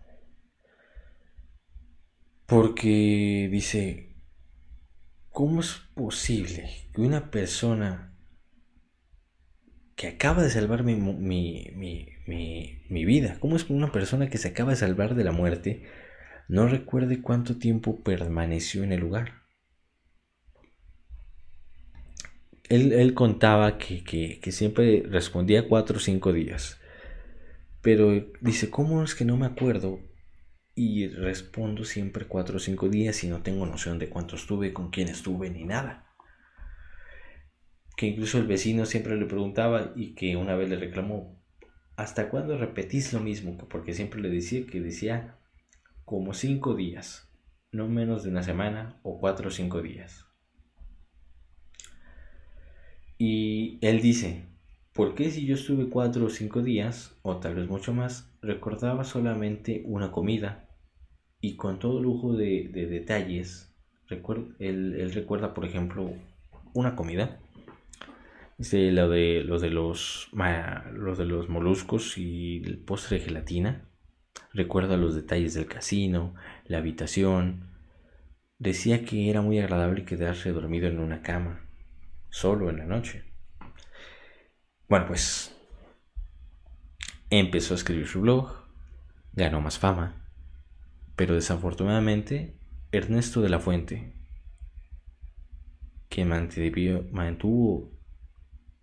Porque 2.45 3.49
dice, 3.51 4.15
¿cómo 5.29 5.59
es 5.59 5.81
posible 5.93 6.89
que 6.93 7.01
una 7.01 7.29
persona 7.29 8.17
que 9.97 10.07
acaba 10.07 10.43
de 10.43 10.49
salvar 10.49 10.83
mi, 10.83 10.95
mi, 10.95 11.71
mi, 11.75 12.07
mi, 12.27 13.05
vida, 13.05 13.37
cómo 13.39 13.55
es 13.55 13.63
que 13.63 13.73
una 13.73 13.91
persona 13.91 14.29
que 14.29 14.37
se 14.37 14.49
acaba 14.49 14.71
de 14.71 14.77
salvar 14.77 15.15
de 15.15 15.23
la 15.23 15.31
muerte 15.31 15.83
no 16.47 16.67
recuerde 16.67 17.21
cuánto 17.21 17.57
tiempo 17.57 18.03
permaneció 18.03 18.83
en 18.83 18.91
el 18.91 18.99
lugar? 18.99 19.47
él, 22.69 23.13
contaba 23.13 23.77
que, 23.77 24.39
siempre 24.51 25.03
respondía 25.07 25.67
cuatro 25.67 25.97
o 25.97 25.99
cinco 25.99 26.33
días. 26.33 26.79
Pero 27.81 28.25
dice, 28.41 28.69
¿cómo 28.69 29.03
es 29.03 29.15
que 29.15 29.25
no 29.25 29.37
me 29.37 29.45
acuerdo? 29.45 30.01
Y 30.75 31.07
respondo 31.07 31.85
siempre 31.85 32.25
cuatro 32.25 32.57
o 32.57 32.59
cinco 32.59 32.89
días 32.89 33.23
y 33.23 33.27
no 33.27 33.41
tengo 33.41 33.65
noción 33.65 33.99
de 33.99 34.09
cuánto 34.09 34.35
estuve, 34.35 34.73
con 34.73 34.89
quién 34.89 35.07
estuve, 35.07 35.49
ni 35.49 35.63
nada. 35.63 36.05
Que 37.95 38.07
incluso 38.07 38.37
el 38.37 38.47
vecino 38.47 38.85
siempre 38.85 39.15
le 39.15 39.25
preguntaba 39.25 39.93
y 39.95 40.13
que 40.13 40.35
una 40.35 40.55
vez 40.55 40.69
le 40.69 40.75
reclamó, 40.75 41.36
¿hasta 41.97 42.29
cuándo 42.29 42.57
repetís 42.57 43.11
lo 43.11 43.19
mismo? 43.19 43.57
Porque 43.57 43.93
siempre 43.93 44.21
le 44.21 44.29
decía 44.29 44.65
que 44.65 44.79
decía 44.79 45.35
como 46.05 46.33
cinco 46.33 46.75
días. 46.75 47.25
no 47.73 47.89
menos 47.89 48.23
de 48.23 48.29
una 48.29 48.43
semana 48.43 48.97
o 49.03 49.19
cuatro 49.19 49.49
o 49.49 49.51
cinco 49.51 49.81
días. 49.81 50.25
Y 53.17 53.77
él 53.81 54.01
dice, 54.01 54.45
¿por 54.93 55.15
qué 55.15 55.31
si 55.31 55.45
yo 55.45 55.55
estuve 55.55 55.89
cuatro 55.89 56.25
o 56.25 56.29
cinco 56.29 56.61
días, 56.61 57.13
o 57.23 57.37
tal 57.37 57.55
vez 57.55 57.67
mucho 57.67 57.93
más, 57.93 58.31
recordaba 58.41 59.03
solamente 59.03 59.83
una 59.85 60.11
comida? 60.11 60.69
Y 61.41 61.55
con 61.55 61.77
todo 61.79 62.01
lujo 62.01 62.35
de, 62.35 62.69
detalles, 62.69 63.75
él, 64.59 65.11
recuerda, 65.13 65.53
por 65.53 65.65
ejemplo, 65.65 66.13
una 66.73 66.95
comida. 66.95 67.39
Lo 68.57 69.07
de, 69.09 69.43
los 69.43 69.61
de 69.61 69.69
los, 69.69 70.29
los 70.93 71.17
de 71.19 71.25
los 71.25 71.47
moluscos 71.47 72.17
y 72.17 72.63
el 72.65 72.79
postre 72.79 73.19
de 73.19 73.25
gelatina. 73.25 73.87
Recuerda 74.51 74.97
los 74.97 75.13
detalles 75.13 75.53
del 75.53 75.67
casino, 75.67 76.33
la 76.65 76.79
habitación. 76.79 77.69
Decía 78.57 79.05
que 79.05 79.29
era 79.29 79.41
muy 79.41 79.59
agradable 79.59 80.05
quedarse 80.05 80.51
dormido 80.51 80.87
en 80.87 80.97
una 80.97 81.21
cama, 81.21 81.69
solo 82.29 82.71
en 82.71 82.77
la 82.77 82.85
noche. 82.85 83.25
Bueno, 84.89 85.05
pues 85.05 85.55
empezó 87.29 87.75
a 87.75 87.77
escribir 87.77 88.07
su 88.07 88.21
blog, 88.21 88.67
ganó 89.33 89.61
más 89.61 89.77
fama, 89.77 90.25
pero 91.15 91.35
desafortunadamente 91.35 92.57
Ernesto 92.91 93.41
de 93.41 93.49
la 93.49 93.59
Fuente, 93.59 94.13
que 96.09 96.25
mantuvo 96.25 97.96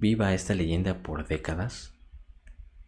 viva 0.04 0.34
esta 0.34 0.54
leyenda 0.54 1.02
por 1.02 1.26
décadas, 1.26 1.94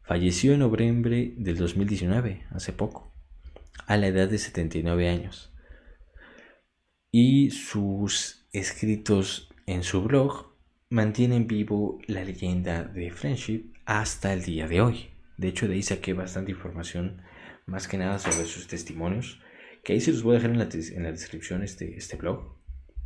falleció 0.02 0.52
en 0.52 0.58
noviembre 0.58 1.32
del 1.38 1.56
2019, 1.56 2.44
hace 2.50 2.74
poco, 2.74 3.10
a 3.86 3.96
la 3.96 4.08
edad 4.08 4.28
de 4.28 4.36
79 4.36 5.08
años. 5.08 5.50
Y 7.10 7.52
sus 7.52 8.46
escritos 8.52 9.48
en 9.64 9.82
su 9.82 10.02
blog 10.02 10.58
mantienen 10.90 11.46
vivo 11.46 12.02
la 12.06 12.22
leyenda 12.22 12.84
de 12.84 13.10
Friendship 13.10 13.72
hasta 13.86 14.34
el 14.34 14.42
día 14.42 14.68
de 14.68 14.82
hoy. 14.82 15.08
De 15.38 15.48
hecho, 15.48 15.68
de 15.68 15.76
ahí 15.76 15.82
saqué 15.82 16.12
bastante 16.12 16.50
información, 16.50 17.22
más 17.64 17.88
que 17.88 17.96
nada 17.96 18.18
sobre 18.18 18.44
sus 18.44 18.66
testimonios, 18.66 19.40
que 19.82 19.94
ahí 19.94 20.02
se 20.02 20.12
los 20.12 20.22
voy 20.22 20.34
a 20.34 20.38
dejar 20.40 20.50
en 20.50 20.58
la, 20.58 20.68
en 20.70 21.02
la 21.02 21.12
descripción 21.12 21.62
este, 21.62 21.96
este 21.96 22.18
blog, 22.18 22.58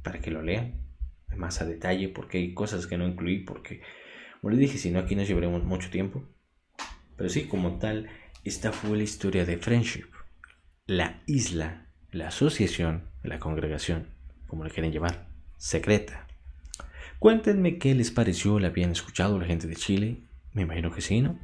para 0.03 0.19
que 0.19 0.33
lo 0.33 0.43
lean 0.43 0.90
más 1.37 1.61
a 1.61 1.67
detalle, 1.67 2.09
porque 2.09 2.39
hay 2.39 2.55
cosas 2.55 2.87
que 2.87 2.99
no 2.99 3.07
incluí, 3.07 3.41
porque, 3.41 3.83
como 4.41 4.51
les 4.51 4.61
dije, 4.61 4.79
si 4.79 4.91
no, 4.91 4.99
aquí 4.99 5.17
nos 5.17 5.29
llevaremos 5.29 5.65
mucho 5.65 5.91
tiempo. 5.91 6.25
Pero 7.17 7.29
sí, 7.29 7.47
como 7.47 7.79
tal, 7.79 8.09
esta 8.45 8.73
fue 8.73 8.97
la 8.97 9.03
historia 9.03 9.45
de 9.45 9.59
Friendship, 9.59 10.07
la 10.87 11.23
isla, 11.27 11.87
la 12.11 12.29
asociación, 12.29 13.11
la 13.23 13.39
congregación, 13.39 14.09
como 14.47 14.65
le 14.65 14.71
quieren 14.71 14.93
llamar, 14.93 15.29
secreta 15.57 16.27
Cuéntenme 17.21 17.77
qué 17.77 17.95
les 17.95 18.11
pareció, 18.11 18.59
la 18.59 18.69
habían 18.69 18.93
escuchado 18.93 19.39
la 19.39 19.45
gente 19.45 19.67
de 19.67 19.77
Chile. 19.77 20.23
Me 20.55 20.63
imagino 20.63 20.91
que 20.91 21.03
sí, 21.03 21.21
¿no? 21.21 21.39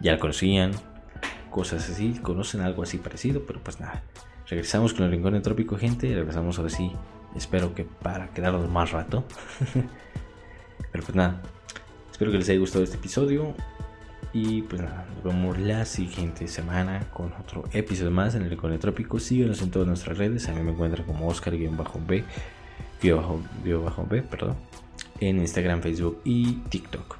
Ya 0.00 0.12
la 0.12 0.20
conocían, 0.20 0.70
cosas 1.50 1.90
así, 1.90 2.20
conocen 2.22 2.60
algo 2.60 2.84
así 2.84 2.98
parecido, 2.98 3.46
pero 3.46 3.60
pues 3.64 3.80
nada. 3.80 4.04
Regresamos 4.48 4.94
con 4.94 5.06
el 5.06 5.10
rincón 5.10 5.42
trópico, 5.42 5.76
gente. 5.76 6.14
Regresamos 6.14 6.58
ahora 6.58 6.70
sí. 6.70 6.92
Espero 7.34 7.74
que 7.74 7.84
para 7.84 8.28
quedarnos 8.28 8.68
más 8.70 8.92
rato. 8.92 9.24
pero 10.92 11.04
pues 11.04 11.14
nada. 11.14 11.42
Espero 12.10 12.30
que 12.30 12.38
les 12.38 12.48
haya 12.48 12.58
gustado 12.58 12.84
este 12.84 12.96
episodio. 12.96 13.54
Y 14.32 14.62
pues 14.62 14.82
nada, 14.82 15.06
nos 15.14 15.22
vemos 15.22 15.58
la 15.58 15.84
siguiente 15.84 16.48
semana 16.48 17.08
con 17.12 17.32
otro 17.34 17.64
episodio 17.72 18.10
más 18.10 18.34
en 18.34 18.42
el 18.42 18.50
Rincón 18.50 18.76
Trópico. 18.80 19.20
Síguenos 19.20 19.62
en 19.62 19.70
todas 19.70 19.86
nuestras 19.86 20.18
redes. 20.18 20.48
A 20.48 20.52
mí 20.52 20.60
me 20.60 20.72
encuentran 20.72 21.06
como 21.06 21.28
Oscar-B 21.28 21.68
B, 24.08 24.22
perdón, 24.22 24.56
en 25.20 25.38
Instagram, 25.38 25.82
Facebook 25.82 26.20
y 26.24 26.54
TikTok. 26.68 27.16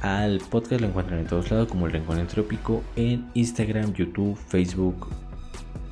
Al 0.00 0.40
podcast 0.50 0.80
lo 0.80 0.88
encuentran 0.88 1.18
en 1.18 1.26
todos 1.26 1.50
lados 1.50 1.68
como 1.68 1.86
el 1.86 1.92
Rincón 1.92 2.18
Entrópico 2.18 2.82
en 2.96 3.28
Instagram, 3.34 3.92
YouTube, 3.92 4.36
Facebook, 4.36 5.08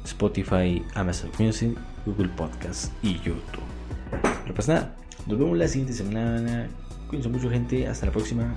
Spotify, 0.05 0.85
Amazon 0.95 1.31
Music, 1.39 1.77
Google 2.07 2.29
Podcast 2.29 2.93
y 3.03 3.15
YouTube. 3.19 3.63
Pero 4.43 4.55
pues 4.55 4.69
nada, 4.69 4.95
nos 5.27 5.39
vemos 5.39 5.59
la 5.59 5.69
siguiente 5.69 5.93
semana. 5.93 6.69
Cuídense 7.09 7.29
mucho 7.29 7.51
gente, 7.51 7.87
hasta 7.87 8.07
la 8.07 8.13
próxima. 8.13 8.57